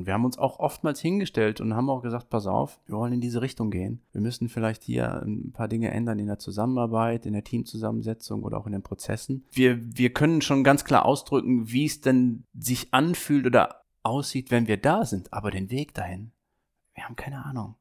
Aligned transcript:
Und 0.00 0.06
wir 0.06 0.14
haben 0.14 0.24
uns 0.24 0.38
auch 0.38 0.60
oftmals 0.60 0.98
hingestellt 0.98 1.60
und 1.60 1.74
haben 1.74 1.90
auch 1.90 2.00
gesagt, 2.00 2.30
pass 2.30 2.46
auf, 2.46 2.80
wir 2.86 2.96
wollen 2.96 3.12
in 3.12 3.20
diese 3.20 3.42
Richtung 3.42 3.70
gehen. 3.70 4.00
Wir 4.12 4.22
müssen 4.22 4.48
vielleicht 4.48 4.82
hier 4.82 5.20
ein 5.20 5.52
paar 5.52 5.68
Dinge 5.68 5.90
ändern 5.90 6.18
in 6.18 6.26
der 6.26 6.38
Zusammenarbeit, 6.38 7.26
in 7.26 7.34
der 7.34 7.44
Teamzusammensetzung 7.44 8.42
oder 8.42 8.56
auch 8.56 8.64
in 8.64 8.72
den 8.72 8.82
Prozessen. 8.82 9.44
Wir, 9.52 9.78
wir 9.78 10.10
können 10.14 10.40
schon 10.40 10.64
ganz 10.64 10.86
klar 10.86 11.04
ausdrücken, 11.04 11.70
wie 11.70 11.84
es 11.84 12.00
denn 12.00 12.44
sich 12.54 12.94
anfühlt 12.94 13.44
oder 13.44 13.82
aussieht, 14.02 14.50
wenn 14.50 14.68
wir 14.68 14.78
da 14.78 15.04
sind. 15.04 15.34
Aber 15.34 15.50
den 15.50 15.70
Weg 15.70 15.92
dahin, 15.92 16.32
wir 16.94 17.04
haben 17.04 17.16
keine 17.16 17.44
Ahnung. 17.44 17.74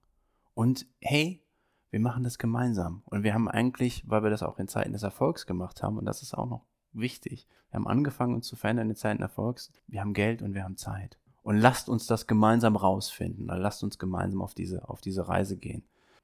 Und 0.53 0.87
hey, 0.99 1.41
wir 1.89 2.01
machen 2.01 2.25
das 2.25 2.37
gemeinsam. 2.37 3.01
Und 3.05 3.23
wir 3.23 3.33
haben 3.33 3.47
eigentlich, 3.47 4.03
weil 4.09 4.23
wir 4.23 4.29
das 4.29 4.43
auch 4.43 4.59
in 4.59 4.67
Zeiten 4.67 4.91
des 4.91 5.03
Erfolgs 5.03 5.45
gemacht 5.45 5.81
haben, 5.83 5.97
und 5.97 6.03
das 6.03 6.21
ist 6.21 6.33
auch 6.33 6.49
noch 6.49 6.65
wichtig, 6.91 7.47
wir 7.69 7.77
haben 7.77 7.87
angefangen, 7.87 8.33
uns 8.33 8.47
zu 8.47 8.55
verändern 8.55 8.89
in 8.89 8.95
Zeiten 8.95 9.21
Erfolgs. 9.21 9.71
Wir 9.87 10.01
haben 10.01 10.13
Geld 10.13 10.41
und 10.41 10.53
wir 10.53 10.63
haben 10.63 10.75
Zeit. 10.75 11.18
Und 11.41 11.57
lasst 11.57 11.89
uns 11.89 12.05
das 12.05 12.27
gemeinsam 12.27 12.75
rausfinden. 12.75 13.45
Oder 13.45 13.59
lasst 13.59 13.83
uns 13.83 13.97
gemeinsam 13.97 14.41
auf 14.41 14.53
diese, 14.53 14.87
auf 14.87 15.01
diese 15.01 15.27
Reise 15.27 15.57
gehen. 15.57 15.83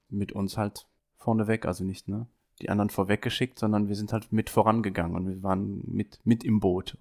Mit 0.09 0.33
uns 0.33 0.57
halt 0.57 0.87
vorneweg, 1.17 1.65
also 1.65 1.83
nicht, 1.83 2.07
ne? 2.07 2.27
Die 2.61 2.69
anderen 2.69 2.89
vorweggeschickt, 2.89 3.59
sondern 3.59 3.89
wir 3.89 3.95
sind 3.95 4.13
halt 4.13 4.31
mit 4.31 4.49
vorangegangen 4.49 5.15
und 5.17 5.27
wir 5.27 5.43
waren 5.43 5.81
mit, 5.85 6.19
mit 6.23 6.43
im 6.43 6.61
Boot 6.61 6.97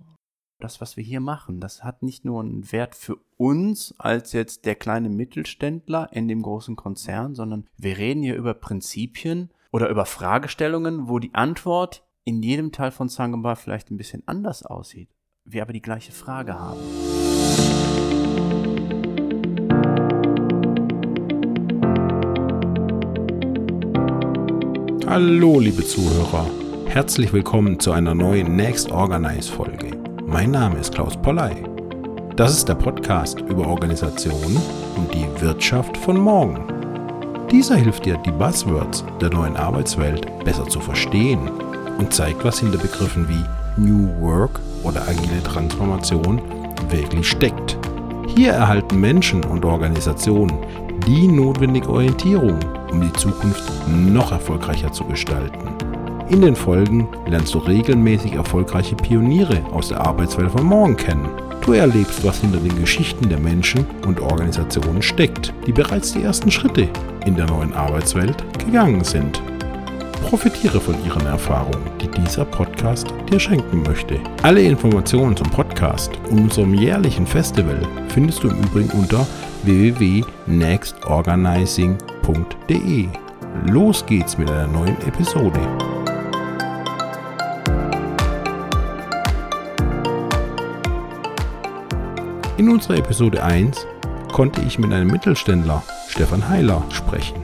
das, 0.64 0.80
was 0.80 0.96
wir 0.96 1.04
hier 1.04 1.20
machen, 1.20 1.60
das 1.60 1.84
hat 1.84 2.02
nicht 2.02 2.24
nur 2.24 2.42
einen 2.42 2.72
Wert 2.72 2.94
für 2.94 3.18
uns 3.36 3.94
als 3.98 4.32
jetzt 4.32 4.64
der 4.64 4.74
kleine 4.74 5.10
Mittelständler 5.10 6.08
in 6.12 6.26
dem 6.26 6.42
großen 6.42 6.74
Konzern, 6.74 7.34
sondern 7.34 7.66
wir 7.76 7.98
reden 7.98 8.22
hier 8.22 8.36
über 8.36 8.54
Prinzipien 8.54 9.50
oder 9.70 9.88
über 9.88 10.06
Fragestellungen, 10.06 11.08
wo 11.08 11.18
die 11.18 11.34
Antwort 11.34 12.02
in 12.24 12.42
jedem 12.42 12.72
Teil 12.72 12.90
von 12.90 13.08
Sangomba 13.08 13.54
vielleicht 13.54 13.90
ein 13.90 13.98
bisschen 13.98 14.22
anders 14.26 14.64
aussieht, 14.64 15.10
wir 15.44 15.62
aber 15.62 15.72
die 15.72 15.82
gleiche 15.82 16.12
Frage 16.12 16.58
haben. 16.58 16.80
Hallo, 25.06 25.60
liebe 25.60 25.84
Zuhörer. 25.84 26.46
Herzlich 26.86 27.30
willkommen 27.30 27.78
zu 27.78 27.92
einer 27.92 28.14
neuen 28.14 28.56
Next 28.56 28.90
Organize 28.90 29.52
Folge. 29.52 29.90
Mein 30.26 30.50
Name 30.50 30.78
ist 30.78 30.94
Klaus 30.94 31.14
Polley. 31.14 31.62
Das 32.36 32.52
ist 32.52 32.70
der 32.70 32.74
Podcast 32.76 33.40
über 33.40 33.66
Organisation 33.66 34.56
und 34.96 35.12
die 35.12 35.26
Wirtschaft 35.42 35.94
von 35.98 36.18
morgen. 36.18 36.64
Dieser 37.50 37.76
hilft 37.76 38.06
dir, 38.06 38.16
die 38.24 38.30
Buzzwords 38.30 39.04
der 39.20 39.28
neuen 39.28 39.56
Arbeitswelt 39.58 40.26
besser 40.42 40.66
zu 40.66 40.80
verstehen 40.80 41.50
und 41.98 42.14
zeigt, 42.14 42.42
was 42.42 42.60
hinter 42.60 42.78
Begriffen 42.78 43.28
wie 43.28 43.44
New 43.76 44.08
Work 44.22 44.58
oder 44.84 45.02
agile 45.02 45.42
Transformation 45.42 46.40
wirklich 46.88 47.28
steckt. 47.28 47.76
Hier 48.34 48.52
erhalten 48.52 48.98
Menschen 49.00 49.44
und 49.44 49.66
Organisationen 49.66 50.56
die 51.06 51.28
notwendige 51.28 51.90
Orientierung, 51.90 52.58
um 52.94 53.00
die 53.00 53.12
Zukunft 53.14 53.64
noch 53.88 54.32
erfolgreicher 54.32 54.92
zu 54.92 55.04
gestalten. 55.04 55.68
In 56.30 56.40
den 56.40 56.56
Folgen 56.56 57.08
lernst 57.26 57.52
du 57.54 57.58
regelmäßig 57.58 58.34
erfolgreiche 58.34 58.94
Pioniere 58.94 59.60
aus 59.72 59.88
der 59.88 60.00
Arbeitswelt 60.00 60.52
von 60.52 60.64
morgen 60.64 60.96
kennen. 60.96 61.28
Du 61.64 61.72
erlebst, 61.72 62.24
was 62.24 62.40
hinter 62.40 62.58
den 62.58 62.78
Geschichten 62.80 63.28
der 63.28 63.38
Menschen 63.38 63.84
und 64.06 64.20
Organisationen 64.20 65.02
steckt, 65.02 65.52
die 65.66 65.72
bereits 65.72 66.12
die 66.12 66.22
ersten 66.22 66.50
Schritte 66.50 66.88
in 67.26 67.36
der 67.36 67.46
neuen 67.46 67.72
Arbeitswelt 67.74 68.36
gegangen 68.64 69.02
sind. 69.02 69.42
Profitiere 70.28 70.80
von 70.80 70.94
ihren 71.04 71.26
Erfahrungen, 71.26 71.84
die 72.00 72.08
dieser 72.08 72.44
Podcast 72.44 73.12
dir 73.30 73.40
schenken 73.40 73.82
möchte. 73.82 74.18
Alle 74.42 74.62
Informationen 74.62 75.36
zum 75.36 75.50
Podcast 75.50 76.12
und 76.30 76.38
unserem 76.38 76.74
jährlichen 76.74 77.26
Festival 77.26 77.80
findest 78.08 78.42
du 78.42 78.48
im 78.48 78.58
Übrigen 78.58 78.90
unter 78.90 79.26
www.nextorganizing.de. 82.24 83.08
Los 83.66 84.04
geht's 84.06 84.38
mit 84.38 84.50
einer 84.50 84.66
neuen 84.66 84.96
Episode. 85.06 85.60
In 92.56 92.68
unserer 92.68 92.98
Episode 92.98 93.42
1 93.42 93.86
konnte 94.32 94.60
ich 94.62 94.78
mit 94.78 94.92
einem 94.92 95.08
Mittelständler, 95.08 95.82
Stefan 96.08 96.48
Heiler, 96.48 96.82
sprechen. 96.90 97.36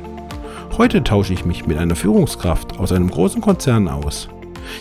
Heute 0.76 1.02
tausche 1.02 1.34
ich 1.34 1.44
mich 1.44 1.66
mit 1.66 1.76
einer 1.78 1.96
Führungskraft 1.96 2.78
aus 2.78 2.92
einem 2.92 3.10
großen 3.10 3.40
Konzern 3.40 3.88
aus, 3.88 4.28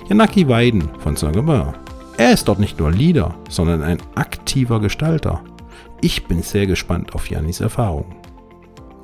Janaki 0.08 0.48
Weiden 0.48 0.90
von 1.00 1.16
Saint-Gobain. 1.16 1.74
Er 2.18 2.34
ist 2.34 2.48
dort 2.48 2.60
nicht 2.60 2.80
nur 2.80 2.92
Leader, 2.92 3.36
sondern 3.50 3.82
ein 3.82 3.98
aktiver 4.16 4.80
Gestalter. 4.80 5.42
Ich 6.02 6.26
bin 6.26 6.42
sehr 6.42 6.68
gespannt 6.68 7.16
auf 7.16 7.30
Janis 7.30 7.60
Erfahrungen. 7.60 8.20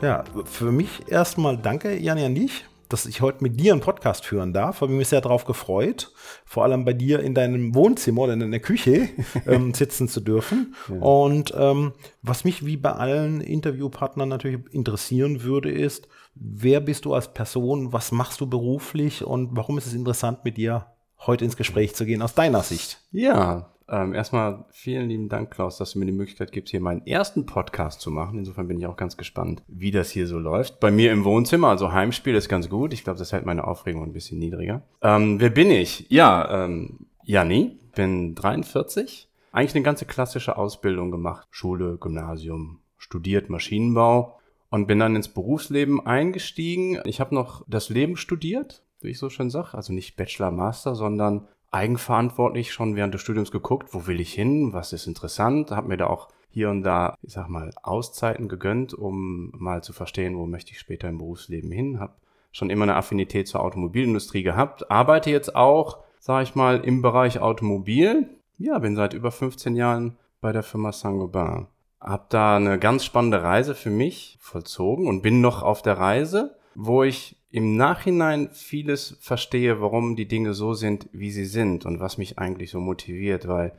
Ja, 0.01 0.23
für 0.45 0.71
mich 0.71 1.09
erstmal 1.09 1.57
danke, 1.57 1.97
Jani, 1.97 2.25
an 2.25 2.35
dich 2.35 2.65
dass 2.89 3.05
ich 3.05 3.21
heute 3.21 3.43
mit 3.43 3.59
dir 3.59 3.73
einen 3.73 3.81
Podcast 3.81 4.25
führen 4.25 4.53
darf. 4.53 4.81
Habe 4.81 4.93
mich 4.93 5.07
sehr 5.07 5.21
darauf 5.21 5.45
gefreut, 5.45 6.11
vor 6.45 6.63
allem 6.63 6.85
bei 6.85 6.93
dir 6.93 7.19
in 7.19 7.33
deinem 7.33 7.73
Wohnzimmer 7.73 8.23
oder 8.23 8.33
in 8.33 8.39
deiner 8.39 8.59
Küche 8.59 9.09
ähm, 9.47 9.73
sitzen 9.73 10.07
zu 10.07 10.21
dürfen. 10.21 10.75
Ja. 10.89 10.95
Und 10.97 11.53
ähm, 11.57 11.93
was 12.21 12.43
mich 12.43 12.65
wie 12.65 12.77
bei 12.77 12.91
allen 12.91 13.41
Interviewpartnern 13.41 14.29
natürlich 14.29 14.59
interessieren 14.71 15.43
würde, 15.43 15.71
ist, 15.71 16.07
wer 16.35 16.79
bist 16.79 17.05
du 17.05 17.13
als 17.13 17.33
Person, 17.33 17.93
was 17.93 18.11
machst 18.11 18.41
du 18.41 18.47
beruflich 18.47 19.23
und 19.23 19.49
warum 19.55 19.77
ist 19.77 19.87
es 19.87 19.93
interessant, 19.93 20.45
mit 20.45 20.57
dir 20.57 20.85
heute 21.19 21.45
ins 21.45 21.57
Gespräch 21.57 21.95
zu 21.95 22.05
gehen 22.05 22.21
aus 22.21 22.35
deiner 22.35 22.61
Sicht? 22.61 23.01
Ja, 23.11 23.71
ähm, 23.87 24.13
erstmal 24.13 24.65
vielen 24.71 25.09
lieben 25.09 25.29
Dank, 25.29 25.51
Klaus, 25.51 25.77
dass 25.77 25.91
du 25.91 25.99
mir 25.99 26.05
die 26.05 26.11
Möglichkeit 26.11 26.51
gibst, 26.51 26.71
hier 26.71 26.81
meinen 26.81 27.05
ersten 27.05 27.45
Podcast 27.45 28.01
zu 28.01 28.11
machen. 28.11 28.39
Insofern 28.39 28.67
bin 28.67 28.79
ich 28.79 28.87
auch 28.87 28.97
ganz 28.97 29.17
gespannt, 29.17 29.63
wie 29.67 29.91
das 29.91 30.09
hier 30.09 30.27
so 30.27 30.39
läuft. 30.39 30.79
Bei 30.79 30.91
mir 30.91 31.11
im 31.11 31.23
Wohnzimmer, 31.23 31.69
also 31.69 31.91
Heimspiel 31.91 32.35
ist 32.35 32.49
ganz 32.49 32.69
gut. 32.69 32.93
Ich 32.93 33.03
glaube, 33.03 33.19
das 33.19 33.31
hält 33.31 33.45
meine 33.45 33.65
Aufregung 33.67 34.03
ein 34.03 34.13
bisschen 34.13 34.39
niedriger. 34.39 34.83
Ähm, 35.01 35.39
wer 35.39 35.49
bin 35.49 35.69
ich? 35.69 36.07
Ja, 36.09 36.65
ähm, 36.65 37.07
Janni, 37.23 37.79
bin 37.95 38.35
43. 38.35 39.29
Eigentlich 39.51 39.75
eine 39.75 39.83
ganze 39.83 40.05
klassische 40.05 40.57
Ausbildung 40.57 41.11
gemacht. 41.11 41.47
Schule, 41.51 41.97
Gymnasium, 41.97 42.79
studiert 42.97 43.49
Maschinenbau 43.49 44.39
und 44.69 44.87
bin 44.87 44.99
dann 44.99 45.15
ins 45.15 45.29
Berufsleben 45.29 46.05
eingestiegen. 46.05 46.99
Ich 47.05 47.19
habe 47.19 47.33
noch 47.33 47.63
das 47.67 47.89
Leben 47.89 48.17
studiert, 48.17 48.83
wie 48.99 49.11
ich 49.11 49.19
so 49.19 49.29
schön 49.29 49.49
sage. 49.49 49.73
Also 49.73 49.93
nicht 49.93 50.17
Bachelor, 50.17 50.51
Master, 50.51 50.95
sondern 50.95 51.47
eigenverantwortlich 51.75 52.71
schon 52.71 52.95
während 52.95 53.13
des 53.13 53.21
Studiums 53.21 53.51
geguckt, 53.51 53.93
wo 53.93 54.07
will 54.07 54.21
ich 54.21 54.33
hin, 54.33 54.71
was 54.71 54.93
ist 54.93 55.07
interessant, 55.07 55.71
habe 55.71 55.89
mir 55.89 55.97
da 55.97 56.07
auch 56.07 56.29
hier 56.49 56.69
und 56.69 56.83
da, 56.83 57.17
ich 57.21 57.33
sag 57.33 57.49
mal, 57.49 57.71
Auszeiten 57.83 58.47
gegönnt, 58.47 58.93
um 58.93 59.51
mal 59.53 59.83
zu 59.83 59.91
verstehen, 59.91 60.37
wo 60.37 60.45
möchte 60.45 60.71
ich 60.71 60.79
später 60.79 61.09
im 61.09 61.17
Berufsleben 61.17 61.69
hin, 61.69 61.99
habe 61.99 62.13
schon 62.53 62.69
immer 62.69 62.83
eine 62.83 62.95
Affinität 62.95 63.49
zur 63.49 63.61
Automobilindustrie 63.61 64.41
gehabt, 64.41 64.89
arbeite 64.89 65.29
jetzt 65.29 65.53
auch, 65.53 65.97
sage 66.21 66.43
ich 66.43 66.55
mal, 66.55 66.79
im 66.79 67.01
Bereich 67.01 67.39
Automobil. 67.39 68.29
Ja, 68.57 68.79
bin 68.79 68.95
seit 68.95 69.13
über 69.13 69.31
15 69.31 69.75
Jahren 69.75 70.17
bei 70.39 70.53
der 70.53 70.63
Firma 70.63 70.93
Saint-Gobain. 70.93 71.67
Hab 71.99 72.29
da 72.29 72.55
eine 72.55 72.79
ganz 72.79 73.03
spannende 73.03 73.43
Reise 73.43 73.75
für 73.75 73.89
mich 73.89 74.37
vollzogen 74.39 75.07
und 75.07 75.21
bin 75.21 75.41
noch 75.41 75.61
auf 75.61 75.81
der 75.81 75.97
Reise, 75.97 76.55
wo 76.75 77.03
ich 77.03 77.35
im 77.51 77.77
Nachhinein 77.77 78.49
vieles 78.51 79.17
verstehe, 79.21 79.81
warum 79.81 80.15
die 80.15 80.27
Dinge 80.27 80.53
so 80.53 80.73
sind, 80.73 81.07
wie 81.13 81.31
sie 81.31 81.45
sind 81.45 81.85
und 81.85 81.99
was 81.99 82.17
mich 82.17 82.37
eigentlich 82.37 82.69
so 82.69 82.79
motiviert, 82.79 83.47
weil 83.47 83.73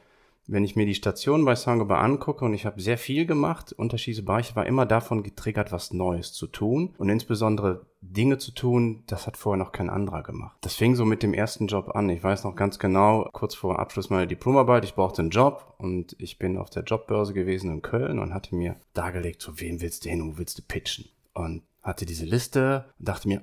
wenn 0.48 0.64
ich 0.64 0.76
mir 0.76 0.86
die 0.86 0.94
Station 0.94 1.44
bei 1.44 1.56
Sangoba 1.56 2.00
angucke 2.00 2.44
und 2.44 2.54
ich 2.54 2.66
habe 2.66 2.80
sehr 2.80 2.98
viel 2.98 3.26
gemacht, 3.26 3.72
unterschiedliche 3.72 4.22
Bereiche, 4.22 4.54
war 4.54 4.66
immer 4.66 4.86
davon 4.86 5.22
getriggert, 5.22 5.72
was 5.72 5.92
Neues 5.92 6.32
zu 6.32 6.46
tun 6.46 6.94
und 6.98 7.08
insbesondere 7.08 7.86
Dinge 8.00 8.38
zu 8.38 8.52
tun, 8.52 9.02
das 9.08 9.26
hat 9.26 9.36
vorher 9.36 9.62
noch 9.62 9.72
kein 9.72 9.90
anderer 9.90 10.22
gemacht. 10.22 10.56
Das 10.60 10.74
fing 10.74 10.94
so 10.94 11.04
mit 11.04 11.24
dem 11.24 11.34
ersten 11.34 11.66
Job 11.66 11.96
an. 11.96 12.08
Ich 12.08 12.22
weiß 12.22 12.44
noch 12.44 12.54
ganz 12.54 12.78
genau, 12.78 13.28
kurz 13.32 13.56
vor 13.56 13.80
Abschluss 13.80 14.10
meiner 14.10 14.26
Diplomarbeit, 14.26 14.84
ich 14.84 14.94
brauchte 14.94 15.22
einen 15.22 15.30
Job 15.30 15.74
und 15.78 16.14
ich 16.20 16.38
bin 16.38 16.56
auf 16.58 16.70
der 16.70 16.84
Jobbörse 16.84 17.34
gewesen 17.34 17.72
in 17.72 17.82
Köln 17.82 18.20
und 18.20 18.32
hatte 18.32 18.54
mir 18.54 18.76
dargelegt, 18.94 19.42
zu 19.42 19.60
wem 19.60 19.80
willst 19.80 20.04
du 20.04 20.10
hin, 20.10 20.32
wo 20.32 20.38
willst 20.38 20.58
du 20.58 20.62
pitchen? 20.62 21.06
Und 21.34 21.62
hatte 21.86 22.04
diese 22.04 22.24
Liste 22.24 22.84
und 22.98 23.08
dachte 23.08 23.28
mir, 23.28 23.40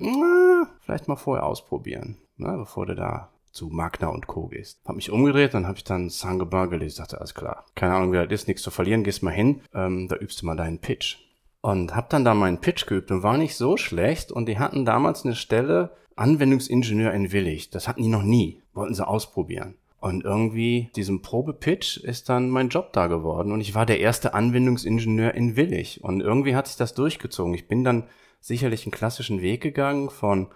vielleicht 0.81 1.07
mal 1.07 1.15
vorher 1.15 1.45
ausprobieren, 1.45 2.17
ne, 2.37 2.55
bevor 2.57 2.85
du 2.85 2.95
da 2.95 3.29
zu 3.51 3.67
Magna 3.67 4.07
und 4.07 4.27
Co. 4.27 4.47
gehst. 4.47 4.81
Hab 4.85 4.95
mich 4.95 5.11
umgedreht, 5.11 5.53
dann 5.53 5.67
habe 5.67 5.77
ich 5.77 5.83
dann 5.83 6.09
Sangobar 6.09 6.67
gelesen, 6.67 6.97
dachte, 6.97 7.19
alles 7.19 7.35
klar, 7.35 7.65
keine 7.75 7.93
Ahnung, 7.93 8.11
wer 8.11 8.25
das 8.25 8.41
ist, 8.41 8.47
nichts 8.47 8.63
zu 8.63 8.71
verlieren, 8.71 9.03
gehst 9.03 9.23
mal 9.23 9.31
hin, 9.31 9.61
ähm, 9.73 10.07
da 10.07 10.15
übst 10.17 10.41
du 10.41 10.45
mal 10.45 10.55
deinen 10.55 10.79
Pitch. 10.79 11.17
Und 11.61 11.95
hab 11.95 12.09
dann 12.09 12.25
da 12.25 12.33
meinen 12.33 12.59
Pitch 12.59 12.85
geübt 12.87 13.09
und 13.11 13.23
war 13.23 13.37
nicht 13.37 13.55
so 13.55 13.77
schlecht 13.77 14.31
und 14.31 14.47
die 14.47 14.59
hatten 14.59 14.83
damals 14.83 15.23
eine 15.23 15.35
Stelle 15.35 15.91
Anwendungsingenieur 16.15 17.13
in 17.13 17.31
Willig. 17.31 17.69
Das 17.69 17.87
hatten 17.87 18.03
die 18.03 18.09
noch 18.09 18.23
nie, 18.23 18.61
wollten 18.73 18.93
sie 18.93 19.07
ausprobieren. 19.07 19.75
Und 19.99 20.25
irgendwie 20.25 20.91
diesem 20.97 21.21
Probepitch 21.21 21.97
ist 21.97 22.27
dann 22.27 22.49
mein 22.49 22.67
Job 22.67 22.91
da 22.91 23.07
geworden 23.07 23.53
und 23.53 23.61
ich 23.61 23.73
war 23.73 23.85
der 23.85 24.01
erste 24.01 24.33
Anwendungsingenieur 24.33 25.33
in 25.33 25.55
Willig. 25.55 26.03
Und 26.03 26.19
irgendwie 26.19 26.57
hat 26.57 26.67
sich 26.67 26.75
das 26.75 26.93
durchgezogen. 26.93 27.53
Ich 27.53 27.69
bin 27.69 27.85
dann 27.85 28.03
sicherlich 28.43 28.85
einen 28.85 28.91
klassischen 28.91 29.41
Weg 29.41 29.61
gegangen 29.61 30.09
von 30.09 30.47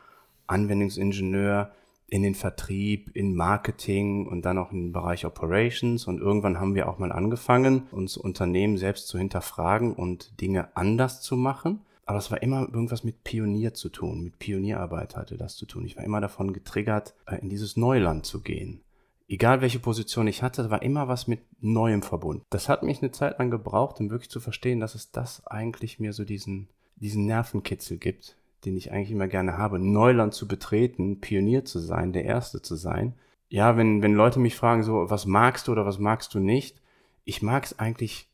Anwendungsingenieur 0.46 1.72
in 2.08 2.22
den 2.22 2.36
Vertrieb, 2.36 3.12
in 3.16 3.34
Marketing 3.34 4.28
und 4.28 4.44
dann 4.44 4.58
auch 4.58 4.72
im 4.72 4.92
Bereich 4.92 5.26
Operations. 5.26 6.06
Und 6.06 6.20
irgendwann 6.20 6.60
haben 6.60 6.76
wir 6.76 6.90
auch 6.90 7.00
mal 7.00 7.12
angefangen, 7.12 7.84
uns 7.92 8.18
Unternehmen 8.18 8.78
selbst 8.78 9.08
zu 9.08 9.18
hinterfragen 9.18 9.94
und 9.94 10.40
Dinge 10.42 10.76
anders 10.76 11.22
zu 11.22 11.38
machen. 11.38 11.82
Aber 12.06 12.20
es 12.20 12.32
war 12.32 12.42
immer 12.42 12.62
irgendwas 12.62 13.04
mit 13.04 13.24
Pionier 13.24 13.74
zu 13.74 13.90
tun, 13.90 14.24
mit 14.24 14.40
Pionierarbeit 14.40 15.18
hatte 15.18 15.36
das 15.36 15.56
zu 15.56 15.66
tun. 15.66 15.86
Ich 15.86 15.98
war 15.98 16.06
immer 16.06 16.22
davon 16.22 16.54
getriggert, 16.54 17.16
äh, 17.26 17.36
in 17.42 17.50
dieses 17.50 17.76
Neuland 17.76 18.26
zu 18.26 18.42
gehen. 18.42 18.82
Egal 19.30 19.60
welche 19.60 19.80
Position 19.80 20.28
ich 20.28 20.42
hatte, 20.42 20.70
war 20.70 20.82
immer 20.82 21.10
was 21.10 21.28
mit 21.28 21.42
Neuem 21.60 22.02
verbunden. 22.02 22.46
Das 22.50 22.70
hat 22.70 22.84
mich 22.84 23.02
eine 23.02 23.12
Zeit 23.12 23.40
lang 23.40 23.52
gebraucht, 23.52 24.00
um 24.00 24.10
wirklich 24.10 24.30
zu 24.30 24.40
verstehen, 24.40 24.80
dass 24.80 24.96
es 24.96 25.12
das 25.12 25.46
eigentlich 25.48 26.00
mir 26.00 26.14
so 26.14 26.24
diesen, 26.24 26.70
diesen 27.00 27.26
Nervenkitzel 27.26 27.98
gibt, 27.98 28.38
den 28.66 28.76
ich 28.76 28.92
eigentlich 28.92 29.12
immer 29.12 29.28
gerne 29.28 29.58
habe, 29.58 29.80
Neuland 29.80 30.34
zu 30.34 30.48
betreten, 30.48 31.20
Pionier 31.20 31.66
zu 31.66 31.80
sein, 31.80 32.14
der 32.14 32.26
Erste 32.26 32.62
zu 32.62 32.76
sein. 32.76 33.14
Ja, 33.50 33.78
wenn, 33.78 34.02
wenn 34.02 34.14
Leute 34.14 34.40
mich 34.40 34.56
fragen, 34.56 34.84
so, 34.84 35.10
was 35.10 35.26
magst 35.26 35.68
du 35.68 35.72
oder 35.72 35.86
was 35.86 36.00
magst 36.00 36.34
du 36.34 36.40
nicht, 36.40 36.82
ich 37.24 37.42
mag 37.42 37.66
es 37.66 37.78
eigentlich, 37.80 38.30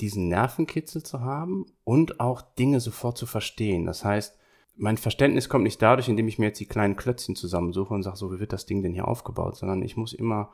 diesen 0.00 0.28
Nervenkitzel 0.28 1.04
zu 1.04 1.20
haben 1.20 1.66
und 1.84 2.18
auch 2.18 2.42
Dinge 2.42 2.80
sofort 2.80 3.16
zu 3.16 3.26
verstehen. 3.26 3.86
Das 3.86 4.04
heißt, 4.04 4.36
mein 4.76 4.96
Verständnis 4.96 5.48
kommt 5.48 5.64
nicht 5.64 5.80
dadurch, 5.80 6.08
indem 6.08 6.26
ich 6.26 6.38
mir 6.38 6.46
jetzt 6.46 6.58
die 6.58 6.66
kleinen 6.66 6.96
Klötzchen 6.96 7.36
zusammensuche 7.36 7.94
und 7.94 8.02
sage, 8.02 8.16
so, 8.16 8.32
wie 8.32 8.40
wird 8.40 8.52
das 8.52 8.66
Ding 8.66 8.82
denn 8.82 8.92
hier 8.92 9.06
aufgebaut, 9.06 9.56
sondern 9.56 9.82
ich 9.82 9.96
muss 9.96 10.12
immer 10.12 10.50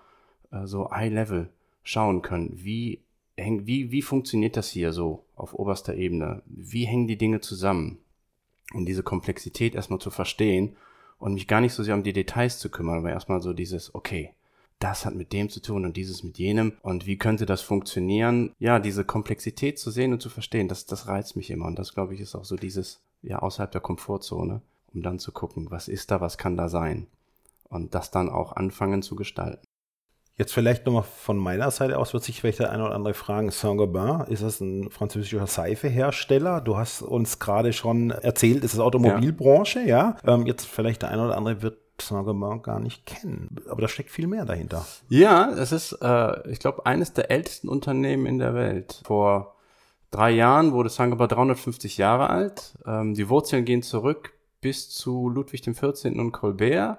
äh, 0.50 0.66
so 0.66 0.90
High-Level 0.90 1.50
schauen 1.82 2.20
können. 2.22 2.50
Wie, 2.52 3.02
wie, 3.66 3.90
wie 3.90 4.02
funktioniert 4.02 4.56
das 4.56 4.70
hier 4.70 4.92
so 4.92 5.24
auf 5.36 5.54
oberster 5.54 5.94
Ebene? 5.94 6.42
Wie 6.46 6.86
hängen 6.86 7.08
die 7.08 7.18
Dinge 7.18 7.40
zusammen? 7.40 7.98
und 8.72 8.86
diese 8.86 9.02
Komplexität 9.02 9.74
erstmal 9.74 9.98
zu 9.98 10.10
verstehen 10.10 10.76
und 11.18 11.34
mich 11.34 11.46
gar 11.46 11.60
nicht 11.60 11.74
so 11.74 11.82
sehr 11.82 11.94
um 11.94 12.02
die 12.02 12.12
Details 12.12 12.58
zu 12.58 12.70
kümmern, 12.70 12.98
aber 12.98 13.10
erstmal 13.10 13.42
so 13.42 13.52
dieses, 13.52 13.94
okay, 13.94 14.30
das 14.78 15.04
hat 15.04 15.14
mit 15.14 15.32
dem 15.32 15.50
zu 15.50 15.60
tun 15.60 15.84
und 15.84 15.96
dieses 15.96 16.22
mit 16.22 16.38
jenem 16.38 16.72
und 16.82 17.06
wie 17.06 17.18
könnte 17.18 17.44
das 17.44 17.60
funktionieren? 17.60 18.54
Ja, 18.58 18.78
diese 18.78 19.04
Komplexität 19.04 19.78
zu 19.78 19.90
sehen 19.90 20.12
und 20.12 20.22
zu 20.22 20.30
verstehen, 20.30 20.68
das, 20.68 20.86
das 20.86 21.06
reizt 21.06 21.36
mich 21.36 21.50
immer 21.50 21.66
und 21.66 21.78
das, 21.78 21.94
glaube 21.94 22.14
ich, 22.14 22.20
ist 22.20 22.34
auch 22.34 22.44
so 22.44 22.56
dieses, 22.56 23.00
ja, 23.22 23.40
außerhalb 23.40 23.70
der 23.70 23.82
Komfortzone, 23.82 24.62
um 24.94 25.02
dann 25.02 25.18
zu 25.18 25.32
gucken, 25.32 25.70
was 25.70 25.88
ist 25.88 26.10
da, 26.10 26.20
was 26.20 26.38
kann 26.38 26.56
da 26.56 26.68
sein 26.68 27.06
und 27.68 27.94
das 27.94 28.10
dann 28.10 28.30
auch 28.30 28.56
anfangen 28.56 29.02
zu 29.02 29.16
gestalten. 29.16 29.66
Jetzt 30.36 30.54
vielleicht 30.54 30.86
nochmal 30.86 31.02
von 31.02 31.36
meiner 31.36 31.70
Seite 31.70 31.98
aus 31.98 32.14
wird 32.14 32.24
sich 32.24 32.40
vielleicht 32.40 32.60
der 32.60 32.70
eine 32.70 32.84
oder 32.84 32.94
andere 32.94 33.12
fragen, 33.12 33.50
Saint-Gobain, 33.50 34.22
ist 34.28 34.42
das 34.42 34.60
ein 34.60 34.90
französischer 34.90 35.46
Seifehersteller? 35.46 36.62
Du 36.62 36.78
hast 36.78 37.02
uns 37.02 37.38
gerade 37.38 37.74
schon 37.74 38.10
erzählt, 38.10 38.64
ist 38.64 38.72
es 38.72 38.80
Automobilbranche, 38.80 39.80
ja? 39.80 40.16
ja? 40.24 40.34
Ähm, 40.34 40.46
jetzt 40.46 40.64
vielleicht 40.66 41.02
der 41.02 41.10
eine 41.10 41.26
oder 41.26 41.36
andere 41.36 41.60
wird 41.60 41.78
Saint-Gobain 42.00 42.62
gar 42.62 42.80
nicht 42.80 43.04
kennen. 43.04 43.56
Aber 43.68 43.82
da 43.82 43.88
steckt 43.88 44.10
viel 44.10 44.26
mehr 44.26 44.44
dahinter. 44.46 44.86
Ja, 45.08 45.50
es 45.50 45.72
ist, 45.72 45.92
äh, 46.00 46.50
ich 46.50 46.58
glaube, 46.58 46.86
eines 46.86 47.12
der 47.12 47.30
ältesten 47.30 47.68
Unternehmen 47.68 48.26
in 48.26 48.38
der 48.38 48.54
Welt. 48.54 49.02
Vor 49.04 49.56
drei 50.10 50.30
Jahren 50.30 50.72
wurde 50.72 50.88
Saint-Gobain 50.88 51.28
350 51.28 51.98
Jahre 51.98 52.30
alt. 52.30 52.78
Ähm, 52.86 53.14
die 53.14 53.28
Wurzeln 53.28 53.64
gehen 53.64 53.82
zurück 53.82 54.32
bis 54.60 54.90
zu 54.90 55.28
Ludwig 55.28 55.62
XIV. 55.62 56.04
und 56.16 56.32
Colbert. 56.32 56.98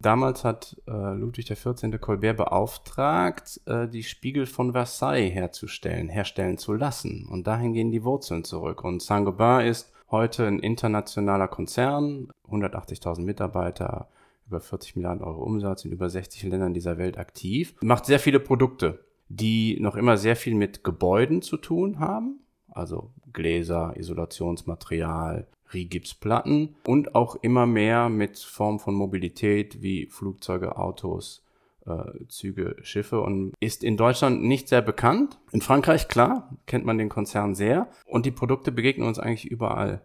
Damals 0.00 0.44
hat 0.44 0.76
äh, 0.86 1.14
Ludwig 1.14 1.46
XIV. 1.46 2.00
Colbert 2.00 2.36
beauftragt, 2.36 3.60
äh, 3.66 3.88
die 3.88 4.04
Spiegel 4.04 4.46
von 4.46 4.72
Versailles 4.72 5.32
herzustellen, 5.32 6.08
herstellen 6.08 6.56
zu 6.56 6.72
lassen. 6.74 7.26
Und 7.28 7.46
dahin 7.46 7.72
gehen 7.72 7.90
die 7.90 8.04
Wurzeln 8.04 8.44
zurück. 8.44 8.84
Und 8.84 9.02
Saint-Gobain 9.02 9.66
ist 9.66 9.92
heute 10.10 10.46
ein 10.46 10.60
internationaler 10.60 11.48
Konzern, 11.48 12.28
180.000 12.48 13.22
Mitarbeiter, 13.22 14.08
über 14.46 14.60
40 14.60 14.96
Milliarden 14.96 15.22
Euro 15.22 15.42
Umsatz 15.42 15.84
in 15.84 15.92
über 15.92 16.08
60 16.08 16.44
Ländern 16.44 16.74
dieser 16.74 16.96
Welt 16.96 17.18
aktiv, 17.18 17.74
macht 17.82 18.06
sehr 18.06 18.18
viele 18.18 18.40
Produkte, 18.40 19.04
die 19.28 19.78
noch 19.80 19.96
immer 19.96 20.16
sehr 20.16 20.36
viel 20.36 20.54
mit 20.54 20.84
Gebäuden 20.84 21.42
zu 21.42 21.56
tun 21.58 21.98
haben, 21.98 22.40
also 22.70 23.10
Gläser, 23.32 23.94
Isolationsmaterial, 23.96 25.46
Rigipsplatten 25.72 26.76
und 26.86 27.14
auch 27.14 27.36
immer 27.36 27.66
mehr 27.66 28.08
mit 28.08 28.38
Form 28.38 28.78
von 28.78 28.94
Mobilität 28.94 29.82
wie 29.82 30.06
Flugzeuge, 30.06 30.76
Autos, 30.76 31.44
äh, 31.86 32.26
Züge, 32.28 32.76
Schiffe 32.82 33.20
und 33.20 33.52
ist 33.60 33.84
in 33.84 33.96
Deutschland 33.96 34.42
nicht 34.42 34.68
sehr 34.68 34.82
bekannt. 34.82 35.38
In 35.52 35.60
Frankreich, 35.60 36.08
klar, 36.08 36.56
kennt 36.66 36.84
man 36.84 36.98
den 36.98 37.08
Konzern 37.08 37.54
sehr 37.54 37.88
und 38.06 38.26
die 38.26 38.30
Produkte 38.30 38.72
begegnen 38.72 39.06
uns 39.06 39.18
eigentlich 39.18 39.46
überall 39.46 40.02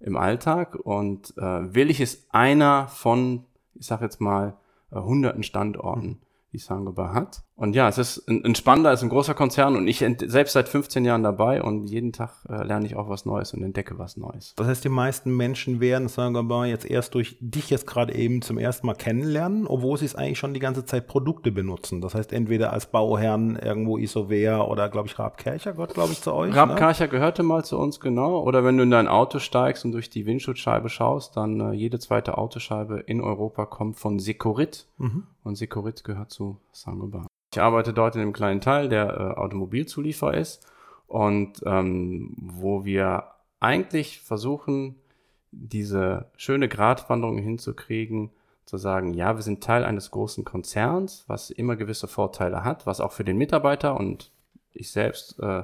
im 0.00 0.16
Alltag 0.16 0.74
und 0.76 1.36
äh, 1.38 1.74
Willig 1.74 2.00
ist 2.00 2.26
einer 2.34 2.88
von, 2.88 3.44
ich 3.74 3.86
sag 3.86 4.02
jetzt 4.02 4.20
mal, 4.20 4.56
äh, 4.90 4.96
hunderten 4.96 5.42
Standorten 5.42 6.20
die 6.52 6.58
Sangoba 6.58 7.12
hat. 7.12 7.42
Und 7.58 7.74
ja, 7.74 7.88
es 7.88 7.96
ist 7.96 8.28
ein, 8.28 8.44
ein 8.44 8.54
spannender, 8.54 8.92
es 8.92 9.00
ist 9.00 9.04
ein 9.04 9.08
großer 9.08 9.32
Konzern 9.32 9.76
und 9.76 9.88
ich 9.88 10.04
selbst 10.26 10.52
seit 10.52 10.68
15 10.68 11.06
Jahren 11.06 11.22
dabei 11.22 11.62
und 11.62 11.86
jeden 11.86 12.12
Tag 12.12 12.30
äh, 12.50 12.62
lerne 12.62 12.84
ich 12.84 12.96
auch 12.96 13.08
was 13.08 13.24
Neues 13.24 13.54
und 13.54 13.62
entdecke 13.62 13.98
was 13.98 14.18
Neues. 14.18 14.52
Das 14.56 14.66
heißt, 14.66 14.84
die 14.84 14.90
meisten 14.90 15.34
Menschen 15.34 15.80
werden 15.80 16.08
Sangoba 16.08 16.66
jetzt 16.66 16.84
erst 16.84 17.14
durch 17.14 17.38
dich 17.40 17.70
jetzt 17.70 17.86
gerade 17.86 18.14
eben 18.14 18.42
zum 18.42 18.58
ersten 18.58 18.86
Mal 18.86 18.94
kennenlernen, 18.94 19.66
obwohl 19.66 19.96
sie 19.96 20.04
es 20.04 20.14
eigentlich 20.14 20.38
schon 20.38 20.52
die 20.52 20.60
ganze 20.60 20.84
Zeit 20.84 21.06
Produkte 21.06 21.50
benutzen. 21.50 22.02
Das 22.02 22.14
heißt, 22.14 22.34
entweder 22.34 22.74
als 22.74 22.86
Bauherrn 22.86 23.56
irgendwo 23.56 23.96
Isover 23.96 24.68
oder, 24.68 24.90
glaube 24.90 25.08
ich, 25.08 25.18
Rabkercher 25.18 25.72
gehört, 25.72 25.94
glaube 25.94 26.12
ich, 26.12 26.20
zu 26.20 26.34
euch. 26.34 26.50
Ne? 26.50 26.56
Rabkercher 26.56 27.04
ne? 27.04 27.10
gehörte 27.10 27.42
mal 27.42 27.64
zu 27.64 27.78
uns, 27.78 28.00
genau. 28.00 28.42
Oder 28.42 28.64
wenn 28.64 28.76
du 28.76 28.82
in 28.82 28.90
dein 28.90 29.08
Auto 29.08 29.38
steigst 29.38 29.86
und 29.86 29.92
durch 29.92 30.10
die 30.10 30.26
Windschutzscheibe 30.26 30.90
schaust, 30.90 31.38
dann 31.38 31.58
äh, 31.60 31.72
jede 31.72 31.98
zweite 31.98 32.36
Autoscheibe 32.36 33.00
in 33.06 33.22
Europa 33.22 33.64
kommt 33.64 33.98
von 33.98 34.18
Securit. 34.18 34.86
Mhm. 34.98 35.22
Und 35.42 35.56
Securit 35.56 36.04
gehört 36.04 36.30
zu 36.30 36.58
Saint-Gobain. 36.72 37.26
Ich 37.56 37.62
arbeite 37.62 37.94
dort 37.94 38.14
in 38.16 38.20
einem 38.20 38.34
kleinen 38.34 38.60
Teil, 38.60 38.90
der 38.90 39.06
äh, 39.06 39.40
Automobilzulieferer 39.40 40.34
ist. 40.34 40.70
Und 41.06 41.62
ähm, 41.64 42.34
wo 42.36 42.84
wir 42.84 43.28
eigentlich 43.60 44.20
versuchen, 44.20 44.96
diese 45.52 46.30
schöne 46.36 46.68
Gratwanderung 46.68 47.38
hinzukriegen, 47.38 48.30
zu 48.66 48.76
sagen, 48.76 49.14
ja, 49.14 49.36
wir 49.36 49.42
sind 49.42 49.64
Teil 49.64 49.84
eines 49.84 50.10
großen 50.10 50.44
Konzerns, 50.44 51.24
was 51.28 51.48
immer 51.48 51.76
gewisse 51.76 52.08
Vorteile 52.08 52.62
hat, 52.62 52.84
was 52.86 53.00
auch 53.00 53.12
für 53.12 53.24
den 53.24 53.38
Mitarbeiter 53.38 53.98
und 53.98 54.32
ich 54.74 54.90
selbst 54.90 55.38
äh, 55.38 55.62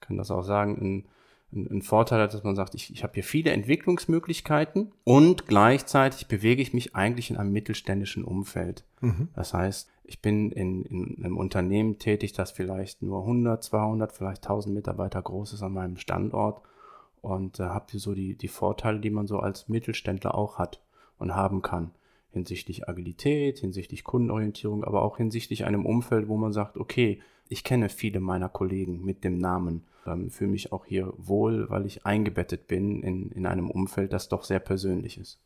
kann 0.00 0.16
das 0.16 0.30
auch 0.30 0.44
sagen, 0.44 0.78
ein 0.80 1.08
ein 1.54 1.82
Vorteil 1.82 2.20
hat, 2.20 2.34
dass 2.34 2.44
man 2.44 2.56
sagt, 2.56 2.74
ich, 2.74 2.92
ich 2.92 3.02
habe 3.02 3.14
hier 3.14 3.24
viele 3.24 3.52
Entwicklungsmöglichkeiten 3.52 4.92
und 5.04 5.46
gleichzeitig 5.46 6.26
bewege 6.26 6.62
ich 6.62 6.74
mich 6.74 6.94
eigentlich 6.94 7.30
in 7.30 7.36
einem 7.36 7.52
mittelständischen 7.52 8.24
Umfeld. 8.24 8.84
Mhm. 9.00 9.28
Das 9.34 9.54
heißt, 9.54 9.88
ich 10.04 10.20
bin 10.20 10.50
in, 10.50 10.84
in 10.84 11.24
einem 11.24 11.36
Unternehmen 11.38 11.98
tätig, 11.98 12.32
das 12.32 12.50
vielleicht 12.50 13.02
nur 13.02 13.20
100, 13.20 13.62
200, 13.62 14.12
vielleicht 14.12 14.44
1000 14.44 14.74
Mitarbeiter 14.74 15.22
groß 15.22 15.54
ist 15.54 15.62
an 15.62 15.72
meinem 15.72 15.96
Standort 15.96 16.60
und 17.20 17.60
äh, 17.60 17.64
habe 17.64 17.86
hier 17.90 18.00
so 18.00 18.14
die, 18.14 18.36
die 18.36 18.48
Vorteile, 18.48 19.00
die 19.00 19.10
man 19.10 19.26
so 19.26 19.38
als 19.38 19.68
Mittelständler 19.68 20.34
auch 20.34 20.58
hat 20.58 20.80
und 21.18 21.34
haben 21.34 21.62
kann 21.62 21.92
hinsichtlich 22.34 22.88
Agilität, 22.88 23.60
hinsichtlich 23.60 24.04
Kundenorientierung, 24.04 24.84
aber 24.84 25.02
auch 25.02 25.16
hinsichtlich 25.16 25.64
einem 25.64 25.86
Umfeld, 25.86 26.28
wo 26.28 26.36
man 26.36 26.52
sagt, 26.52 26.76
okay, 26.76 27.22
ich 27.48 27.64
kenne 27.64 27.88
viele 27.88 28.20
meiner 28.20 28.48
Kollegen 28.48 29.04
mit 29.04 29.24
dem 29.24 29.38
Namen 29.38 29.84
ähm, 30.06 30.30
fühle 30.30 30.50
mich 30.50 30.72
auch 30.72 30.86
hier 30.86 31.12
wohl, 31.16 31.68
weil 31.70 31.86
ich 31.86 32.04
eingebettet 32.06 32.66
bin 32.66 33.02
in, 33.02 33.30
in 33.30 33.46
einem 33.46 33.70
Umfeld, 33.70 34.12
das 34.12 34.28
doch 34.28 34.44
sehr 34.44 34.58
persönlich 34.58 35.18
ist. 35.18 35.38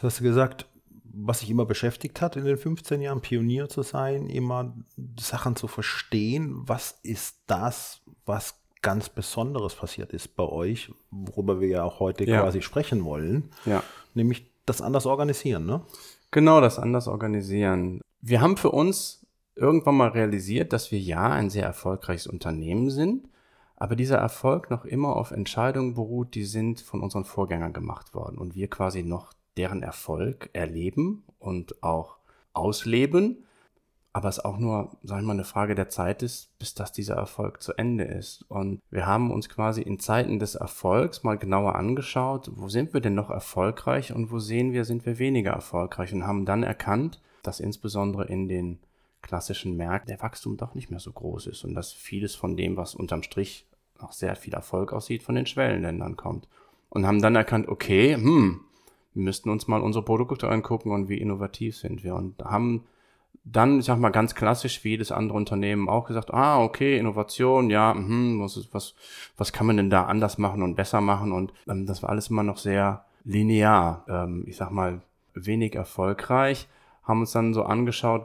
Hast 0.00 0.20
du 0.20 0.24
gesagt, 0.24 0.66
was 1.04 1.40
sich 1.40 1.50
immer 1.50 1.64
beschäftigt 1.64 2.20
hat 2.20 2.36
in 2.36 2.44
den 2.44 2.56
15 2.56 3.00
Jahren, 3.00 3.20
Pionier 3.20 3.68
zu 3.68 3.82
sein, 3.82 4.26
immer 4.26 4.74
Sachen 5.18 5.54
zu 5.54 5.68
verstehen. 5.68 6.62
Was 6.66 6.98
ist 7.02 7.36
das, 7.46 8.00
was 8.26 8.56
ganz 8.82 9.08
Besonderes 9.08 9.74
passiert 9.74 10.12
ist 10.12 10.36
bei 10.36 10.44
euch, 10.44 10.92
worüber 11.10 11.60
wir 11.60 11.68
ja 11.68 11.84
auch 11.84 12.00
heute 12.00 12.24
ja. 12.24 12.42
quasi 12.42 12.62
sprechen 12.62 13.04
wollen? 13.04 13.50
Ja. 13.64 13.82
Nämlich 14.14 14.50
das 14.66 14.82
anders 14.82 15.06
organisieren, 15.06 15.66
ne? 15.66 15.82
Genau, 16.30 16.60
das 16.60 16.80
anders 16.80 17.06
organisieren. 17.06 18.00
Wir 18.20 18.40
haben 18.40 18.56
für 18.56 18.72
uns 18.72 19.23
irgendwann 19.56 19.96
mal 19.96 20.08
realisiert, 20.08 20.72
dass 20.72 20.90
wir 20.90 20.98
ja 20.98 21.30
ein 21.30 21.50
sehr 21.50 21.64
erfolgreiches 21.64 22.26
Unternehmen 22.26 22.90
sind, 22.90 23.28
aber 23.76 23.96
dieser 23.96 24.18
Erfolg 24.18 24.70
noch 24.70 24.84
immer 24.84 25.16
auf 25.16 25.30
Entscheidungen 25.30 25.94
beruht, 25.94 26.34
die 26.34 26.44
sind 26.44 26.80
von 26.80 27.00
unseren 27.00 27.24
Vorgängern 27.24 27.72
gemacht 27.72 28.14
worden 28.14 28.38
und 28.38 28.54
wir 28.54 28.68
quasi 28.68 29.02
noch 29.02 29.32
deren 29.56 29.82
Erfolg 29.82 30.50
erleben 30.52 31.24
und 31.38 31.82
auch 31.82 32.18
ausleben, 32.52 33.44
aber 34.12 34.28
es 34.28 34.38
auch 34.38 34.58
nur, 34.58 34.96
sagen 35.02 35.22
wir 35.22 35.26
mal, 35.26 35.32
eine 35.32 35.44
Frage 35.44 35.74
der 35.74 35.88
Zeit 35.88 36.22
ist, 36.22 36.56
bis 36.60 36.74
dass 36.74 36.92
dieser 36.92 37.16
Erfolg 37.16 37.60
zu 37.60 37.72
Ende 37.76 38.04
ist. 38.04 38.42
Und 38.48 38.80
wir 38.88 39.06
haben 39.06 39.32
uns 39.32 39.48
quasi 39.48 39.82
in 39.82 39.98
Zeiten 39.98 40.38
des 40.38 40.54
Erfolgs 40.54 41.24
mal 41.24 41.36
genauer 41.36 41.74
angeschaut, 41.74 42.48
wo 42.54 42.68
sind 42.68 42.94
wir 42.94 43.00
denn 43.00 43.14
noch 43.14 43.30
erfolgreich 43.30 44.14
und 44.14 44.30
wo 44.30 44.38
sehen 44.38 44.72
wir, 44.72 44.84
sind 44.84 45.04
wir 45.04 45.18
weniger 45.18 45.50
erfolgreich 45.50 46.14
und 46.14 46.24
haben 46.24 46.46
dann 46.46 46.62
erkannt, 46.62 47.20
dass 47.42 47.58
insbesondere 47.58 48.26
in 48.26 48.48
den 48.48 48.78
klassischen 49.24 49.76
Märkten 49.76 50.08
der 50.08 50.22
Wachstum 50.22 50.56
doch 50.56 50.74
nicht 50.74 50.90
mehr 50.90 51.00
so 51.00 51.10
groß 51.10 51.48
ist 51.48 51.64
und 51.64 51.74
dass 51.74 51.92
vieles 51.92 52.34
von 52.34 52.56
dem, 52.56 52.76
was 52.76 52.94
unterm 52.94 53.22
Strich 53.22 53.66
noch 54.00 54.12
sehr 54.12 54.36
viel 54.36 54.54
Erfolg 54.54 54.92
aussieht, 54.92 55.22
von 55.22 55.34
den 55.34 55.46
Schwellenländern 55.46 56.16
kommt. 56.16 56.48
Und 56.90 57.06
haben 57.06 57.20
dann 57.20 57.34
erkannt, 57.34 57.68
okay, 57.68 58.14
hm, 58.14 58.60
wir 59.14 59.22
müssten 59.22 59.50
uns 59.50 59.66
mal 59.66 59.80
unsere 59.80 60.04
Produkte 60.04 60.48
angucken 60.48 60.90
und 60.90 61.08
wie 61.08 61.18
innovativ 61.18 61.76
sind 61.76 62.04
wir. 62.04 62.14
Und 62.14 62.42
haben 62.44 62.84
dann, 63.44 63.80
ich 63.80 63.86
sag 63.86 63.98
mal, 63.98 64.10
ganz 64.10 64.34
klassisch 64.34 64.82
wie 64.84 64.90
jedes 64.90 65.12
andere 65.12 65.36
Unternehmen 65.36 65.88
auch 65.88 66.06
gesagt, 66.06 66.32
ah, 66.32 66.62
okay, 66.62 66.98
Innovation, 66.98 67.70
ja, 67.70 67.94
mh, 67.94 68.42
was, 68.42 68.68
was, 68.72 68.94
was 69.36 69.52
kann 69.52 69.66
man 69.66 69.76
denn 69.76 69.90
da 69.90 70.04
anders 70.04 70.38
machen 70.38 70.62
und 70.62 70.76
besser 70.76 71.00
machen? 71.00 71.32
Und 71.32 71.52
ähm, 71.68 71.86
das 71.86 72.02
war 72.02 72.10
alles 72.10 72.28
immer 72.28 72.42
noch 72.42 72.58
sehr 72.58 73.04
linear, 73.24 74.04
ähm, 74.08 74.44
ich 74.46 74.56
sag 74.56 74.70
mal, 74.70 75.00
wenig 75.34 75.74
erfolgreich. 75.74 76.68
Haben 77.02 77.20
uns 77.20 77.32
dann 77.32 77.52
so 77.52 77.64
angeschaut, 77.64 78.24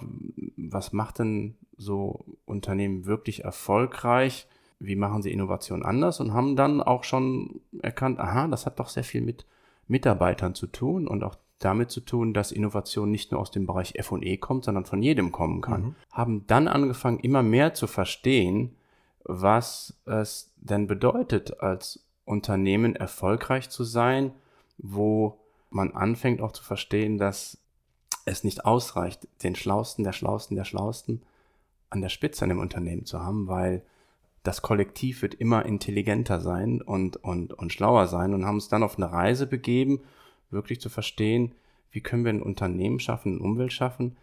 was 0.71 0.93
macht 0.93 1.19
denn 1.19 1.55
so 1.77 2.25
Unternehmen 2.45 3.05
wirklich 3.05 3.43
erfolgreich? 3.43 4.47
Wie 4.79 4.95
machen 4.95 5.21
sie 5.21 5.31
Innovation 5.31 5.83
anders? 5.83 6.19
Und 6.19 6.33
haben 6.33 6.55
dann 6.55 6.81
auch 6.81 7.03
schon 7.03 7.61
erkannt, 7.81 8.19
aha, 8.19 8.47
das 8.47 8.65
hat 8.65 8.79
doch 8.79 8.89
sehr 8.89 9.03
viel 9.03 9.21
mit 9.21 9.45
Mitarbeitern 9.87 10.55
zu 10.55 10.67
tun 10.67 11.07
und 11.07 11.23
auch 11.23 11.35
damit 11.59 11.91
zu 11.91 11.99
tun, 11.99 12.33
dass 12.33 12.51
Innovation 12.51 13.11
nicht 13.11 13.31
nur 13.31 13.41
aus 13.41 13.51
dem 13.51 13.65
Bereich 13.65 13.93
FE 14.01 14.37
kommt, 14.37 14.63
sondern 14.63 14.85
von 14.85 15.03
jedem 15.03 15.31
kommen 15.31 15.61
kann. 15.61 15.81
Mhm. 15.81 15.95
Haben 16.11 16.47
dann 16.47 16.67
angefangen, 16.67 17.19
immer 17.19 17.43
mehr 17.43 17.73
zu 17.73 17.87
verstehen, 17.87 18.75
was 19.23 19.99
es 20.05 20.53
denn 20.57 20.87
bedeutet, 20.87 21.59
als 21.61 22.05
Unternehmen 22.23 22.95
erfolgreich 22.95 23.69
zu 23.69 23.83
sein, 23.83 24.31
wo 24.77 25.39
man 25.69 25.91
anfängt 25.91 26.41
auch 26.41 26.53
zu 26.53 26.63
verstehen, 26.63 27.17
dass 27.17 27.57
es 28.25 28.43
nicht 28.43 28.65
ausreicht, 28.65 29.27
den 29.43 29.55
Schlausten 29.55 30.03
der 30.03 30.13
Schlausten 30.13 30.55
der 30.55 30.65
Schlausten 30.65 31.21
an 31.89 32.01
der 32.01 32.09
Spitze 32.09 32.43
an 32.43 32.49
dem 32.49 32.59
Unternehmen 32.59 33.05
zu 33.05 33.19
haben, 33.21 33.47
weil 33.47 33.83
das 34.43 34.61
Kollektiv 34.61 35.21
wird 35.21 35.33
immer 35.33 35.65
intelligenter 35.65 36.39
sein 36.39 36.81
und, 36.81 37.17
und, 37.17 37.53
und 37.53 37.73
schlauer 37.73 38.07
sein 38.07 38.33
und 38.33 38.45
haben 38.45 38.55
uns 38.55 38.69
dann 38.69 38.83
auf 38.83 38.97
eine 38.97 39.11
Reise 39.11 39.47
begeben, 39.47 40.01
wirklich 40.49 40.79
zu 40.79 40.89
verstehen, 40.89 41.53
wie 41.91 42.01
können 42.01 42.23
wir 42.23 42.33
ein 42.33 42.41
Unternehmen 42.41 42.99
schaffen, 42.99 43.33
eine 43.33 43.43
Umwelt 43.43 43.73
schaffen, 43.73 44.17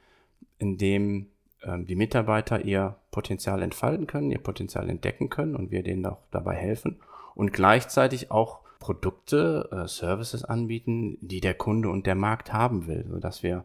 in 0.58 0.78
dem 0.78 1.26
ähm, 1.62 1.86
die 1.86 1.96
Mitarbeiter 1.96 2.64
ihr 2.64 2.96
Potenzial 3.10 3.62
entfalten 3.62 4.06
können, 4.06 4.30
ihr 4.30 4.38
Potenzial 4.38 4.88
entdecken 4.88 5.28
können 5.28 5.56
und 5.56 5.70
wir 5.70 5.82
denen 5.82 6.06
auch 6.06 6.18
dabei 6.30 6.54
helfen 6.54 6.96
und 7.34 7.52
gleichzeitig 7.52 8.30
auch 8.30 8.60
Produkte, 8.78 9.68
äh, 9.72 9.88
Services 9.88 10.44
anbieten, 10.44 11.18
die 11.20 11.40
der 11.40 11.54
Kunde 11.54 11.90
und 11.90 12.06
der 12.06 12.14
Markt 12.14 12.52
haben 12.52 12.86
will, 12.86 13.06
sodass 13.10 13.42
wir 13.42 13.64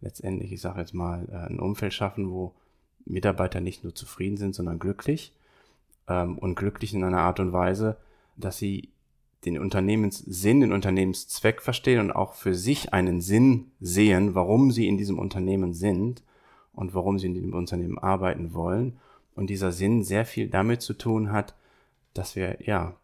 letztendlich, 0.00 0.52
ich 0.52 0.60
sage 0.60 0.80
jetzt 0.80 0.94
mal, 0.94 1.28
äh, 1.30 1.50
ein 1.50 1.60
Umfeld 1.60 1.94
schaffen, 1.94 2.30
wo 2.30 2.54
Mitarbeiter 3.04 3.60
nicht 3.60 3.84
nur 3.84 3.94
zufrieden 3.94 4.36
sind, 4.36 4.54
sondern 4.54 4.78
glücklich 4.78 5.32
ähm, 6.08 6.38
und 6.38 6.54
glücklich 6.54 6.94
in 6.94 7.04
einer 7.04 7.20
Art 7.20 7.40
und 7.40 7.52
Weise, 7.52 7.96
dass 8.36 8.58
sie 8.58 8.90
den 9.44 9.58
Unternehmenssinn, 9.58 10.60
den 10.60 10.72
Unternehmenszweck 10.72 11.62
verstehen 11.62 12.00
und 12.00 12.12
auch 12.12 12.34
für 12.34 12.54
sich 12.54 12.92
einen 12.92 13.20
Sinn 13.20 13.70
sehen, 13.80 14.34
warum 14.34 14.70
sie 14.70 14.86
in 14.86 14.98
diesem 14.98 15.18
Unternehmen 15.18 15.72
sind 15.72 16.22
und 16.74 16.94
warum 16.94 17.18
sie 17.18 17.26
in 17.26 17.34
dem 17.34 17.54
Unternehmen 17.54 17.98
arbeiten 17.98 18.52
wollen. 18.52 18.98
Und 19.34 19.48
dieser 19.48 19.72
Sinn 19.72 20.04
sehr 20.04 20.26
viel 20.26 20.48
damit 20.48 20.82
zu 20.82 20.92
tun 20.92 21.32
hat, 21.32 21.54
dass 22.12 22.36
wir 22.36 22.58
ja 22.60 22.94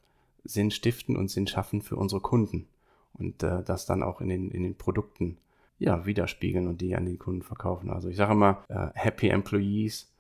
Sinn 0.45 0.71
stiften 0.71 1.17
und 1.17 1.31
Sinn 1.31 1.47
schaffen 1.47 1.81
für 1.81 1.97
unsere 1.97 2.21
Kunden 2.21 2.67
und 3.15 3.43
äh, 3.43 3.63
das 3.63 3.87
dann 3.87 4.03
auch 4.03 4.21
in 4.21 4.29
den, 4.29 4.51
in 4.51 4.63
den 4.63 4.75
Produkten 4.75 5.39
ja, 5.79 6.07
widerspiegeln 6.07 6.67
und 6.67 6.81
die 6.81 6.97
an 6.97 7.05
den 7.05 7.19
Kunden 7.19 7.43
verkaufen. 7.43 7.91
Also 7.91 8.09
ich 8.09 8.17
sage 8.17 8.33
immer, 8.33 8.65
äh, 8.69 8.89
Happy 8.95 9.29
Employees 9.29 10.11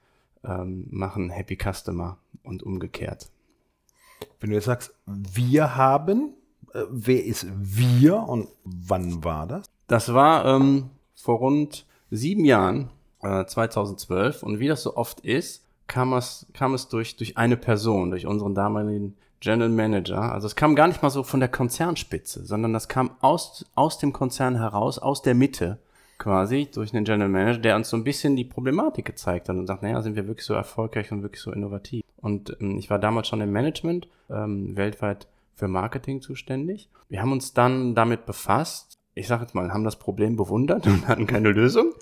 ähm, 0.45 0.87
machen 0.91 1.31
Happy 1.31 1.57
Customer 1.57 2.19
und 2.43 2.63
umgekehrt. 2.63 3.31
Wenn 4.41 4.51
du 4.51 4.57
jetzt 4.57 4.67
sagst, 4.67 4.95
wir 5.07 5.77
haben, 5.77 6.35
äh, 6.73 6.83
wer 6.91 7.25
ist 7.25 7.47
wir 7.57 8.19
und 8.19 8.49
wann 8.65 9.25
war 9.25 9.47
das? 9.47 9.67
Das 9.87 10.13
war 10.13 10.45
ähm, 10.45 10.91
vor 11.15 11.39
rund 11.39 11.87
sieben 12.11 12.45
Jahren, 12.45 12.91
äh, 13.23 13.45
2012. 13.45 14.43
Und 14.43 14.59
wie 14.59 14.69
das 14.69 14.83
so 14.83 14.97
oft 14.97 15.21
ist, 15.21 15.65
kam 15.87 16.13
es, 16.13 16.47
kam 16.53 16.75
es 16.75 16.89
durch, 16.89 17.17
durch 17.17 17.37
eine 17.37 17.57
Person, 17.57 18.11
durch 18.11 18.27
unseren 18.27 18.55
damaligen 18.55 19.17
General 19.47 19.71
Manager. 19.71 20.33
Also 20.33 20.49
es 20.49 20.57
kam 20.57 20.75
gar 20.75 20.89
nicht 20.89 21.03
mal 21.03 21.11
so 21.11 21.23
von 21.23 21.39
der 21.39 21.49
Konzernspitze, 21.49 22.45
sondern 22.45 22.73
das 22.73 22.89
kam 22.89 23.13
aus, 23.21 23.65
aus 23.77 23.99
dem 23.99 24.13
Konzern 24.13 24.57
heraus, 24.57 24.99
aus 24.99 25.23
der 25.23 25.37
Mitte 25.37 25.79
quasi, 26.19 26.69
durch 26.73 26.93
einen 26.93 27.05
General 27.05 27.29
Manager, 27.29 27.61
der 27.61 27.77
uns 27.77 27.89
so 27.89 27.97
ein 27.97 28.03
bisschen 28.03 28.35
die 28.35 28.45
Problematik 28.45 29.05
gezeigt 29.05 29.49
hat 29.49 29.57
und 29.57 29.69
sagt, 29.69 29.83
naja, 29.83 30.03
sind 30.03 30.17
wir 30.17 30.27
wirklich 30.27 30.47
so 30.47 30.55
erfolgreich 30.55 31.13
und 31.13 31.23
wirklich 31.23 31.41
so 31.41 31.53
innovativ? 31.53 32.03
Und 32.17 32.57
ähm, 32.61 32.77
ich 32.77 32.91
war 32.91 32.99
damals 32.99 33.29
schon 33.29 33.41
im 33.41 33.53
Management, 33.53 34.09
ähm, 34.31 34.77
weltweit 34.77 35.29
für 35.55 35.69
Marketing 35.69 36.21
zuständig. 36.21 36.89
Wir 37.09 37.21
haben 37.21 37.33
uns 37.33 37.55
dann 37.55 37.95
damit 37.95 38.27
befasst, 38.27 38.99
ich 39.15 39.29
sage 39.29 39.43
jetzt 39.43 39.55
mal, 39.55 39.73
haben 39.73 39.85
das 39.85 39.97
Problem 39.97 40.37
bewundert 40.37 40.87
und 40.89 41.07
hatten 41.07 41.29
keine 41.29 41.51
Lösung 41.51 41.93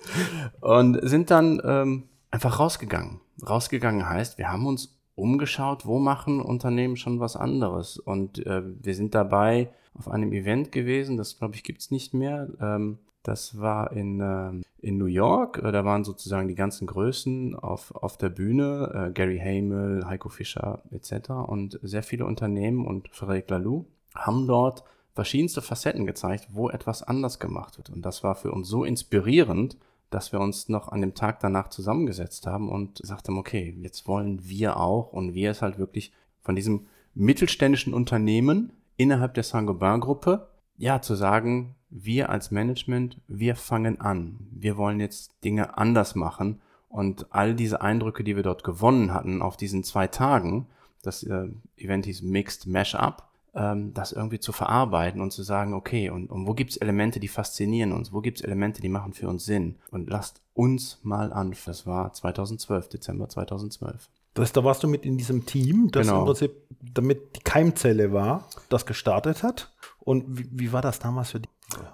und 0.61 0.97
sind 1.07 1.29
dann 1.29 1.61
ähm, 1.63 2.03
einfach 2.31 2.59
rausgegangen. 2.59 3.21
Rausgegangen 3.47 4.09
heißt, 4.09 4.39
wir 4.39 4.51
haben 4.51 4.65
uns 4.65 4.94
umgeschaut, 5.15 5.85
wo 5.85 5.99
machen 5.99 6.41
Unternehmen 6.41 6.97
schon 6.97 7.19
was 7.19 7.35
anderes. 7.35 7.97
Und 7.97 8.45
äh, 8.45 8.61
wir 8.65 8.95
sind 8.95 9.15
dabei 9.15 9.71
auf 9.93 10.09
einem 10.09 10.33
Event 10.33 10.71
gewesen, 10.71 11.17
das 11.17 11.37
glaube 11.37 11.55
ich 11.55 11.63
gibt's 11.63 11.91
nicht 11.91 12.13
mehr. 12.13 12.49
Ähm, 12.59 12.99
das 13.23 13.59
war 13.59 13.91
in, 13.91 14.19
äh, 14.19 14.51
in 14.85 14.97
New 14.97 15.05
York. 15.05 15.57
Äh, 15.63 15.71
da 15.71 15.83
waren 15.83 16.03
sozusagen 16.03 16.47
die 16.47 16.55
ganzen 16.55 16.85
Größen 16.85 17.55
auf, 17.55 17.93
auf 17.95 18.17
der 18.17 18.29
Bühne. 18.29 19.07
Äh, 19.09 19.11
Gary 19.13 19.39
Hamel, 19.39 20.05
Heiko 20.05 20.29
Fischer 20.29 20.83
etc. 20.91 21.31
Und 21.47 21.79
sehr 21.81 22.03
viele 22.03 22.25
Unternehmen 22.25 22.85
und 22.85 23.09
Frederic 23.11 23.49
Laloux 23.49 23.85
haben 24.13 24.47
dort 24.47 24.83
verschiedenste 25.13 25.61
Facetten 25.61 26.05
gezeigt, 26.05 26.49
wo 26.51 26.69
etwas 26.69 27.01
anders 27.01 27.39
gemacht 27.39 27.77
wird. 27.77 27.89
Und 27.89 28.05
das 28.05 28.23
war 28.23 28.35
für 28.35 28.51
uns 28.51 28.67
so 28.67 28.83
inspirierend, 28.83 29.77
dass 30.09 30.31
wir 30.31 30.39
uns 30.39 30.69
noch 30.69 30.89
an 30.89 31.01
dem 31.01 31.13
Tag 31.13 31.39
danach 31.39 31.69
zusammengesetzt 31.69 32.47
haben 32.47 32.69
und 32.69 33.01
gesagt 33.01 33.27
haben, 33.27 33.37
okay, 33.37 33.77
jetzt 33.81 34.07
wollen 34.07 34.47
wir 34.47 34.77
auch 34.77 35.11
und 35.11 35.33
wir 35.33 35.51
es 35.51 35.61
halt 35.61 35.77
wirklich 35.77 36.13
von 36.41 36.55
diesem 36.55 36.87
mittelständischen 37.13 37.93
Unternehmen 37.93 38.71
innerhalb 38.97 39.33
der 39.33 39.43
Saint-Gobain-Gruppe, 39.43 40.47
ja, 40.77 41.01
zu 41.01 41.15
sagen, 41.15 41.75
wir 41.89 42.29
als 42.29 42.51
Management, 42.51 43.21
wir 43.27 43.55
fangen 43.55 44.01
an. 44.01 44.37
Wir 44.51 44.77
wollen 44.77 44.99
jetzt 44.99 45.31
Dinge 45.43 45.77
anders 45.77 46.15
machen 46.15 46.61
und 46.89 47.27
all 47.31 47.55
diese 47.55 47.81
Eindrücke, 47.81 48.23
die 48.23 48.35
wir 48.35 48.43
dort 48.43 48.63
gewonnen 48.63 49.13
hatten 49.13 49.41
auf 49.41 49.57
diesen 49.57 49.83
zwei 49.83 50.07
Tagen, 50.07 50.67
das 51.01 51.23
äh, 51.23 51.47
Event 51.77 52.05
hieß 52.05 52.21
Mixed 52.23 52.67
Mashup, 52.67 53.23
ähm, 53.55 53.93
das 53.93 54.11
irgendwie 54.11 54.39
zu 54.39 54.51
verarbeiten 54.51 55.21
und 55.21 55.31
zu 55.31 55.43
sagen, 55.43 55.73
okay, 55.73 56.09
und, 56.09 56.29
und 56.29 56.47
wo 56.47 56.53
gibt's 56.53 56.77
Elemente, 56.77 57.19
die 57.19 57.27
faszinieren 57.27 57.93
uns? 57.93 58.11
Wo 58.11 58.21
gibt's 58.21 58.41
Elemente, 58.41 58.81
die 58.81 58.89
machen 58.89 59.13
für 59.13 59.27
uns 59.27 59.45
Sinn? 59.45 59.75
Und 59.91 60.09
lasst 60.09 60.41
uns 60.53 60.99
mal 61.03 61.31
an. 61.31 61.55
Das 61.65 61.87
war 61.87 62.13
2012, 62.13 62.89
Dezember 62.89 63.29
2012. 63.29 64.09
Das, 64.33 64.51
da 64.51 64.63
warst 64.63 64.83
du 64.83 64.87
mit 64.87 65.05
in 65.05 65.17
diesem 65.17 65.45
Team, 65.45 65.89
das 65.91 66.07
genau. 66.07 66.19
im 66.19 66.25
Prinzip 66.25 66.51
damit 66.93 67.37
die 67.37 67.43
Keimzelle 67.43 68.11
war, 68.11 68.49
das 68.69 68.85
gestartet 68.85 69.43
hat. 69.43 69.73
Und 69.99 70.37
wie, 70.37 70.47
wie 70.51 70.73
war 70.73 70.81
das 70.81 70.99
damals 70.99 71.31
für 71.31 71.39
dich? 71.39 71.49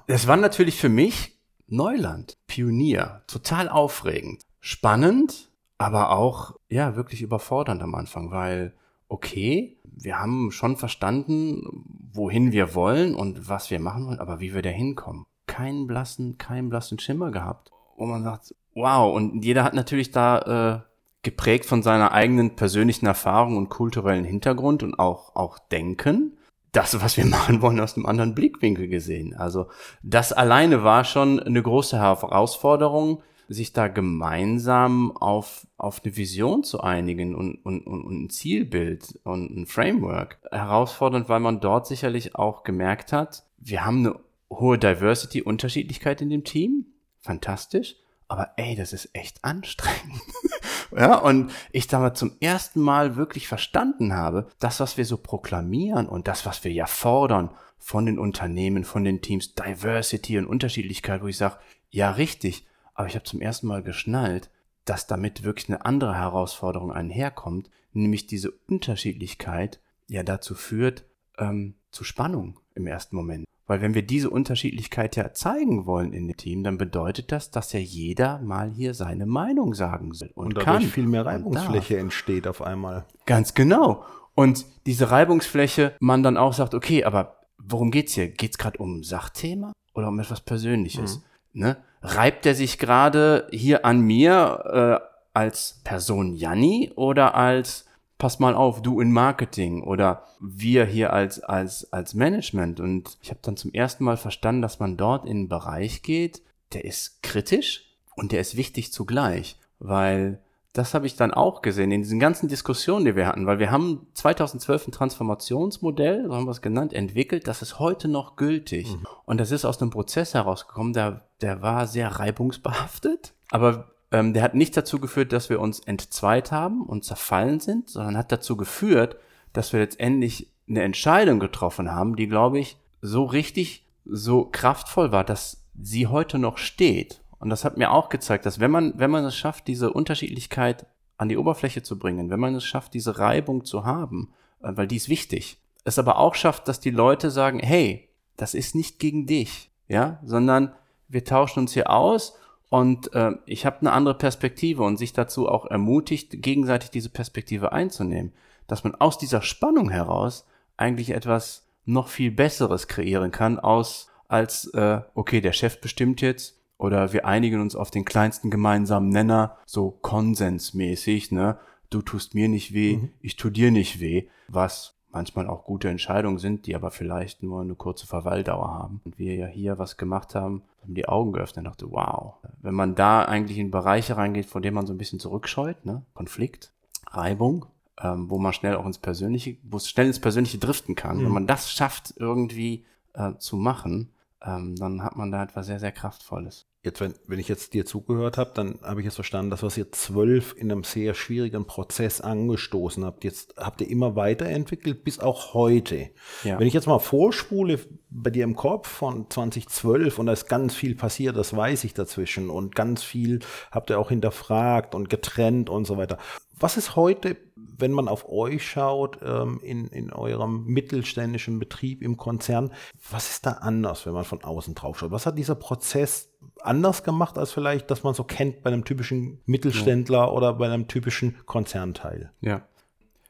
Es 0.07 0.27
war 0.27 0.37
natürlich 0.37 0.79
für 0.79 0.89
mich 0.89 1.37
Neuland, 1.67 2.37
Pionier, 2.47 3.21
total 3.27 3.69
aufregend, 3.69 4.41
spannend, 4.59 5.49
aber 5.77 6.11
auch 6.11 6.55
ja 6.67 6.95
wirklich 6.95 7.21
überfordernd 7.21 7.81
am 7.81 7.95
Anfang, 7.95 8.31
weil 8.31 8.73
okay, 9.11 9.77
wir 9.83 10.19
haben 10.19 10.51
schon 10.51 10.77
verstanden, 10.77 11.83
wohin 12.13 12.53
wir 12.53 12.73
wollen 12.75 13.13
und 13.13 13.49
was 13.49 13.69
wir 13.69 13.79
machen 13.79 14.07
wollen, 14.07 14.19
aber 14.19 14.39
wie 14.39 14.53
wir 14.53 14.61
da 14.61 14.69
hinkommen. 14.69 15.25
Keinen 15.47 15.85
blassen, 15.85 16.37
keinen 16.37 16.69
blassen 16.69 16.97
Schimmer 16.97 17.29
gehabt. 17.29 17.71
Wo 17.97 18.05
man 18.05 18.23
sagt, 18.23 18.55
wow, 18.73 19.13
und 19.13 19.43
jeder 19.43 19.65
hat 19.65 19.73
natürlich 19.73 20.11
da 20.11 20.85
äh, 20.85 20.91
geprägt 21.23 21.65
von 21.65 21.83
seiner 21.83 22.13
eigenen 22.13 22.55
persönlichen 22.55 23.05
Erfahrung 23.05 23.57
und 23.57 23.69
kulturellen 23.69 24.23
Hintergrund 24.23 24.81
und 24.81 24.97
auch, 24.97 25.35
auch 25.35 25.59
Denken. 25.59 26.37
Das, 26.71 27.01
was 27.01 27.17
wir 27.17 27.25
machen 27.27 27.61
wollen, 27.61 27.81
aus 27.81 27.97
einem 27.97 28.05
anderen 28.05 28.33
Blickwinkel 28.33 28.87
gesehen. 28.87 29.35
Also 29.35 29.67
das 30.03 30.31
alleine 30.31 30.85
war 30.85 31.03
schon 31.03 31.41
eine 31.41 31.61
große 31.61 31.99
Herausforderung, 31.99 33.23
sich 33.53 33.73
da 33.73 33.87
gemeinsam 33.87 35.15
auf, 35.17 35.67
auf 35.77 36.01
eine 36.03 36.15
Vision 36.15 36.63
zu 36.63 36.81
einigen 36.81 37.35
und, 37.35 37.55
und, 37.65 37.85
und 37.85 38.23
ein 38.23 38.29
Zielbild 38.29 39.19
und 39.23 39.55
ein 39.55 39.65
Framework. 39.65 40.39
Herausfordernd, 40.51 41.29
weil 41.29 41.39
man 41.39 41.59
dort 41.59 41.87
sicherlich 41.87 42.35
auch 42.35 42.63
gemerkt 42.63 43.13
hat, 43.13 43.43
wir 43.57 43.85
haben 43.85 44.05
eine 44.05 44.19
hohe 44.49 44.77
Diversity, 44.77 45.41
Unterschiedlichkeit 45.41 46.21
in 46.21 46.29
dem 46.29 46.43
Team. 46.43 46.85
Fantastisch. 47.21 47.95
Aber 48.27 48.51
ey, 48.55 48.75
das 48.75 48.93
ist 48.93 49.09
echt 49.13 49.43
anstrengend. 49.43 50.21
ja, 50.97 51.17
und 51.17 51.51
ich 51.71 51.87
damals 51.87 52.17
zum 52.17 52.37
ersten 52.39 52.79
Mal 52.79 53.17
wirklich 53.17 53.47
verstanden 53.47 54.13
habe, 54.13 54.47
das, 54.59 54.79
was 54.79 54.97
wir 54.97 55.05
so 55.05 55.17
proklamieren 55.17 56.07
und 56.07 56.27
das, 56.27 56.45
was 56.45 56.63
wir 56.63 56.71
ja 56.71 56.85
fordern 56.85 57.49
von 57.77 58.05
den 58.05 58.19
Unternehmen, 58.19 58.85
von 58.85 59.03
den 59.03 59.21
Teams, 59.21 59.53
Diversity 59.55 60.37
und 60.37 60.45
Unterschiedlichkeit, 60.45 61.21
wo 61.21 61.27
ich 61.27 61.37
sage, 61.37 61.57
ja, 61.89 62.11
richtig, 62.11 62.65
aber 63.01 63.09
ich 63.09 63.15
habe 63.15 63.25
zum 63.25 63.41
ersten 63.41 63.65
Mal 63.65 63.81
geschnallt, 63.81 64.51
dass 64.85 65.07
damit 65.07 65.43
wirklich 65.43 65.69
eine 65.69 65.85
andere 65.85 66.15
Herausforderung 66.15 66.91
einherkommt, 66.91 67.71
nämlich 67.93 68.27
diese 68.27 68.51
Unterschiedlichkeit 68.67 69.79
ja 70.07 70.21
dazu 70.21 70.53
führt, 70.53 71.03
ähm, 71.39 71.73
zu 71.89 72.03
Spannung 72.03 72.59
im 72.75 72.85
ersten 72.85 73.15
Moment. 73.15 73.45
Weil 73.65 73.81
wenn 73.81 73.95
wir 73.95 74.03
diese 74.03 74.29
Unterschiedlichkeit 74.29 75.15
ja 75.15 75.33
zeigen 75.33 75.87
wollen 75.87 76.13
in 76.13 76.27
dem 76.27 76.37
Team, 76.37 76.63
dann 76.63 76.77
bedeutet 76.77 77.31
das, 77.31 77.49
dass 77.49 77.73
ja 77.73 77.79
jeder 77.79 78.37
mal 78.37 78.69
hier 78.69 78.93
seine 78.93 79.25
Meinung 79.25 79.73
sagen 79.73 80.13
soll 80.13 80.29
und, 80.35 80.47
und 80.47 80.57
dadurch 80.57 80.83
kann. 80.83 80.91
viel 80.91 81.07
mehr 81.07 81.25
Reibungsfläche 81.25 81.97
entsteht 81.97 82.45
auf 82.45 82.61
einmal. 82.61 83.05
Ganz 83.25 83.55
genau. 83.55 84.05
Und 84.35 84.67
diese 84.85 85.09
Reibungsfläche, 85.09 85.95
man 85.99 86.21
dann 86.21 86.37
auch 86.37 86.53
sagt, 86.53 86.75
okay, 86.75 87.03
aber 87.03 87.37
worum 87.57 87.89
geht's 87.89 88.13
hier? 88.13 88.27
Geht's 88.27 88.59
gerade 88.59 88.77
um 88.77 88.99
ein 88.99 89.03
Sachthema 89.03 89.71
oder 89.95 90.09
um 90.09 90.19
etwas 90.19 90.41
Persönliches? 90.41 91.17
Mhm. 91.17 91.23
Ne? 91.53 91.77
Reibt 92.01 92.45
er 92.45 92.55
sich 92.55 92.77
gerade 92.77 93.47
hier 93.51 93.85
an 93.85 94.01
mir 94.01 95.01
äh, 95.03 95.07
als 95.33 95.81
Person 95.83 96.35
Janni 96.35 96.91
oder 96.95 97.35
als 97.35 97.85
pass 98.21 98.37
mal 98.37 98.53
auf, 98.53 98.83
du 98.83 99.01
in 99.01 99.11
Marketing 99.11 99.81
oder 99.81 100.23
wir 100.39 100.85
hier 100.85 101.11
als, 101.11 101.41
als, 101.41 101.91
als 101.91 102.13
Management. 102.13 102.79
Und 102.79 103.17
ich 103.23 103.31
habe 103.31 103.39
dann 103.41 103.57
zum 103.57 103.73
ersten 103.73 104.03
Mal 104.03 104.15
verstanden, 104.15 104.61
dass 104.61 104.79
man 104.79 104.95
dort 104.95 105.25
in 105.25 105.31
einen 105.31 105.49
Bereich 105.49 106.03
geht, 106.03 106.43
der 106.73 106.85
ist 106.85 107.23
kritisch 107.23 107.83
und 108.15 108.31
der 108.31 108.41
ist 108.41 108.55
wichtig 108.55 108.93
zugleich, 108.93 109.57
weil 109.79 110.39
das 110.73 110.93
habe 110.93 111.05
ich 111.05 111.15
dann 111.17 111.33
auch 111.33 111.61
gesehen 111.61 111.91
in 111.91 112.01
diesen 112.01 112.19
ganzen 112.19 112.47
Diskussionen, 112.47 113.03
die 113.03 113.15
wir 113.15 113.27
hatten, 113.27 113.45
weil 113.45 113.59
wir 113.59 113.71
haben 113.71 114.07
2012 114.13 114.87
ein 114.87 114.91
Transformationsmodell, 114.91 116.25
so 116.27 116.35
haben 116.35 116.45
wir 116.45 116.51
es 116.51 116.61
genannt, 116.61 116.93
entwickelt, 116.93 117.47
das 117.47 117.61
ist 117.61 117.79
heute 117.79 118.07
noch 118.07 118.37
gültig. 118.37 118.87
Mhm. 118.89 119.05
Und 119.25 119.39
das 119.39 119.51
ist 119.51 119.65
aus 119.65 119.81
einem 119.81 119.91
Prozess 119.91 120.33
herausgekommen, 120.33 120.93
der, 120.93 121.25
der 121.41 121.61
war 121.61 121.87
sehr 121.87 122.07
reibungsbehaftet, 122.07 123.33
aber 123.49 123.91
ähm, 124.11 124.33
der 124.33 124.43
hat 124.43 124.55
nicht 124.55 124.75
dazu 124.77 124.99
geführt, 124.99 125.33
dass 125.33 125.49
wir 125.49 125.59
uns 125.59 125.79
entzweit 125.81 126.51
haben 126.51 126.83
und 126.83 127.03
zerfallen 127.03 127.59
sind, 127.59 127.89
sondern 127.89 128.17
hat 128.17 128.31
dazu 128.31 128.55
geführt, 128.55 129.17
dass 129.51 129.73
wir 129.73 129.81
letztendlich 129.81 130.51
eine 130.69 130.83
Entscheidung 130.83 131.39
getroffen 131.39 131.91
haben, 131.91 132.15
die, 132.15 132.27
glaube 132.27 132.59
ich, 132.59 132.77
so 133.01 133.25
richtig, 133.25 133.85
so 134.05 134.45
kraftvoll 134.45 135.11
war, 135.11 135.23
dass 135.25 135.63
sie 135.81 136.07
heute 136.07 136.39
noch 136.39 136.57
steht. 136.57 137.20
Und 137.41 137.49
das 137.49 137.65
hat 137.65 137.75
mir 137.75 137.91
auch 137.91 138.09
gezeigt, 138.09 138.45
dass 138.45 138.59
wenn 138.59 138.71
man, 138.71 138.93
wenn 138.97 139.09
man 139.09 139.25
es 139.25 139.35
schafft, 139.35 139.67
diese 139.67 139.91
Unterschiedlichkeit 139.91 140.85
an 141.17 141.27
die 141.27 141.37
Oberfläche 141.37 141.81
zu 141.81 141.97
bringen, 141.97 142.29
wenn 142.29 142.39
man 142.39 142.53
es 142.53 142.63
schafft, 142.63 142.93
diese 142.93 143.17
Reibung 143.17 143.65
zu 143.65 143.83
haben, 143.83 144.31
äh, 144.61 144.71
weil 144.75 144.87
die 144.87 144.95
ist 144.95 145.09
wichtig, 145.09 145.57
es 145.83 145.97
aber 145.97 146.19
auch 146.19 146.35
schafft, 146.35 146.67
dass 146.67 146.79
die 146.79 146.91
Leute 146.91 147.31
sagen, 147.31 147.59
hey, 147.59 148.09
das 148.37 148.53
ist 148.53 148.75
nicht 148.75 148.99
gegen 148.99 149.25
dich, 149.25 149.71
ja, 149.87 150.19
sondern 150.23 150.73
wir 151.07 151.25
tauschen 151.25 151.61
uns 151.61 151.73
hier 151.73 151.89
aus 151.89 152.37
und 152.69 153.13
äh, 153.15 153.31
ich 153.47 153.65
habe 153.65 153.81
eine 153.81 153.91
andere 153.91 154.15
Perspektive 154.15 154.83
und 154.83 154.97
sich 154.97 155.11
dazu 155.11 155.49
auch 155.49 155.65
ermutigt, 155.65 156.43
gegenseitig 156.43 156.91
diese 156.91 157.09
Perspektive 157.09 157.71
einzunehmen, 157.71 158.33
dass 158.67 158.83
man 158.83 158.93
aus 158.93 159.17
dieser 159.17 159.41
Spannung 159.41 159.89
heraus 159.89 160.45
eigentlich 160.77 161.09
etwas 161.09 161.67
noch 161.85 162.07
viel 162.07 162.29
Besseres 162.29 162.87
kreieren 162.87 163.31
kann, 163.31 163.59
aus 163.59 164.09
als, 164.27 164.67
äh, 164.75 165.01
okay, 165.15 165.41
der 165.41 165.53
Chef 165.53 165.81
bestimmt 165.81 166.21
jetzt 166.21 166.60
oder 166.81 167.13
wir 167.13 167.25
einigen 167.25 167.61
uns 167.61 167.75
auf 167.75 167.91
den 167.91 168.05
kleinsten 168.05 168.49
gemeinsamen 168.49 169.09
Nenner, 169.09 169.57
so 169.67 169.91
konsensmäßig, 169.91 171.31
ne? 171.31 171.57
Du 171.91 172.01
tust 172.01 172.33
mir 172.33 172.47
nicht 172.47 172.73
weh, 172.73 172.97
mhm. 172.97 173.09
ich 173.21 173.35
tu 173.35 173.51
dir 173.51 173.69
nicht 173.69 173.99
weh, 173.99 174.27
was 174.47 174.95
manchmal 175.11 175.47
auch 175.47 175.65
gute 175.65 175.89
Entscheidungen 175.89 176.39
sind, 176.39 176.65
die 176.65 176.75
aber 176.75 176.89
vielleicht 176.89 177.43
nur 177.43 177.61
eine 177.61 177.75
kurze 177.75 178.07
Verweildauer 178.07 178.73
haben. 178.73 179.01
Und 179.03 179.19
wir 179.19 179.35
ja 179.35 179.45
hier 179.45 179.77
was 179.77 179.97
gemacht 179.97 180.33
haben, 180.33 180.63
haben 180.81 180.95
die 180.95 181.07
Augen 181.07 181.33
geöffnet 181.33 181.65
und 181.65 181.71
dachte, 181.71 181.91
wow. 181.91 182.35
Wenn 182.61 182.73
man 182.73 182.95
da 182.95 183.25
eigentlich 183.25 183.59
in 183.59 183.69
Bereiche 183.69 184.17
reingeht, 184.17 184.47
von 184.47 184.63
denen 184.63 184.75
man 184.75 184.87
so 184.87 184.93
ein 184.93 184.97
bisschen 184.97 185.19
zurückscheut, 185.19 185.85
ne? 185.85 186.01
Konflikt, 186.15 186.71
Reibung, 187.11 187.67
ähm, 188.01 188.27
wo 188.27 188.39
man 188.39 188.53
schnell 188.53 188.75
auch 188.75 188.87
ins 188.87 188.97
Persönliche, 188.97 189.57
wo 189.61 189.77
es 189.77 189.87
schnell 189.87 190.07
ins 190.07 190.19
Persönliche 190.19 190.57
driften 190.57 190.95
kann. 190.95 191.17
Mhm. 191.17 191.25
Wenn 191.25 191.33
man 191.33 191.47
das 191.47 191.71
schafft, 191.71 192.15
irgendwie 192.17 192.85
äh, 193.13 193.35
zu 193.37 193.55
machen, 193.55 194.09
ähm, 194.43 194.75
dann 194.77 195.03
hat 195.03 195.15
man 195.15 195.29
da 195.31 195.43
etwas 195.43 195.67
sehr, 195.67 195.79
sehr 195.79 195.91
Kraftvolles 195.91 196.70
jetzt, 196.83 196.99
wenn, 196.99 197.13
wenn 197.27 197.39
ich 197.39 197.47
jetzt 197.47 197.73
dir 197.73 197.85
zugehört 197.85 198.37
habe, 198.37 198.51
dann 198.55 198.79
habe 198.81 199.01
ich 199.01 199.05
jetzt 199.05 199.15
verstanden, 199.15 199.51
dass 199.51 199.61
was 199.61 199.77
ihr 199.77 199.91
zwölf 199.91 200.55
in 200.57 200.71
einem 200.71 200.83
sehr 200.83 201.13
schwierigen 201.13 201.65
Prozess 201.65 202.21
angestoßen 202.21 203.05
habt. 203.05 203.23
Jetzt 203.23 203.53
habt 203.57 203.81
ihr 203.81 203.89
immer 203.89 204.15
weiterentwickelt 204.15 205.03
bis 205.03 205.19
auch 205.19 205.53
heute. 205.53 206.09
Ja. 206.43 206.59
Wenn 206.59 206.67
ich 206.67 206.73
jetzt 206.73 206.87
mal 206.87 206.99
vorspule 206.99 207.79
bei 208.09 208.31
dir 208.31 208.43
im 208.43 208.55
Kopf 208.55 208.87
von 208.87 209.29
2012 209.29 210.17
und 210.17 210.25
da 210.25 210.33
ist 210.33 210.47
ganz 210.47 210.73
viel 210.73 210.95
passiert, 210.95 211.37
das 211.37 211.55
weiß 211.55 211.83
ich 211.83 211.93
dazwischen 211.93 212.49
und 212.49 212.75
ganz 212.75 213.03
viel 213.03 213.39
habt 213.71 213.91
ihr 213.91 213.99
auch 213.99 214.09
hinterfragt 214.09 214.95
und 214.95 215.09
getrennt 215.09 215.69
und 215.69 215.85
so 215.85 215.97
weiter. 215.97 216.17
Was 216.59 216.77
ist 216.77 216.95
heute, 216.95 217.37
wenn 217.81 217.91
man 217.91 218.07
auf 218.07 218.29
euch 218.29 218.65
schaut, 218.65 219.19
ähm, 219.23 219.59
in, 219.63 219.87
in 219.87 220.13
eurem 220.13 220.65
mittelständischen 220.65 221.59
Betrieb 221.59 222.01
im 222.01 222.17
Konzern, 222.17 222.71
was 223.09 223.31
ist 223.31 223.45
da 223.45 223.51
anders, 223.51 224.05
wenn 224.05 224.13
man 224.13 224.23
von 224.23 224.43
außen 224.43 224.75
drauf 224.75 224.99
schaut? 224.99 225.11
Was 225.11 225.25
hat 225.25 225.37
dieser 225.37 225.55
Prozess 225.55 226.29
anders 226.61 227.03
gemacht, 227.03 227.37
als 227.37 227.51
vielleicht, 227.51 227.91
dass 227.91 228.03
man 228.03 228.13
so 228.13 228.23
kennt 228.23 228.63
bei 228.63 228.71
einem 228.71 228.85
typischen 228.85 229.41
Mittelständler 229.45 230.19
ja. 230.19 230.29
oder 230.29 230.53
bei 230.53 230.65
einem 230.65 230.87
typischen 230.87 231.37
Konzernteil? 231.45 232.31
Ja. 232.41 232.61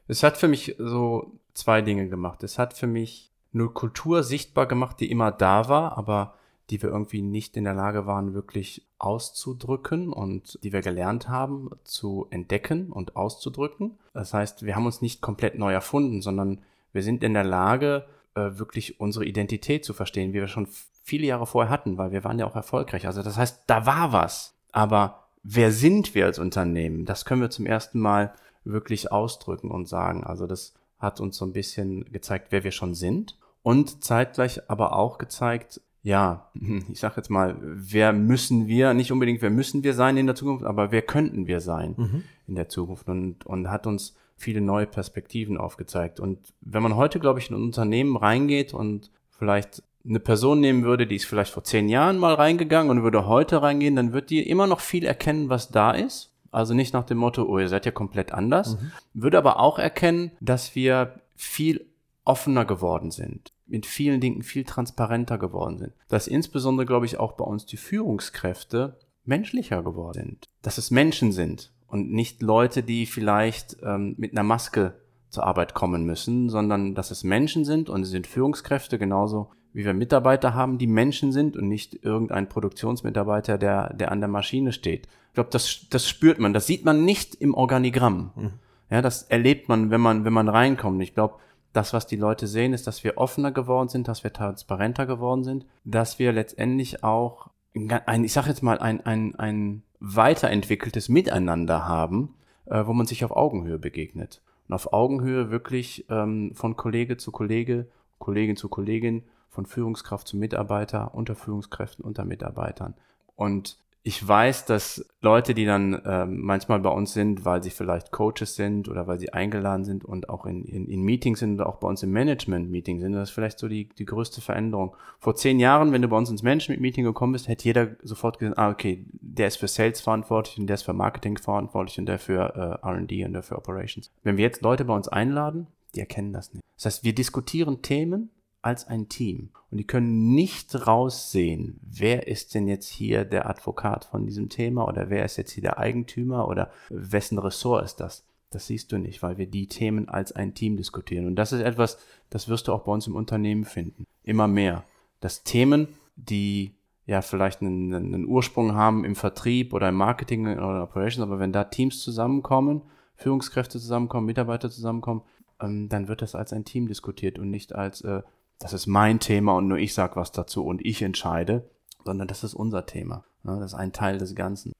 Es 0.06 0.22
hat 0.22 0.36
für 0.36 0.48
mich 0.48 0.76
so 0.78 1.38
zwei 1.54 1.80
Dinge 1.80 2.08
gemacht. 2.08 2.42
Es 2.42 2.58
hat 2.58 2.74
für 2.74 2.86
mich 2.86 3.32
eine 3.54 3.68
Kultur 3.68 4.22
sichtbar 4.22 4.66
gemacht, 4.66 5.00
die 5.00 5.10
immer 5.10 5.30
da 5.30 5.68
war, 5.68 5.96
aber 5.96 6.34
die 6.72 6.82
wir 6.82 6.88
irgendwie 6.88 7.20
nicht 7.20 7.56
in 7.58 7.64
der 7.64 7.74
Lage 7.74 8.06
waren, 8.06 8.32
wirklich 8.32 8.88
auszudrücken 8.98 10.10
und 10.10 10.58
die 10.64 10.72
wir 10.72 10.80
gelernt 10.80 11.28
haben 11.28 11.70
zu 11.84 12.26
entdecken 12.30 12.90
und 12.90 13.14
auszudrücken. 13.14 13.98
Das 14.14 14.32
heißt, 14.32 14.64
wir 14.64 14.74
haben 14.74 14.86
uns 14.86 15.02
nicht 15.02 15.20
komplett 15.20 15.58
neu 15.58 15.72
erfunden, 15.72 16.22
sondern 16.22 16.62
wir 16.94 17.02
sind 17.02 17.22
in 17.22 17.34
der 17.34 17.44
Lage, 17.44 18.06
äh, 18.34 18.52
wirklich 18.54 19.00
unsere 19.00 19.26
Identität 19.26 19.84
zu 19.84 19.92
verstehen, 19.92 20.32
wie 20.32 20.40
wir 20.40 20.48
schon 20.48 20.66
viele 21.02 21.26
Jahre 21.26 21.46
vorher 21.46 21.70
hatten, 21.70 21.98
weil 21.98 22.10
wir 22.10 22.24
waren 22.24 22.38
ja 22.38 22.46
auch 22.46 22.56
erfolgreich. 22.56 23.06
Also 23.06 23.22
das 23.22 23.36
heißt, 23.36 23.64
da 23.66 23.84
war 23.84 24.12
was. 24.14 24.54
Aber 24.72 25.28
wer 25.42 25.72
sind 25.72 26.14
wir 26.14 26.24
als 26.24 26.38
Unternehmen? 26.38 27.04
Das 27.04 27.26
können 27.26 27.42
wir 27.42 27.50
zum 27.50 27.66
ersten 27.66 28.00
Mal 28.00 28.32
wirklich 28.64 29.12
ausdrücken 29.12 29.70
und 29.70 29.88
sagen. 29.88 30.24
Also 30.24 30.46
das 30.46 30.72
hat 30.98 31.20
uns 31.20 31.36
so 31.36 31.44
ein 31.44 31.52
bisschen 31.52 32.06
gezeigt, 32.06 32.46
wer 32.48 32.64
wir 32.64 32.72
schon 32.72 32.94
sind 32.94 33.36
und 33.62 34.02
zeitgleich 34.02 34.70
aber 34.70 34.96
auch 34.96 35.18
gezeigt, 35.18 35.82
ja, 36.02 36.50
ich 36.92 37.00
sag 37.00 37.16
jetzt 37.16 37.30
mal, 37.30 37.56
wer 37.60 38.12
müssen 38.12 38.66
wir, 38.66 38.94
nicht 38.94 39.12
unbedingt 39.12 39.42
wer 39.42 39.50
müssen 39.50 39.84
wir 39.84 39.94
sein 39.94 40.16
in 40.16 40.26
der 40.26 40.34
Zukunft, 40.34 40.64
aber 40.64 40.92
wer 40.92 41.02
könnten 41.02 41.46
wir 41.46 41.60
sein 41.60 41.94
mhm. 41.96 42.24
in 42.46 42.54
der 42.54 42.68
Zukunft 42.68 43.08
und, 43.08 43.46
und 43.46 43.70
hat 43.70 43.86
uns 43.86 44.16
viele 44.36 44.60
neue 44.60 44.86
Perspektiven 44.86 45.56
aufgezeigt. 45.56 46.18
Und 46.18 46.38
wenn 46.60 46.82
man 46.82 46.96
heute, 46.96 47.20
glaube 47.20 47.38
ich, 47.38 47.48
in 47.48 47.56
ein 47.56 47.62
Unternehmen 47.62 48.16
reingeht 48.16 48.74
und 48.74 49.10
vielleicht 49.30 49.82
eine 50.04 50.18
Person 50.18 50.60
nehmen 50.60 50.82
würde, 50.82 51.06
die 51.06 51.16
ist 51.16 51.26
vielleicht 51.26 51.52
vor 51.52 51.62
zehn 51.62 51.88
Jahren 51.88 52.18
mal 52.18 52.34
reingegangen 52.34 52.90
und 52.90 53.04
würde 53.04 53.26
heute 53.26 53.62
reingehen, 53.62 53.94
dann 53.94 54.12
wird 54.12 54.30
die 54.30 54.42
immer 54.42 54.66
noch 54.66 54.80
viel 54.80 55.04
erkennen, 55.04 55.48
was 55.48 55.70
da 55.70 55.92
ist. 55.92 56.32
Also 56.50 56.74
nicht 56.74 56.92
nach 56.92 57.04
dem 57.04 57.18
Motto, 57.18 57.44
oh, 57.44 57.58
ihr 57.58 57.68
seid 57.68 57.86
ja 57.86 57.92
komplett 57.92 58.32
anders. 58.32 58.76
Mhm. 58.76 58.92
Würde 59.14 59.38
aber 59.38 59.60
auch 59.60 59.78
erkennen, 59.78 60.32
dass 60.40 60.74
wir 60.74 61.14
viel 61.36 61.86
offener 62.24 62.64
geworden 62.64 63.10
sind, 63.10 63.52
mit 63.66 63.86
vielen 63.86 64.20
Dingen 64.20 64.42
viel 64.42 64.64
transparenter 64.64 65.38
geworden 65.38 65.78
sind. 65.78 65.92
Dass 66.08 66.28
insbesondere, 66.28 66.86
glaube 66.86 67.06
ich, 67.06 67.18
auch 67.18 67.32
bei 67.32 67.44
uns 67.44 67.66
die 67.66 67.76
Führungskräfte 67.76 68.98
menschlicher 69.24 69.82
geworden 69.82 70.24
sind. 70.24 70.48
Dass 70.62 70.78
es 70.78 70.90
Menschen 70.90 71.32
sind 71.32 71.72
und 71.86 72.12
nicht 72.12 72.42
Leute, 72.42 72.82
die 72.82 73.06
vielleicht 73.06 73.76
ähm, 73.82 74.14
mit 74.18 74.32
einer 74.32 74.42
Maske 74.42 74.94
zur 75.28 75.44
Arbeit 75.44 75.74
kommen 75.74 76.04
müssen, 76.04 76.48
sondern 76.48 76.94
dass 76.94 77.10
es 77.10 77.24
Menschen 77.24 77.64
sind 77.64 77.88
und 77.88 78.04
sie 78.04 78.10
sind 78.10 78.26
Führungskräfte 78.26 78.98
genauso 78.98 79.50
wie 79.72 79.84
wir 79.84 79.94
Mitarbeiter 79.94 80.54
haben, 80.54 80.78
die 80.78 80.86
Menschen 80.86 81.32
sind 81.32 81.56
und 81.56 81.68
nicht 81.68 82.04
irgendein 82.04 82.48
Produktionsmitarbeiter, 82.48 83.58
der, 83.58 83.94
der 83.94 84.12
an 84.12 84.20
der 84.20 84.28
Maschine 84.28 84.72
steht. 84.72 85.08
Ich 85.28 85.34
glaube, 85.34 85.50
das, 85.50 85.86
das 85.88 86.08
spürt 86.08 86.38
man. 86.38 86.52
Das 86.52 86.66
sieht 86.66 86.84
man 86.84 87.04
nicht 87.04 87.34
im 87.34 87.54
Organigramm. 87.54 88.32
Mhm. 88.36 88.50
Ja, 88.90 89.00
das 89.00 89.22
erlebt 89.22 89.70
man, 89.70 89.90
wenn 89.90 90.02
man, 90.02 90.26
wenn 90.26 90.34
man 90.34 90.50
reinkommt. 90.50 91.02
Ich 91.02 91.14
glaube, 91.14 91.36
das, 91.72 91.92
was 91.92 92.06
die 92.06 92.16
Leute 92.16 92.46
sehen, 92.46 92.72
ist, 92.72 92.86
dass 92.86 93.04
wir 93.04 93.16
offener 93.16 93.50
geworden 93.50 93.88
sind, 93.88 94.08
dass 94.08 94.24
wir 94.24 94.32
transparenter 94.32 95.06
geworden 95.06 95.44
sind, 95.44 95.66
dass 95.84 96.18
wir 96.18 96.32
letztendlich 96.32 97.02
auch 97.02 97.48
ein, 97.74 98.24
ich 98.24 98.32
sage 98.32 98.48
jetzt 98.48 98.62
mal, 98.62 98.78
ein, 98.78 99.04
ein, 99.06 99.34
ein 99.36 99.82
weiterentwickeltes 100.00 101.08
Miteinander 101.08 101.86
haben, 101.86 102.34
äh, 102.66 102.84
wo 102.86 102.92
man 102.92 103.06
sich 103.06 103.24
auf 103.24 103.30
Augenhöhe 103.30 103.78
begegnet. 103.78 104.42
Und 104.68 104.74
auf 104.74 104.92
Augenhöhe 104.92 105.50
wirklich 105.50 106.04
ähm, 106.10 106.52
von 106.54 106.76
Kollege 106.76 107.16
zu 107.16 107.32
Kollege, 107.32 107.86
Kollegin 108.18 108.56
zu 108.56 108.68
Kollegin, 108.68 109.22
von 109.48 109.66
Führungskraft 109.66 110.28
zu 110.28 110.36
Mitarbeiter, 110.36 111.14
unter 111.14 111.34
Führungskräften, 111.34 112.04
unter 112.04 112.24
Mitarbeitern. 112.24 112.94
Und 113.36 113.78
ich 114.04 114.26
weiß, 114.26 114.64
dass 114.64 115.06
Leute, 115.20 115.54
die 115.54 115.64
dann 115.64 115.94
äh, 115.94 116.26
manchmal 116.26 116.80
bei 116.80 116.90
uns 116.90 117.12
sind, 117.12 117.44
weil 117.44 117.62
sie 117.62 117.70
vielleicht 117.70 118.10
Coaches 118.10 118.56
sind 118.56 118.88
oder 118.88 119.06
weil 119.06 119.20
sie 119.20 119.32
eingeladen 119.32 119.84
sind 119.84 120.04
und 120.04 120.28
auch 120.28 120.44
in, 120.44 120.64
in, 120.64 120.88
in 120.88 121.02
Meetings 121.02 121.38
sind 121.38 121.54
oder 121.54 121.68
auch 121.68 121.76
bei 121.76 121.86
uns 121.86 122.02
im 122.02 122.10
Management-Meeting 122.10 122.98
sind, 122.98 123.12
das 123.12 123.28
ist 123.28 123.34
vielleicht 123.34 123.60
so 123.60 123.68
die, 123.68 123.88
die 123.88 124.04
größte 124.04 124.40
Veränderung. 124.40 124.96
Vor 125.20 125.36
zehn 125.36 125.60
Jahren, 125.60 125.92
wenn 125.92 126.02
du 126.02 126.08
bei 126.08 126.16
uns 126.16 126.30
ins 126.30 126.42
Management-Meeting 126.42 127.04
gekommen 127.04 127.32
bist, 127.32 127.46
hätte 127.46 127.64
jeder 127.64 127.90
sofort 128.02 128.40
gesagt, 128.40 128.58
ah, 128.58 128.70
okay, 128.70 129.04
der 129.12 129.46
ist 129.46 129.58
für 129.58 129.68
Sales 129.68 130.00
verantwortlich 130.00 130.58
und 130.58 130.66
der 130.66 130.74
ist 130.74 130.82
für 130.82 130.94
Marketing 130.94 131.38
verantwortlich 131.38 131.98
und 132.00 132.06
der 132.06 132.18
für 132.18 132.80
äh, 132.82 132.86
R&D 132.86 133.24
und 133.24 133.34
der 133.34 133.44
für 133.44 133.56
Operations. 133.56 134.10
Wenn 134.24 134.36
wir 134.36 134.44
jetzt 134.44 134.62
Leute 134.62 134.84
bei 134.84 134.96
uns 134.96 135.06
einladen, 135.06 135.68
die 135.94 136.00
erkennen 136.00 136.32
das 136.32 136.52
nicht. 136.52 136.64
Das 136.76 136.86
heißt, 136.86 137.04
wir 137.04 137.14
diskutieren 137.14 137.82
Themen, 137.82 138.30
als 138.62 138.86
ein 138.86 139.08
Team. 139.08 139.50
Und 139.70 139.78
die 139.78 139.86
können 139.86 140.34
nicht 140.34 140.86
raussehen, 140.86 141.80
wer 141.82 142.28
ist 142.28 142.54
denn 142.54 142.68
jetzt 142.68 142.88
hier 142.88 143.24
der 143.24 143.48
Advokat 143.48 144.04
von 144.04 144.24
diesem 144.24 144.48
Thema 144.48 144.86
oder 144.86 145.10
wer 145.10 145.24
ist 145.24 145.36
jetzt 145.36 145.50
hier 145.50 145.62
der 145.62 145.78
Eigentümer 145.78 146.48
oder 146.48 146.70
wessen 146.88 147.38
Ressort 147.38 147.84
ist 147.84 147.96
das. 147.96 148.24
Das 148.50 148.66
siehst 148.66 148.92
du 148.92 148.98
nicht, 148.98 149.22
weil 149.22 149.38
wir 149.38 149.46
die 149.46 149.66
Themen 149.66 150.08
als 150.08 150.32
ein 150.32 150.54
Team 150.54 150.76
diskutieren. 150.76 151.26
Und 151.26 151.36
das 151.36 151.52
ist 151.52 151.62
etwas, 151.62 151.98
das 152.30 152.48
wirst 152.48 152.68
du 152.68 152.72
auch 152.72 152.84
bei 152.84 152.92
uns 152.92 153.06
im 153.06 153.16
Unternehmen 153.16 153.64
finden. 153.64 154.06
Immer 154.22 154.46
mehr. 154.46 154.84
Dass 155.20 155.42
Themen, 155.42 155.88
die 156.16 156.74
ja 157.06 157.22
vielleicht 157.22 157.62
einen, 157.62 157.94
einen 157.94 158.26
Ursprung 158.26 158.74
haben 158.74 159.04
im 159.04 159.16
Vertrieb 159.16 159.72
oder 159.72 159.88
im 159.88 159.96
Marketing 159.96 160.46
oder 160.46 160.84
Operations, 160.84 161.26
aber 161.26 161.38
wenn 161.38 161.52
da 161.52 161.64
Teams 161.64 162.02
zusammenkommen, 162.02 162.82
Führungskräfte 163.16 163.80
zusammenkommen, 163.80 164.26
Mitarbeiter 164.26 164.70
zusammenkommen, 164.70 165.22
ähm, 165.60 165.88
dann 165.88 166.08
wird 166.08 166.22
das 166.22 166.34
als 166.34 166.52
ein 166.52 166.64
Team 166.64 166.88
diskutiert 166.88 167.38
und 167.38 167.50
nicht 167.50 167.74
als, 167.74 168.02
äh, 168.02 168.22
das 168.62 168.72
ist 168.72 168.86
mein 168.86 169.20
Thema 169.20 169.56
und 169.56 169.68
nur 169.68 169.78
ich 169.78 169.94
sage 169.94 170.16
was 170.16 170.32
dazu 170.32 170.64
und 170.64 170.84
ich 170.84 171.02
entscheide, 171.02 171.68
sondern 172.04 172.28
das 172.28 172.44
ist 172.44 172.54
unser 172.54 172.86
Thema. 172.86 173.24
Ne? 173.42 173.58
Das 173.60 173.72
ist 173.72 173.78
ein 173.78 173.92
Teil 173.92 174.18
des 174.18 174.34
Ganzen 174.34 174.72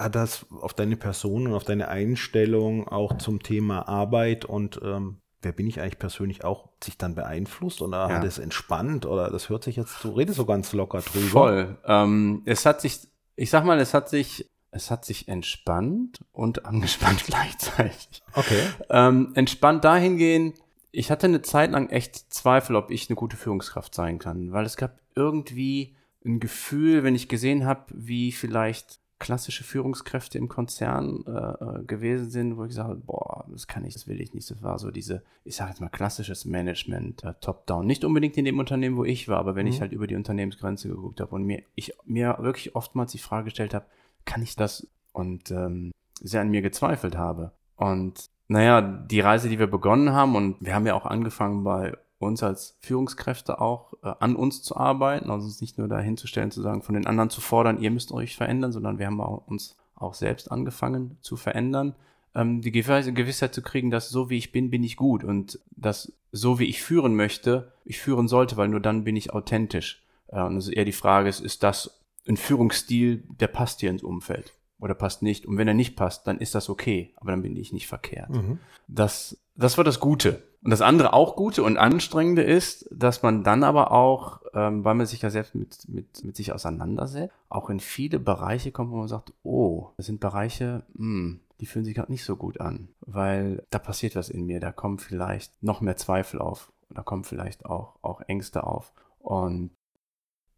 hat 0.00 0.14
das 0.14 0.46
auf 0.50 0.72
deine 0.72 0.96
Person 0.96 1.46
und 1.46 1.54
auf 1.54 1.64
deine 1.64 1.88
Einstellung 1.88 2.88
auch 2.88 3.18
zum 3.18 3.42
Thema 3.42 3.86
Arbeit 3.86 4.46
und 4.46 4.80
ähm, 4.82 5.18
wer 5.42 5.52
bin 5.52 5.66
ich 5.66 5.80
eigentlich 5.80 5.98
persönlich 5.98 6.42
auch 6.42 6.70
sich 6.82 6.96
dann 6.96 7.14
beeinflusst 7.14 7.82
oder 7.82 8.08
ja. 8.08 8.16
hat 8.16 8.24
es 8.24 8.38
entspannt 8.38 9.04
oder 9.04 9.30
das 9.30 9.50
hört 9.50 9.62
sich 9.62 9.76
jetzt, 9.76 10.02
du 10.02 10.10
redest 10.10 10.38
so 10.38 10.46
ganz 10.46 10.72
locker 10.72 11.00
drüber. 11.00 11.28
Voll. 11.28 11.78
Ähm, 11.84 12.42
es 12.46 12.64
hat 12.64 12.80
sich, 12.80 13.00
ich 13.36 13.50
sag 13.50 13.64
mal, 13.64 13.78
es 13.78 13.92
hat 13.92 14.08
sich, 14.08 14.48
es 14.70 14.90
hat 14.90 15.04
sich 15.04 15.28
entspannt 15.28 16.18
und 16.32 16.64
angespannt 16.66 17.24
gleichzeitig. 17.26 18.22
Okay. 18.34 18.62
Ähm, 18.88 19.32
entspannt 19.34 19.84
dahingehend, 19.84 20.56
ich 20.92 21.10
hatte 21.10 21.26
eine 21.26 21.42
Zeit 21.42 21.70
lang 21.70 21.88
echt 21.88 22.32
Zweifel, 22.32 22.76
ob 22.76 22.90
ich 22.90 23.08
eine 23.08 23.16
gute 23.16 23.36
Führungskraft 23.36 23.94
sein 23.94 24.18
kann, 24.18 24.52
weil 24.52 24.64
es 24.64 24.76
gab 24.76 24.98
irgendwie 25.14 25.94
ein 26.24 26.40
Gefühl, 26.40 27.02
wenn 27.02 27.14
ich 27.14 27.28
gesehen 27.28 27.64
habe, 27.64 27.84
wie 27.94 28.32
vielleicht 28.32 29.00
klassische 29.20 29.64
Führungskräfte 29.64 30.38
im 30.38 30.48
Konzern 30.48 31.24
äh, 31.26 31.30
äh, 31.30 31.84
gewesen 31.84 32.30
sind, 32.30 32.56
wo 32.56 32.64
ich 32.64 32.70
gesagt 32.70 32.88
habe, 32.88 33.00
boah, 33.00 33.44
das 33.50 33.66
kann 33.66 33.84
ich, 33.84 33.92
das 33.92 34.08
will 34.08 34.20
ich 34.20 34.32
nicht. 34.32 34.50
Das 34.50 34.62
war 34.62 34.78
so 34.78 34.90
diese, 34.90 35.22
ich 35.44 35.56
sage 35.56 35.70
jetzt 35.70 35.80
mal, 35.80 35.90
klassisches 35.90 36.46
Management, 36.46 37.22
äh, 37.22 37.34
top-down. 37.40 37.86
Nicht 37.86 38.04
unbedingt 38.04 38.36
in 38.38 38.46
dem 38.46 38.58
Unternehmen, 38.58 38.96
wo 38.96 39.04
ich 39.04 39.28
war, 39.28 39.38
aber 39.38 39.54
wenn 39.54 39.66
mhm. 39.66 39.72
ich 39.72 39.80
halt 39.82 39.92
über 39.92 40.06
die 40.06 40.16
Unternehmensgrenze 40.16 40.88
geguckt 40.88 41.20
habe 41.20 41.34
und 41.34 41.44
mir, 41.44 41.62
ich 41.74 41.92
mir 42.06 42.38
wirklich 42.40 42.74
oftmals 42.74 43.12
die 43.12 43.18
Frage 43.18 43.44
gestellt 43.44 43.74
habe, 43.74 43.84
kann 44.24 44.42
ich 44.42 44.56
das? 44.56 44.86
Und 45.12 45.50
ähm, 45.50 45.92
sehr 46.22 46.40
an 46.40 46.50
mir 46.50 46.62
gezweifelt 46.62 47.16
habe. 47.16 47.52
Und 47.76 48.30
naja, 48.50 48.82
die 48.82 49.20
Reise, 49.20 49.48
die 49.48 49.60
wir 49.60 49.68
begonnen 49.68 50.12
haben, 50.12 50.34
und 50.34 50.56
wir 50.60 50.74
haben 50.74 50.84
ja 50.84 50.94
auch 50.94 51.06
angefangen 51.06 51.62
bei 51.62 51.96
uns 52.18 52.42
als 52.42 52.76
Führungskräfte 52.80 53.60
auch 53.60 53.94
äh, 54.02 54.12
an 54.18 54.34
uns 54.34 54.64
zu 54.64 54.76
arbeiten, 54.76 55.30
also 55.30 55.46
uns 55.46 55.60
nicht 55.60 55.78
nur 55.78 55.86
dahin 55.86 56.16
zu 56.16 56.26
stellen, 56.26 56.50
zu 56.50 56.60
sagen, 56.60 56.82
von 56.82 56.96
den 56.96 57.06
anderen 57.06 57.30
zu 57.30 57.40
fordern, 57.40 57.80
ihr 57.80 57.92
müsst 57.92 58.10
euch 58.10 58.36
verändern, 58.36 58.72
sondern 58.72 58.98
wir 58.98 59.06
haben 59.06 59.20
auch 59.20 59.46
uns 59.46 59.76
auch 59.94 60.14
selbst 60.14 60.50
angefangen 60.50 61.16
zu 61.20 61.36
verändern, 61.36 61.94
ähm, 62.34 62.60
die 62.60 62.72
Gewissheit 62.72 63.54
zu 63.54 63.62
kriegen, 63.62 63.92
dass 63.92 64.08
so 64.08 64.30
wie 64.30 64.38
ich 64.38 64.50
bin, 64.50 64.68
bin 64.68 64.82
ich 64.82 64.96
gut 64.96 65.22
und 65.22 65.60
dass 65.70 66.12
so 66.32 66.58
wie 66.58 66.64
ich 66.64 66.82
führen 66.82 67.14
möchte, 67.14 67.72
ich 67.84 68.00
führen 68.00 68.26
sollte, 68.26 68.56
weil 68.56 68.68
nur 68.68 68.80
dann 68.80 69.04
bin 69.04 69.14
ich 69.14 69.32
authentisch. 69.32 70.02
Äh, 70.26 70.42
und 70.42 70.56
es 70.56 70.66
ist 70.66 70.74
eher 70.74 70.84
die 70.84 70.92
Frage, 70.92 71.28
ist, 71.28 71.38
ist 71.38 71.62
das 71.62 72.00
ein 72.28 72.36
Führungsstil, 72.36 73.22
der 73.28 73.46
passt 73.46 73.78
hier 73.78 73.90
ins 73.90 74.02
Umfeld? 74.02 74.54
Oder 74.80 74.94
passt 74.94 75.22
nicht. 75.22 75.46
Und 75.46 75.58
wenn 75.58 75.68
er 75.68 75.74
nicht 75.74 75.96
passt, 75.96 76.26
dann 76.26 76.38
ist 76.38 76.54
das 76.54 76.68
okay, 76.68 77.14
aber 77.16 77.30
dann 77.30 77.42
bin 77.42 77.56
ich 77.56 77.72
nicht 77.72 77.86
verkehrt. 77.86 78.30
Mhm. 78.30 78.58
Das, 78.88 79.38
das 79.54 79.76
war 79.76 79.84
das 79.84 80.00
Gute. 80.00 80.42
Und 80.62 80.70
das 80.70 80.82
andere 80.82 81.12
auch 81.14 81.36
Gute 81.36 81.62
und 81.62 81.78
Anstrengende 81.78 82.42
ist, 82.42 82.86
dass 82.90 83.22
man 83.22 83.44
dann 83.44 83.62
aber 83.64 83.92
auch, 83.92 84.40
ähm, 84.52 84.84
weil 84.84 84.94
man 84.94 85.06
sich 85.06 85.22
ja 85.22 85.30
selbst 85.30 85.54
mit, 85.54 85.88
mit, 85.88 86.22
mit 86.24 86.36
sich 86.36 86.52
auseinandersetzt, 86.52 87.34
auch 87.48 87.70
in 87.70 87.80
viele 87.80 88.18
Bereiche 88.18 88.72
kommt, 88.72 88.90
wo 88.90 88.96
man 88.96 89.08
sagt, 89.08 89.32
oh, 89.42 89.90
das 89.96 90.06
sind 90.06 90.20
Bereiche, 90.20 90.84
mh, 90.94 90.98
hm, 90.98 91.40
die 91.60 91.66
fühlen 91.66 91.84
sich 91.84 91.94
gerade 91.94 92.12
nicht 92.12 92.24
so 92.24 92.36
gut 92.36 92.60
an, 92.60 92.88
weil 93.00 93.64
da 93.70 93.78
passiert 93.78 94.16
was 94.16 94.30
in 94.30 94.46
mir, 94.46 94.60
da 94.60 94.72
kommen 94.72 94.98
vielleicht 94.98 95.62
noch 95.62 95.80
mehr 95.80 95.96
Zweifel 95.96 96.40
auf, 96.40 96.72
da 96.88 97.02
kommen 97.02 97.24
vielleicht 97.24 97.66
auch, 97.66 97.96
auch 98.02 98.22
Ängste 98.22 98.64
auf. 98.64 98.92
Und 99.18 99.70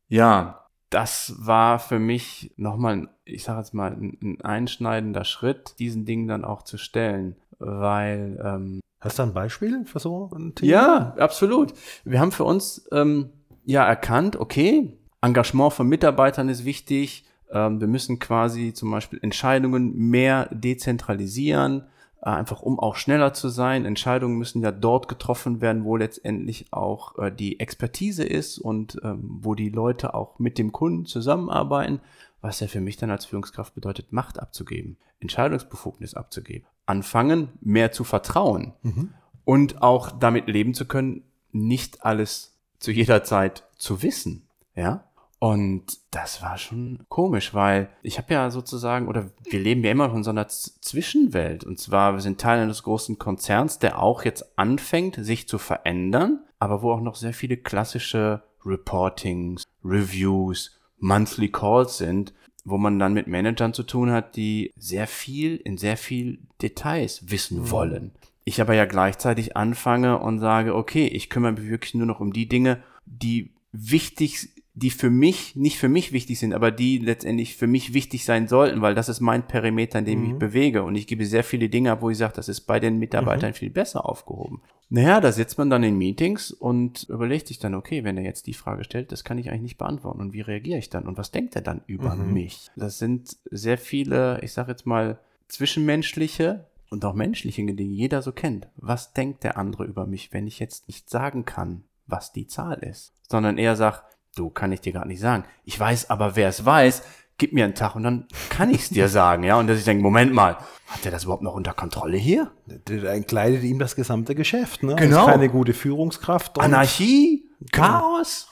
ja, 0.08 0.62
das 0.92 1.35
war 1.38 1.78
für 1.78 1.98
mich 1.98 2.52
nochmal, 2.57 3.09
ich 3.24 3.44
sage 3.44 3.59
jetzt 3.59 3.74
mal, 3.74 3.92
ein, 3.92 4.18
ein 4.22 4.40
einschneidender 4.42 5.24
Schritt, 5.24 5.74
diesen 5.78 6.05
Dingen 6.05 6.28
dann 6.28 6.44
auch 6.44 6.62
zu 6.62 6.78
stellen, 6.78 7.37
weil 7.59 8.40
ähm, 8.44 8.81
Hast 9.02 9.18
du 9.18 9.24
ein 9.24 9.35
Beispiel 9.35 9.85
für 9.85 9.98
so 9.98 10.31
ein 10.33 10.55
Thema? 10.55 10.70
Ja, 10.70 11.14
absolut. 11.18 11.74
Wir 12.05 12.20
haben 12.20 12.31
für 12.31 12.44
uns 12.44 12.87
ähm, 12.92 13.31
ja 13.64 13.85
erkannt, 13.85 14.37
okay, 14.37 14.96
Engagement 15.20 15.72
von 15.72 15.88
Mitarbeitern 15.88 16.48
ist 16.48 16.64
wichtig. 16.64 17.24
Ähm, 17.50 17.81
wir 17.81 17.88
müssen 17.88 18.20
quasi 18.20 18.72
zum 18.72 18.92
Beispiel 18.92 19.18
Entscheidungen 19.20 19.96
mehr 19.96 20.48
dezentralisieren, 20.52 21.85
äh, 22.22 22.30
einfach 22.30 22.62
um 22.62 22.78
auch 22.80 22.96
schneller 22.96 23.35
zu 23.35 23.48
sein. 23.48 23.85
Entscheidungen 23.85 24.37
müssen 24.37 24.62
ja 24.62 24.72
dort 24.72 25.08
getroffen 25.08 25.61
werden, 25.61 25.85
wo 25.85 25.96
letztendlich 25.96 26.72
auch 26.72 27.18
äh, 27.18 27.30
die 27.30 27.61
Expertise 27.61 28.24
ist 28.24 28.58
und 28.58 29.00
ähm, 29.04 29.38
wo 29.42 29.54
die 29.54 29.70
Leute 29.70 30.14
auch 30.14 30.38
mit 30.38 30.58
dem 30.58 30.72
Kunden 30.72 31.06
zusammenarbeiten 31.06 32.00
was 32.42 32.61
ja 32.61 32.66
für 32.66 32.80
mich 32.80 32.98
dann 32.98 33.11
als 33.11 33.24
Führungskraft 33.24 33.74
bedeutet, 33.74 34.12
Macht 34.12 34.38
abzugeben, 34.38 34.98
Entscheidungsbefugnis 35.20 36.14
abzugeben, 36.14 36.66
anfangen, 36.85 37.48
mehr 37.61 37.92
zu 37.92 38.04
vertrauen 38.04 38.74
mhm. 38.82 39.14
und 39.44 39.80
auch 39.80 40.11
damit 40.11 40.48
leben 40.48 40.74
zu 40.74 40.87
können, 40.87 41.22
nicht 41.52 42.04
alles 42.04 42.58
zu 42.78 42.90
jeder 42.90 43.22
Zeit 43.24 43.64
zu 43.76 44.02
wissen, 44.02 44.48
ja. 44.74 45.04
Und 45.42 45.98
das 46.12 46.40
war 46.40 46.57
schon 46.57 47.00
komisch, 47.09 47.52
weil 47.52 47.88
ich 48.02 48.16
habe 48.18 48.33
ja 48.33 48.48
sozusagen, 48.48 49.09
oder 49.09 49.33
wir 49.50 49.59
leben 49.59 49.83
ja 49.83 49.90
immer 49.90 50.07
noch 50.07 50.14
in 50.14 50.22
so 50.22 50.31
einer 50.31 50.46
Zwischenwelt. 50.46 51.64
Und 51.64 51.81
zwar, 51.81 52.12
wir 52.12 52.20
sind 52.20 52.40
Teil 52.40 52.61
eines 52.61 52.85
großen 52.85 53.18
Konzerns, 53.18 53.81
der 53.81 54.00
auch 54.00 54.24
jetzt 54.24 54.57
anfängt, 54.57 55.16
sich 55.16 55.48
zu 55.48 55.59
verändern, 55.59 56.44
aber 56.61 56.83
wo 56.83 56.92
auch 56.92 57.00
noch 57.00 57.16
sehr 57.16 57.33
viele 57.33 57.57
klassische 57.57 58.44
Reportings, 58.64 59.64
Reviews, 59.85 60.78
Monthly 61.00 61.48
Calls 61.48 61.98
sind, 61.98 62.33
wo 62.64 62.78
man 62.78 63.00
dann 63.00 63.12
mit 63.12 63.26
Managern 63.26 63.74
zu 63.74 63.83
tun 63.83 64.12
hat, 64.12 64.37
die 64.37 64.72
sehr 64.76 65.09
viel 65.09 65.57
in 65.57 65.76
sehr 65.76 65.96
viel 65.96 66.38
Details 66.62 67.33
wissen 67.33 67.62
mhm. 67.62 67.70
wollen. 67.72 68.12
Ich 68.44 68.61
aber 68.61 68.74
ja 68.74 68.85
gleichzeitig 68.85 69.57
anfange 69.57 70.20
und 70.20 70.38
sage, 70.38 70.76
okay, 70.76 71.09
ich 71.09 71.31
kümmere 71.31 71.55
mich 71.55 71.68
wirklich 71.68 71.94
nur 71.94 72.07
noch 72.07 72.20
um 72.20 72.33
die 72.33 72.48
Dinge, 72.48 72.81
die 73.07 73.50
wichtig 73.72 74.50
die 74.74 74.90
für 74.90 75.11
mich, 75.11 75.54
nicht 75.54 75.78
für 75.78 75.90
mich 75.90 76.12
wichtig 76.12 76.38
sind, 76.38 76.54
aber 76.54 76.70
die 76.70 76.98
letztendlich 76.98 77.56
für 77.56 77.66
mich 77.66 77.92
wichtig 77.92 78.24
sein 78.24 78.48
sollten, 78.48 78.80
weil 78.80 78.94
das 78.94 79.11
ist 79.11 79.20
mein 79.20 79.46
Perimeter, 79.46 79.98
in 79.98 80.06
dem 80.06 80.18
mhm. 80.18 80.24
ich 80.24 80.30
mich 80.30 80.38
bewege. 80.38 80.82
Und 80.82 80.94
ich 80.94 81.06
gebe 81.06 81.26
sehr 81.26 81.44
viele 81.44 81.68
Dinge 81.68 81.92
ab, 81.92 82.00
wo 82.00 82.08
ich 82.08 82.16
sage, 82.16 82.32
das 82.35 82.48
ist 82.48 82.62
bei 82.62 82.80
den 82.80 82.98
Mitarbeitern 82.98 83.50
mhm. 83.50 83.54
viel 83.54 83.70
besser 83.70 84.08
aufgehoben. 84.08 84.62
Naja, 84.88 85.20
da 85.20 85.32
sitzt 85.32 85.58
man 85.58 85.68
dann 85.68 85.82
in 85.82 85.98
Meetings 85.98 86.52
und 86.52 87.04
überlegt 87.11 87.48
sich 87.48 87.58
dann, 87.58 87.74
okay, 87.74 88.04
wenn 88.04 88.16
er 88.16 88.24
jetzt 88.24 88.46
die 88.46 88.54
Frage 88.54 88.85
stellt, 88.85 89.12
das 89.12 89.24
kann 89.24 89.38
ich 89.38 89.50
eigentlich 89.50 89.62
nicht 89.62 89.78
beantworten. 89.78 90.20
Und 90.20 90.32
wie 90.32 90.40
reagiere 90.40 90.78
ich 90.78 90.88
dann? 90.88 91.06
Und 91.06 91.18
was 91.18 91.30
denkt 91.30 91.54
er 91.54 91.62
dann 91.62 91.82
über 91.87 92.14
mhm. 92.14 92.32
mich? 92.32 92.70
Das 92.76 92.98
sind 92.98 93.37
sehr 93.50 93.76
viele, 93.76 94.40
ich 94.42 94.52
sage 94.52 94.70
jetzt 94.70 94.87
mal, 94.87 95.18
zwischenmenschliche 95.48 96.66
und 96.88 97.04
auch 97.04 97.14
menschliche 97.14 97.61
Dinge, 97.61 97.74
die 97.74 97.94
jeder 97.94 98.22
so 98.22 98.32
kennt. 98.32 98.68
Was 98.76 99.12
denkt 99.12 99.44
der 99.44 99.58
andere 99.58 99.85
über 99.85 100.06
mich, 100.06 100.32
wenn 100.32 100.46
ich 100.46 100.58
jetzt 100.58 100.88
nicht 100.88 101.11
sagen 101.11 101.44
kann, 101.44 101.85
was 102.06 102.32
die 102.32 102.46
Zahl 102.46 102.78
ist? 102.78 103.12
Sondern 103.28 103.58
er 103.58 103.76
sagt, 103.76 104.12
Du 104.35 104.51
kann 104.51 104.73
ich 104.73 104.81
dir 104.81 104.92
gerade 104.92 105.09
nicht 105.09 105.21
sagen. 105.21 105.45
Ich 105.64 105.79
weiß 105.79 106.11
aber, 106.11 106.37
wer 106.37 106.49
es 106.49 106.64
weiß, 106.64 107.03
gib 107.38 107.53
mir 107.53 107.64
einen 107.64 107.75
Tag 107.75 107.97
und 107.97 108.03
dann 108.03 108.27
kann 108.49 108.71
ich 108.71 108.83
es 108.83 108.88
dir 108.90 109.09
sagen, 109.11 109.45
ja. 109.45 109.59
Und 109.59 109.66
dass 109.66 109.79
ich 109.79 109.85
denke, 109.85 110.03
Moment 110.03 110.33
mal, 110.33 110.57
hat 110.87 111.05
der 111.05 111.12
das 111.12 111.25
überhaupt 111.25 111.42
noch 111.42 111.55
unter 111.55 111.75
Kontrolle 111.75 112.16
hier? 112.16 112.51
Der 112.66 113.12
entkleidet 113.12 113.62
ihm 113.62 113.79
das 113.79 113.97
gesamte 113.97 114.35
Geschäft, 114.35 114.83
ne? 114.83 114.97
Genau. 114.97 115.27
Ist 115.27 115.33
keine 115.33 115.49
gute 115.49 115.75
Führungskraft. 115.75 116.59
Anarchie, 116.59 117.49
Chaos. 117.71 118.49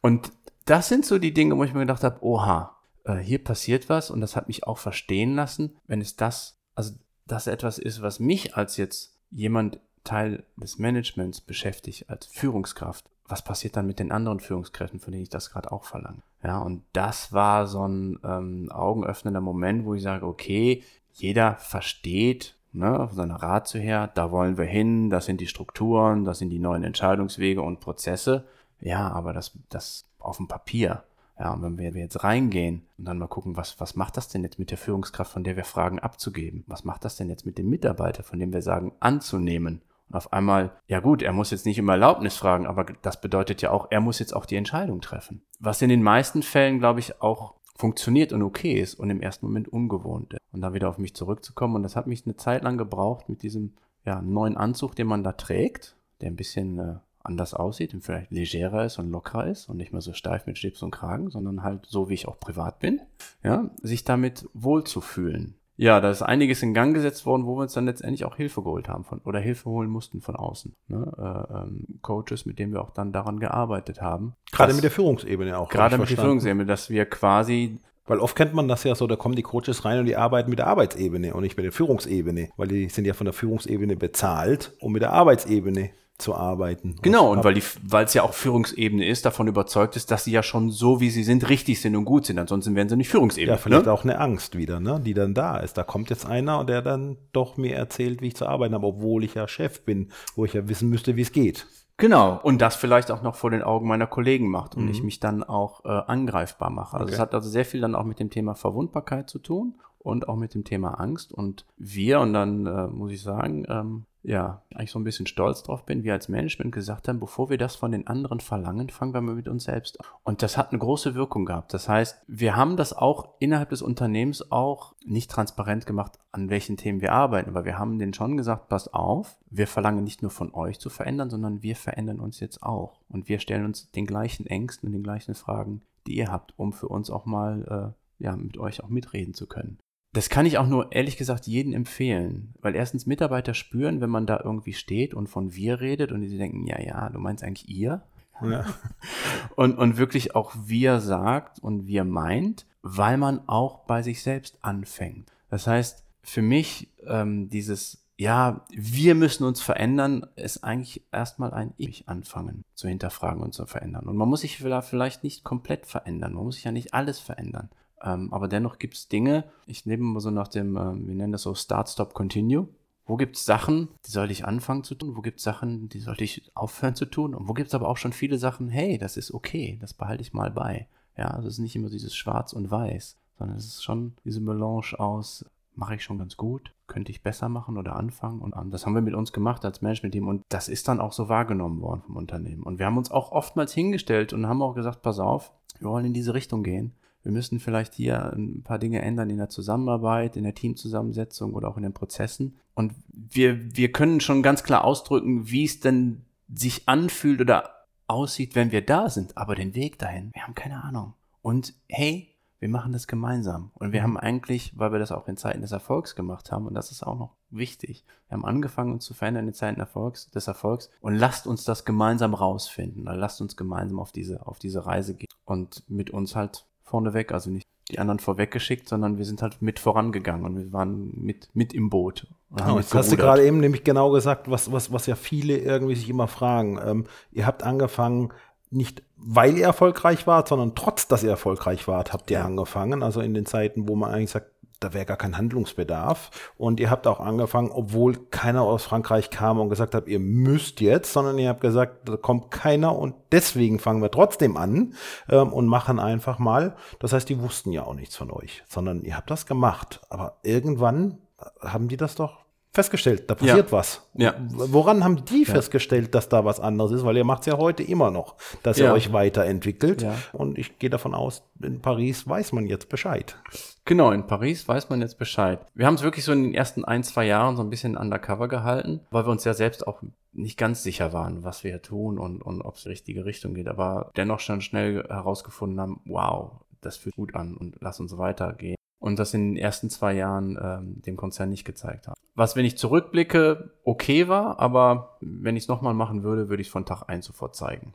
Und 0.00 0.32
das 0.64 0.88
sind 0.88 1.04
so 1.06 1.18
die 1.18 1.32
Dinge, 1.32 1.56
wo 1.56 1.64
ich 1.64 1.72
mir 1.72 1.80
gedacht 1.80 2.04
habe, 2.04 2.22
oha, 2.22 2.76
äh, 3.04 3.16
hier 3.16 3.42
passiert 3.42 3.88
was 3.88 4.10
und 4.10 4.20
das 4.20 4.36
hat 4.36 4.48
mich 4.48 4.66
auch 4.66 4.78
verstehen 4.78 5.34
lassen, 5.34 5.76
wenn 5.86 6.00
es 6.00 6.16
das, 6.16 6.58
also 6.74 6.94
das 7.26 7.46
etwas 7.46 7.78
ist, 7.78 8.02
was 8.02 8.20
mich 8.20 8.56
als 8.56 8.76
jetzt 8.76 9.16
jemand 9.30 9.80
Teil 10.04 10.44
des 10.56 10.78
Managements 10.78 11.40
beschäftigt, 11.40 12.08
als 12.08 12.26
Führungskraft 12.26 13.04
was 13.28 13.42
passiert 13.42 13.76
dann 13.76 13.86
mit 13.86 13.98
den 13.98 14.10
anderen 14.10 14.40
Führungskräften, 14.40 15.00
von 15.00 15.12
denen 15.12 15.22
ich 15.22 15.28
das 15.28 15.50
gerade 15.50 15.70
auch 15.70 15.84
verlange? 15.84 16.22
Ja, 16.42 16.58
und 16.58 16.82
das 16.92 17.32
war 17.32 17.66
so 17.66 17.86
ein 17.86 18.18
ähm, 18.24 18.70
augenöffnender 18.72 19.40
Moment, 19.40 19.84
wo 19.84 19.94
ich 19.94 20.02
sage, 20.02 20.26
okay, 20.26 20.82
jeder 21.12 21.56
versteht, 21.56 22.56
ne, 22.72 22.98
auf 22.98 23.12
seiner 23.12 23.36
Ratio 23.36 23.80
her, 23.80 24.10
da 24.14 24.30
wollen 24.30 24.56
wir 24.56 24.64
hin, 24.64 25.10
das 25.10 25.26
sind 25.26 25.40
die 25.40 25.46
Strukturen, 25.46 26.24
das 26.24 26.38
sind 26.38 26.50
die 26.50 26.58
neuen 26.58 26.84
Entscheidungswege 26.84 27.62
und 27.62 27.80
Prozesse. 27.80 28.44
Ja, 28.80 29.10
aber 29.10 29.32
das, 29.32 29.52
das 29.68 30.06
auf 30.18 30.36
dem 30.36 30.48
Papier. 30.48 31.02
Ja, 31.38 31.52
und 31.52 31.62
wenn 31.62 31.78
wir 31.78 31.92
jetzt 32.00 32.24
reingehen 32.24 32.82
und 32.96 33.04
dann 33.04 33.18
mal 33.18 33.28
gucken, 33.28 33.56
was, 33.56 33.78
was 33.78 33.94
macht 33.94 34.16
das 34.16 34.28
denn 34.28 34.42
jetzt 34.42 34.58
mit 34.58 34.70
der 34.70 34.78
Führungskraft, 34.78 35.32
von 35.32 35.44
der 35.44 35.56
wir 35.56 35.64
fragen 35.64 36.00
abzugeben? 36.00 36.64
Was 36.66 36.84
macht 36.84 37.04
das 37.04 37.16
denn 37.16 37.28
jetzt 37.28 37.46
mit 37.46 37.58
dem 37.58 37.70
Mitarbeiter, 37.70 38.24
von 38.24 38.40
dem 38.40 38.52
wir 38.52 38.62
sagen 38.62 38.92
anzunehmen? 38.98 39.82
Und 40.08 40.16
auf 40.16 40.32
einmal, 40.32 40.72
ja 40.86 41.00
gut, 41.00 41.22
er 41.22 41.32
muss 41.32 41.50
jetzt 41.50 41.66
nicht 41.66 41.80
um 41.80 41.88
Erlaubnis 41.88 42.36
fragen, 42.36 42.66
aber 42.66 42.84
das 43.02 43.20
bedeutet 43.20 43.62
ja 43.62 43.70
auch, 43.70 43.88
er 43.90 44.00
muss 44.00 44.18
jetzt 44.18 44.34
auch 44.34 44.46
die 44.46 44.56
Entscheidung 44.56 45.00
treffen. 45.00 45.42
Was 45.60 45.82
in 45.82 45.88
den 45.88 46.02
meisten 46.02 46.42
Fällen, 46.42 46.78
glaube 46.78 47.00
ich, 47.00 47.20
auch 47.20 47.54
funktioniert 47.76 48.32
und 48.32 48.42
okay 48.42 48.80
ist 48.80 48.94
und 48.94 49.08
im 49.08 49.20
ersten 49.20 49.46
Moment 49.46 49.68
ungewohnt 49.68 50.34
ist. 50.34 50.40
Und 50.52 50.62
da 50.62 50.74
wieder 50.74 50.88
auf 50.88 50.98
mich 50.98 51.14
zurückzukommen. 51.14 51.76
Und 51.76 51.84
das 51.84 51.94
hat 51.94 52.08
mich 52.08 52.26
eine 52.26 52.36
Zeit 52.36 52.64
lang 52.64 52.76
gebraucht 52.76 53.28
mit 53.28 53.42
diesem 53.42 53.74
ja, 54.04 54.20
neuen 54.20 54.56
Anzug, 54.56 54.96
den 54.96 55.06
man 55.06 55.22
da 55.22 55.32
trägt, 55.32 55.96
der 56.20 56.30
ein 56.30 56.36
bisschen 56.36 56.78
äh, 56.78 56.94
anders 57.22 57.54
aussieht 57.54 57.94
und 57.94 58.02
vielleicht 58.02 58.30
legerer 58.30 58.84
ist 58.84 58.98
und 58.98 59.10
lockerer 59.10 59.46
ist 59.46 59.68
und 59.68 59.76
nicht 59.76 59.92
mehr 59.92 60.00
so 60.00 60.12
steif 60.12 60.46
mit 60.46 60.58
Schlips 60.58 60.82
und 60.82 60.90
Kragen, 60.90 61.30
sondern 61.30 61.62
halt 61.62 61.86
so, 61.86 62.08
wie 62.08 62.14
ich 62.14 62.26
auch 62.26 62.40
privat 62.40 62.80
bin, 62.80 63.00
ja, 63.44 63.70
sich 63.82 64.04
damit 64.04 64.48
wohlzufühlen. 64.54 65.54
Ja, 65.80 66.00
da 66.00 66.10
ist 66.10 66.22
einiges 66.22 66.60
in 66.64 66.74
Gang 66.74 66.92
gesetzt 66.92 67.24
worden, 67.24 67.46
wo 67.46 67.56
wir 67.56 67.62
uns 67.62 67.72
dann 67.72 67.86
letztendlich 67.86 68.24
auch 68.24 68.34
Hilfe 68.34 68.62
geholt 68.62 68.88
haben 68.88 69.04
von, 69.04 69.20
oder 69.20 69.38
Hilfe 69.38 69.70
holen 69.70 69.88
mussten 69.88 70.20
von 70.20 70.34
außen. 70.34 70.74
Ne? 70.88 71.12
Äh, 71.16 71.54
ähm, 71.54 71.86
Coaches, 72.02 72.46
mit 72.46 72.58
denen 72.58 72.72
wir 72.72 72.82
auch 72.82 72.90
dann 72.90 73.12
daran 73.12 73.38
gearbeitet 73.38 74.02
haben. 74.02 74.34
Gerade 74.50 74.74
mit 74.74 74.82
der 74.82 74.90
Führungsebene 74.90 75.56
auch. 75.56 75.68
Gerade 75.68 75.96
mit 75.96 76.10
der 76.10 76.18
Führungsebene, 76.18 76.66
dass 76.66 76.90
wir 76.90 77.06
quasi 77.06 77.78
weil 78.08 78.20
oft 78.20 78.34
kennt 78.34 78.54
man 78.54 78.68
das 78.68 78.84
ja 78.84 78.94
so, 78.94 79.06
da 79.06 79.16
kommen 79.16 79.36
die 79.36 79.42
Coaches 79.42 79.84
rein 79.84 79.98
und 79.98 80.06
die 80.06 80.16
arbeiten 80.16 80.48
mit 80.48 80.58
der 80.58 80.66
Arbeitsebene 80.66 81.34
und 81.34 81.42
nicht 81.42 81.58
mit 81.58 81.64
der 81.64 81.72
Führungsebene, 81.72 82.48
weil 82.56 82.68
die 82.68 82.88
sind 82.88 83.06
ja 83.06 83.12
von 83.12 83.26
der 83.26 83.34
Führungsebene 83.34 83.96
bezahlt, 83.96 84.72
um 84.80 84.92
mit 84.92 85.02
der 85.02 85.12
Arbeitsebene 85.12 85.90
zu 86.18 86.34
arbeiten. 86.34 86.96
Genau, 87.00 87.30
und 87.30 87.44
weil 87.44 87.54
die, 87.54 87.62
weil 87.82 88.04
es 88.04 88.12
ja 88.12 88.24
auch 88.24 88.34
Führungsebene 88.34 89.06
ist, 89.06 89.24
davon 89.24 89.46
überzeugt 89.46 89.94
ist, 89.94 90.10
dass 90.10 90.24
sie 90.24 90.32
ja 90.32 90.42
schon 90.42 90.70
so, 90.70 91.00
wie 91.00 91.10
sie 91.10 91.22
sind, 91.22 91.48
richtig 91.48 91.80
sind 91.80 91.94
und 91.94 92.04
gut 92.04 92.26
sind. 92.26 92.38
Ansonsten 92.40 92.74
wären 92.74 92.88
sie 92.88 92.96
nicht 92.96 93.08
Führungsebene. 93.08 93.52
Ja, 93.52 93.56
vielleicht 93.56 93.86
ne? 93.86 93.92
auch 93.92 94.02
eine 94.02 94.18
Angst 94.18 94.58
wieder, 94.58 94.80
ne, 94.80 95.00
die 95.00 95.14
dann 95.14 95.32
da 95.32 95.58
ist. 95.58 95.78
Da 95.78 95.84
kommt 95.84 96.10
jetzt 96.10 96.26
einer 96.26 96.58
und 96.58 96.68
der 96.68 96.82
dann 96.82 97.16
doch 97.32 97.56
mir 97.56 97.76
erzählt, 97.76 98.20
wie 98.20 98.28
ich 98.28 98.36
zu 98.36 98.46
arbeiten 98.46 98.74
habe, 98.74 98.86
obwohl 98.86 99.22
ich 99.22 99.34
ja 99.34 99.46
Chef 99.46 99.82
bin, 99.82 100.10
wo 100.34 100.44
ich 100.44 100.54
ja 100.54 100.68
wissen 100.68 100.88
müsste, 100.88 101.14
wie 101.14 101.22
es 101.22 101.30
geht. 101.30 101.66
Genau, 101.98 102.38
und 102.42 102.62
das 102.62 102.76
vielleicht 102.76 103.10
auch 103.10 103.22
noch 103.22 103.34
vor 103.34 103.50
den 103.50 103.62
Augen 103.62 103.88
meiner 103.88 104.06
Kollegen 104.06 104.48
macht 104.48 104.76
und 104.76 104.84
mhm. 104.84 104.90
ich 104.90 105.02
mich 105.02 105.20
dann 105.20 105.42
auch 105.42 105.84
äh, 105.84 105.88
angreifbar 105.88 106.70
mache. 106.70 106.94
Also 106.94 107.06
okay. 107.06 107.14
es 107.14 107.20
hat 107.20 107.34
also 107.34 107.48
sehr 107.48 107.64
viel 107.64 107.80
dann 107.80 107.96
auch 107.96 108.04
mit 108.04 108.20
dem 108.20 108.30
Thema 108.30 108.54
Verwundbarkeit 108.54 109.28
zu 109.28 109.40
tun 109.40 109.74
und 109.98 110.28
auch 110.28 110.36
mit 110.36 110.54
dem 110.54 110.64
Thema 110.64 110.94
Angst. 110.94 111.32
Und 111.32 111.64
wir, 111.76 112.20
und 112.20 112.32
dann 112.32 112.66
äh, 112.66 112.86
muss 112.86 113.12
ich 113.12 113.22
sagen, 113.22 113.66
ähm, 113.68 114.06
ja, 114.22 114.62
eigentlich 114.74 114.90
so 114.90 114.98
ein 114.98 115.04
bisschen 115.04 115.26
stolz 115.26 115.62
drauf 115.62 115.86
bin, 115.86 116.02
wir 116.02 116.12
als 116.12 116.28
Management 116.28 116.72
gesagt 116.72 117.08
haben, 117.08 117.20
bevor 117.20 117.50
wir 117.50 117.58
das 117.58 117.76
von 117.76 117.92
den 117.92 118.06
anderen 118.06 118.40
verlangen, 118.40 118.90
fangen 118.90 119.14
wir 119.14 119.20
mal 119.20 119.34
mit 119.34 119.48
uns 119.48 119.64
selbst 119.64 120.00
an. 120.00 120.06
Und 120.24 120.42
das 120.42 120.56
hat 120.56 120.70
eine 120.70 120.80
große 120.80 121.14
Wirkung 121.14 121.44
gehabt. 121.44 121.72
Das 121.72 121.88
heißt, 121.88 122.22
wir 122.26 122.56
haben 122.56 122.76
das 122.76 122.92
auch 122.92 123.34
innerhalb 123.38 123.70
des 123.70 123.80
Unternehmens 123.80 124.50
auch 124.50 124.94
nicht 125.04 125.30
transparent 125.30 125.86
gemacht, 125.86 126.18
an 126.32 126.50
welchen 126.50 126.76
Themen 126.76 127.00
wir 127.00 127.12
arbeiten, 127.12 127.50
aber 127.50 127.64
wir 127.64 127.78
haben 127.78 127.98
denen 127.98 128.14
schon 128.14 128.36
gesagt, 128.36 128.68
passt 128.68 128.92
auf, 128.92 129.38
wir 129.50 129.66
verlangen 129.66 130.04
nicht 130.04 130.22
nur 130.22 130.30
von 130.30 130.52
euch 130.52 130.78
zu 130.78 130.90
verändern, 130.90 131.30
sondern 131.30 131.62
wir 131.62 131.76
verändern 131.76 132.20
uns 132.20 132.40
jetzt 132.40 132.62
auch. 132.62 133.00
Und 133.08 133.28
wir 133.28 133.38
stellen 133.38 133.64
uns 133.64 133.90
den 133.92 134.06
gleichen 134.06 134.46
Ängsten 134.46 134.88
und 134.88 134.92
den 134.92 135.02
gleichen 135.04 135.34
Fragen, 135.34 135.82
die 136.06 136.16
ihr 136.16 136.30
habt, 136.30 136.58
um 136.58 136.72
für 136.72 136.88
uns 136.88 137.10
auch 137.10 137.24
mal 137.24 137.94
äh, 137.96 138.24
ja, 138.24 138.36
mit 138.36 138.58
euch 138.58 138.82
auch 138.82 138.88
mitreden 138.88 139.34
zu 139.34 139.46
können. 139.46 139.78
Das 140.12 140.30
kann 140.30 140.46
ich 140.46 140.58
auch 140.58 140.66
nur 140.66 140.92
ehrlich 140.92 141.16
gesagt 141.16 141.46
jedem 141.46 141.74
empfehlen, 141.74 142.54
weil 142.60 142.74
erstens 142.74 143.06
Mitarbeiter 143.06 143.52
spüren, 143.52 144.00
wenn 144.00 144.10
man 144.10 144.26
da 144.26 144.40
irgendwie 144.42 144.72
steht 144.72 145.12
und 145.12 145.28
von 145.28 145.54
wir 145.54 145.80
redet 145.80 146.12
und 146.12 146.22
die 146.22 146.38
denken, 146.38 146.66
ja, 146.66 146.80
ja, 146.80 147.10
du 147.10 147.18
meinst 147.18 147.44
eigentlich 147.44 147.68
ihr. 147.68 148.02
Ja. 148.42 148.64
und, 149.56 149.76
und 149.76 149.98
wirklich 149.98 150.34
auch 150.34 150.54
wir 150.64 151.00
sagt 151.00 151.58
und 151.58 151.86
wir 151.86 152.04
meint, 152.04 152.66
weil 152.82 153.18
man 153.18 153.46
auch 153.48 153.80
bei 153.80 154.02
sich 154.02 154.22
selbst 154.22 154.58
anfängt. 154.62 155.30
Das 155.50 155.66
heißt, 155.66 156.04
für 156.22 156.42
mich 156.42 156.88
ähm, 157.06 157.50
dieses, 157.50 158.04
ja, 158.16 158.64
wir 158.70 159.14
müssen 159.14 159.44
uns 159.44 159.60
verändern, 159.60 160.26
ist 160.36 160.64
eigentlich 160.64 161.02
erstmal 161.12 161.52
ein 161.52 161.74
Ich 161.76 162.08
anfangen 162.08 162.64
zu 162.74 162.88
hinterfragen 162.88 163.42
und 163.42 163.54
zu 163.54 163.66
verändern. 163.66 164.06
Und 164.06 164.16
man 164.16 164.28
muss 164.28 164.40
sich 164.40 164.58
vielleicht 164.58 165.22
nicht 165.22 165.44
komplett 165.44 165.86
verändern, 165.86 166.34
man 166.34 166.44
muss 166.44 166.56
sich 166.56 166.64
ja 166.64 166.72
nicht 166.72 166.94
alles 166.94 167.18
verändern. 167.18 167.70
Ähm, 168.02 168.32
aber 168.32 168.48
dennoch 168.48 168.78
gibt 168.78 168.94
es 168.94 169.08
Dinge, 169.08 169.44
ich 169.66 169.86
nehme 169.86 170.04
mal 170.04 170.20
so 170.20 170.30
nach 170.30 170.48
dem, 170.48 170.76
äh, 170.76 171.06
wir 171.06 171.14
nennen 171.14 171.32
das 171.32 171.42
so 171.42 171.54
Start, 171.54 171.88
Stop, 171.88 172.14
Continue. 172.14 172.68
Wo 173.06 173.16
gibt 173.16 173.36
es 173.36 173.46
Sachen, 173.46 173.88
die 174.06 174.10
sollte 174.10 174.32
ich 174.32 174.44
anfangen 174.44 174.84
zu 174.84 174.94
tun? 174.94 175.16
Wo 175.16 175.22
gibt 175.22 175.38
es 175.38 175.44
Sachen, 175.44 175.88
die 175.88 176.00
sollte 176.00 176.24
ich 176.24 176.50
aufhören 176.54 176.94
zu 176.94 177.06
tun? 177.06 177.34
Und 177.34 177.48
wo 177.48 177.54
gibt 177.54 177.68
es 177.68 177.74
aber 177.74 177.88
auch 177.88 177.96
schon 177.96 178.12
viele 178.12 178.36
Sachen, 178.36 178.68
hey, 178.68 178.98
das 178.98 179.16
ist 179.16 179.32
okay, 179.32 179.78
das 179.80 179.94
behalte 179.94 180.22
ich 180.22 180.34
mal 180.34 180.50
bei. 180.50 180.88
Ja, 181.16 181.28
also 181.28 181.48
es 181.48 181.54
ist 181.54 181.60
nicht 181.60 181.74
immer 181.74 181.88
dieses 181.88 182.14
Schwarz 182.14 182.52
und 182.52 182.70
Weiß, 182.70 183.16
sondern 183.38 183.56
es 183.56 183.64
ist 183.64 183.82
schon 183.82 184.12
diese 184.24 184.40
Melange 184.40 184.98
aus, 184.98 185.46
mache 185.74 185.94
ich 185.94 186.04
schon 186.04 186.18
ganz 186.18 186.36
gut, 186.36 186.74
könnte 186.86 187.10
ich 187.10 187.22
besser 187.22 187.48
machen 187.48 187.78
oder 187.78 187.96
anfangen. 187.96 188.40
Und 188.40 188.54
das 188.70 188.84
haben 188.84 188.94
wir 188.94 189.00
mit 189.00 189.14
uns 189.14 189.32
gemacht 189.32 189.64
als 189.64 189.80
Management-Team 189.80 190.28
und 190.28 190.42
das 190.50 190.68
ist 190.68 190.86
dann 190.86 191.00
auch 191.00 191.12
so 191.12 191.30
wahrgenommen 191.30 191.80
worden 191.80 192.02
vom 192.02 192.16
Unternehmen. 192.16 192.62
Und 192.62 192.78
wir 192.78 192.86
haben 192.86 192.98
uns 192.98 193.10
auch 193.10 193.32
oftmals 193.32 193.72
hingestellt 193.72 194.34
und 194.34 194.46
haben 194.46 194.60
auch 194.60 194.74
gesagt, 194.74 195.00
pass 195.00 195.18
auf, 195.18 195.52
wir 195.78 195.88
wollen 195.88 196.06
in 196.06 196.14
diese 196.14 196.34
Richtung 196.34 196.62
gehen 196.62 196.92
wir 197.28 197.34
müssen 197.34 197.60
vielleicht 197.60 197.92
hier 197.92 198.32
ein 198.32 198.62
paar 198.62 198.78
Dinge 198.78 199.02
ändern 199.02 199.28
in 199.28 199.36
der 199.36 199.50
Zusammenarbeit, 199.50 200.34
in 200.38 200.44
der 200.44 200.54
Teamzusammensetzung 200.54 201.52
oder 201.52 201.68
auch 201.68 201.76
in 201.76 201.82
den 201.82 201.92
Prozessen. 201.92 202.56
Und 202.72 202.94
wir, 203.08 203.76
wir 203.76 203.92
können 203.92 204.20
schon 204.20 204.42
ganz 204.42 204.62
klar 204.62 204.82
ausdrücken, 204.82 205.50
wie 205.50 205.64
es 205.64 205.78
denn 205.78 206.22
sich 206.50 206.88
anfühlt 206.88 207.42
oder 207.42 207.84
aussieht, 208.06 208.54
wenn 208.54 208.72
wir 208.72 208.80
da 208.80 209.10
sind. 209.10 209.36
Aber 209.36 209.54
den 209.54 209.74
Weg 209.74 209.98
dahin, 209.98 210.30
wir 210.32 210.42
haben 210.42 210.54
keine 210.54 210.82
Ahnung. 210.82 211.12
Und 211.42 211.74
hey, 211.86 212.34
wir 212.60 212.70
machen 212.70 212.92
das 212.92 213.06
gemeinsam. 213.06 213.72
Und 213.74 213.92
wir 213.92 214.02
haben 214.02 214.16
eigentlich, 214.16 214.72
weil 214.78 214.92
wir 214.92 214.98
das 214.98 215.12
auch 215.12 215.28
in 215.28 215.36
Zeiten 215.36 215.60
des 215.60 215.72
Erfolgs 215.72 216.14
gemacht 216.14 216.50
haben, 216.50 216.66
und 216.66 216.72
das 216.72 216.90
ist 216.90 217.02
auch 217.02 217.18
noch 217.18 217.34
wichtig, 217.50 218.06
wir 218.28 218.38
haben 218.38 218.46
angefangen, 218.46 218.94
uns 218.94 219.04
zu 219.04 219.12
verändern 219.12 219.48
in 219.48 219.52
Zeiten 219.52 219.80
Erfolgs, 219.80 220.30
des 220.30 220.46
Erfolgs. 220.46 220.88
Und 221.02 221.14
lasst 221.14 221.46
uns 221.46 221.64
das 221.64 221.84
gemeinsam 221.84 222.32
rausfinden. 222.32 223.04
Lasst 223.04 223.42
uns 223.42 223.54
gemeinsam 223.54 224.00
auf 224.00 224.12
diese, 224.12 224.46
auf 224.46 224.58
diese 224.58 224.86
Reise 224.86 225.14
gehen. 225.14 225.28
Und 225.44 225.84
mit 225.90 226.08
uns 226.08 226.34
halt 226.34 226.64
vorneweg, 226.88 227.32
also 227.32 227.50
nicht 227.50 227.66
die 227.90 227.98
anderen 227.98 228.18
vorweggeschickt, 228.18 228.88
sondern 228.88 229.16
wir 229.16 229.24
sind 229.24 229.40
halt 229.40 229.62
mit 229.62 229.78
vorangegangen 229.78 230.44
und 230.44 230.58
wir 230.58 230.72
waren 230.72 231.10
mit, 231.14 231.48
mit 231.54 231.72
im 231.72 231.88
Boot. 231.88 232.26
Genau, 232.50 232.76
jetzt 232.76 232.94
hast 232.94 233.12
du 233.12 233.16
gerade 233.16 233.46
eben 233.46 233.60
nämlich 233.60 233.84
genau 233.84 234.10
gesagt, 234.10 234.50
was, 234.50 234.70
was, 234.72 234.92
was 234.92 235.06
ja 235.06 235.14
viele 235.14 235.56
irgendwie 235.56 235.94
sich 235.94 236.08
immer 236.08 236.28
fragen. 236.28 236.78
Ähm, 236.84 237.04
ihr 237.32 237.46
habt 237.46 237.62
angefangen, 237.62 238.32
nicht 238.70 239.02
weil 239.16 239.56
ihr 239.56 239.64
erfolgreich 239.64 240.26
wart, 240.26 240.48
sondern 240.48 240.74
trotz, 240.74 241.08
dass 241.08 241.22
ihr 241.22 241.30
erfolgreich 241.30 241.88
wart, 241.88 242.12
habt 242.12 242.30
ihr 242.30 242.38
ja. 242.38 242.44
angefangen. 242.44 243.02
Also 243.02 243.20
in 243.20 243.34
den 243.34 243.46
Zeiten, 243.46 243.88
wo 243.88 243.96
man 243.96 244.12
eigentlich 244.12 244.30
sagt, 244.30 244.50
da 244.80 244.94
wäre 244.94 245.06
gar 245.06 245.16
kein 245.16 245.36
Handlungsbedarf. 245.36 246.30
Und 246.56 246.80
ihr 246.80 246.90
habt 246.90 247.06
auch 247.06 247.20
angefangen, 247.20 247.70
obwohl 247.70 248.16
keiner 248.30 248.62
aus 248.62 248.84
Frankreich 248.84 249.30
kam 249.30 249.58
und 249.58 249.68
gesagt 249.68 249.94
hat, 249.94 250.06
ihr 250.08 250.20
müsst 250.20 250.80
jetzt, 250.80 251.12
sondern 251.12 251.38
ihr 251.38 251.48
habt 251.48 251.60
gesagt, 251.60 252.08
da 252.08 252.16
kommt 252.16 252.50
keiner 252.50 252.96
und 252.96 253.14
deswegen 253.32 253.78
fangen 253.78 254.02
wir 254.02 254.10
trotzdem 254.10 254.56
an 254.56 254.94
ähm, 255.28 255.52
und 255.52 255.66
machen 255.66 255.98
einfach 255.98 256.38
mal. 256.38 256.76
Das 257.00 257.12
heißt, 257.12 257.28
die 257.28 257.40
wussten 257.40 257.72
ja 257.72 257.84
auch 257.84 257.94
nichts 257.94 258.16
von 258.16 258.30
euch, 258.30 258.62
sondern 258.68 259.02
ihr 259.02 259.16
habt 259.16 259.30
das 259.30 259.46
gemacht. 259.46 260.00
Aber 260.08 260.38
irgendwann 260.42 261.18
haben 261.60 261.88
die 261.88 261.96
das 261.96 262.14
doch 262.14 262.47
festgestellt, 262.78 263.28
da 263.28 263.34
passiert 263.34 263.66
ja. 263.66 263.72
was. 263.72 264.08
Ja. 264.14 264.34
Woran 264.38 265.02
haben 265.02 265.24
die 265.24 265.42
ja. 265.42 265.52
festgestellt, 265.52 266.14
dass 266.14 266.28
da 266.28 266.44
was 266.44 266.60
anderes 266.60 266.92
ist? 266.92 267.04
Weil 267.04 267.16
ihr 267.16 267.24
macht 267.24 267.40
es 267.40 267.46
ja 267.46 267.58
heute 267.58 267.82
immer 267.82 268.12
noch, 268.12 268.36
dass 268.62 268.78
ihr 268.78 268.92
euch 268.92 269.12
weiterentwickelt. 269.12 270.06
Und 270.32 270.58
ich 270.58 270.78
gehe 270.78 270.88
davon 270.88 271.12
aus, 271.12 271.42
in 271.60 271.80
Paris 271.80 272.28
weiß 272.28 272.52
man 272.52 272.66
jetzt 272.66 272.88
Bescheid. 272.88 273.36
Genau, 273.84 274.12
in 274.12 274.28
Paris 274.28 274.68
weiß 274.68 274.90
man 274.90 275.00
jetzt 275.00 275.18
Bescheid. 275.18 275.58
Wir 275.74 275.86
haben 275.86 275.94
es 275.94 276.02
wirklich 276.02 276.24
so 276.24 276.30
in 276.30 276.44
den 276.44 276.54
ersten 276.54 276.84
ein, 276.84 277.02
zwei 277.02 277.26
Jahren 277.26 277.56
so 277.56 277.62
ein 277.62 277.70
bisschen 277.70 277.96
undercover 277.96 278.46
gehalten, 278.46 279.00
weil 279.10 279.26
wir 279.26 279.30
uns 279.30 279.42
ja 279.42 279.54
selbst 279.54 279.84
auch 279.88 280.00
nicht 280.32 280.56
ganz 280.56 280.84
sicher 280.84 281.12
waren, 281.12 281.42
was 281.42 281.64
wir 281.64 281.72
hier 281.72 281.82
tun 281.82 282.18
und, 282.18 282.42
und 282.42 282.62
ob 282.62 282.76
es 282.76 282.84
die 282.84 282.90
richtige 282.90 283.24
Richtung 283.24 283.54
geht. 283.54 283.66
Aber 283.66 284.12
dennoch 284.16 284.38
schon 284.38 284.60
schnell 284.60 285.02
herausgefunden 285.08 285.80
haben, 285.80 286.00
wow, 286.04 286.52
das 286.80 286.96
fühlt 286.96 287.16
gut 287.16 287.34
an 287.34 287.56
und 287.56 287.76
lass 287.80 287.98
uns 287.98 288.16
weitergehen 288.18 288.78
und 289.00 289.18
das 289.18 289.34
in 289.34 289.54
den 289.54 289.56
ersten 289.56 289.90
zwei 289.90 290.14
Jahren 290.14 290.58
ähm, 290.60 291.02
dem 291.02 291.16
Konzern 291.16 291.50
nicht 291.50 291.64
gezeigt 291.64 292.08
haben. 292.08 292.18
Was, 292.34 292.56
wenn 292.56 292.64
ich 292.64 292.78
zurückblicke, 292.78 293.70
okay 293.84 294.28
war, 294.28 294.58
aber 294.60 295.16
wenn 295.20 295.56
ich 295.56 295.64
es 295.64 295.68
nochmal 295.68 295.94
machen 295.94 296.22
würde, 296.22 296.48
würde 296.48 296.60
ich 296.60 296.68
es 296.68 296.72
von 296.72 296.86
Tag 296.86 297.08
eins 297.08 297.26
sofort 297.26 297.56
zeigen. 297.56 297.94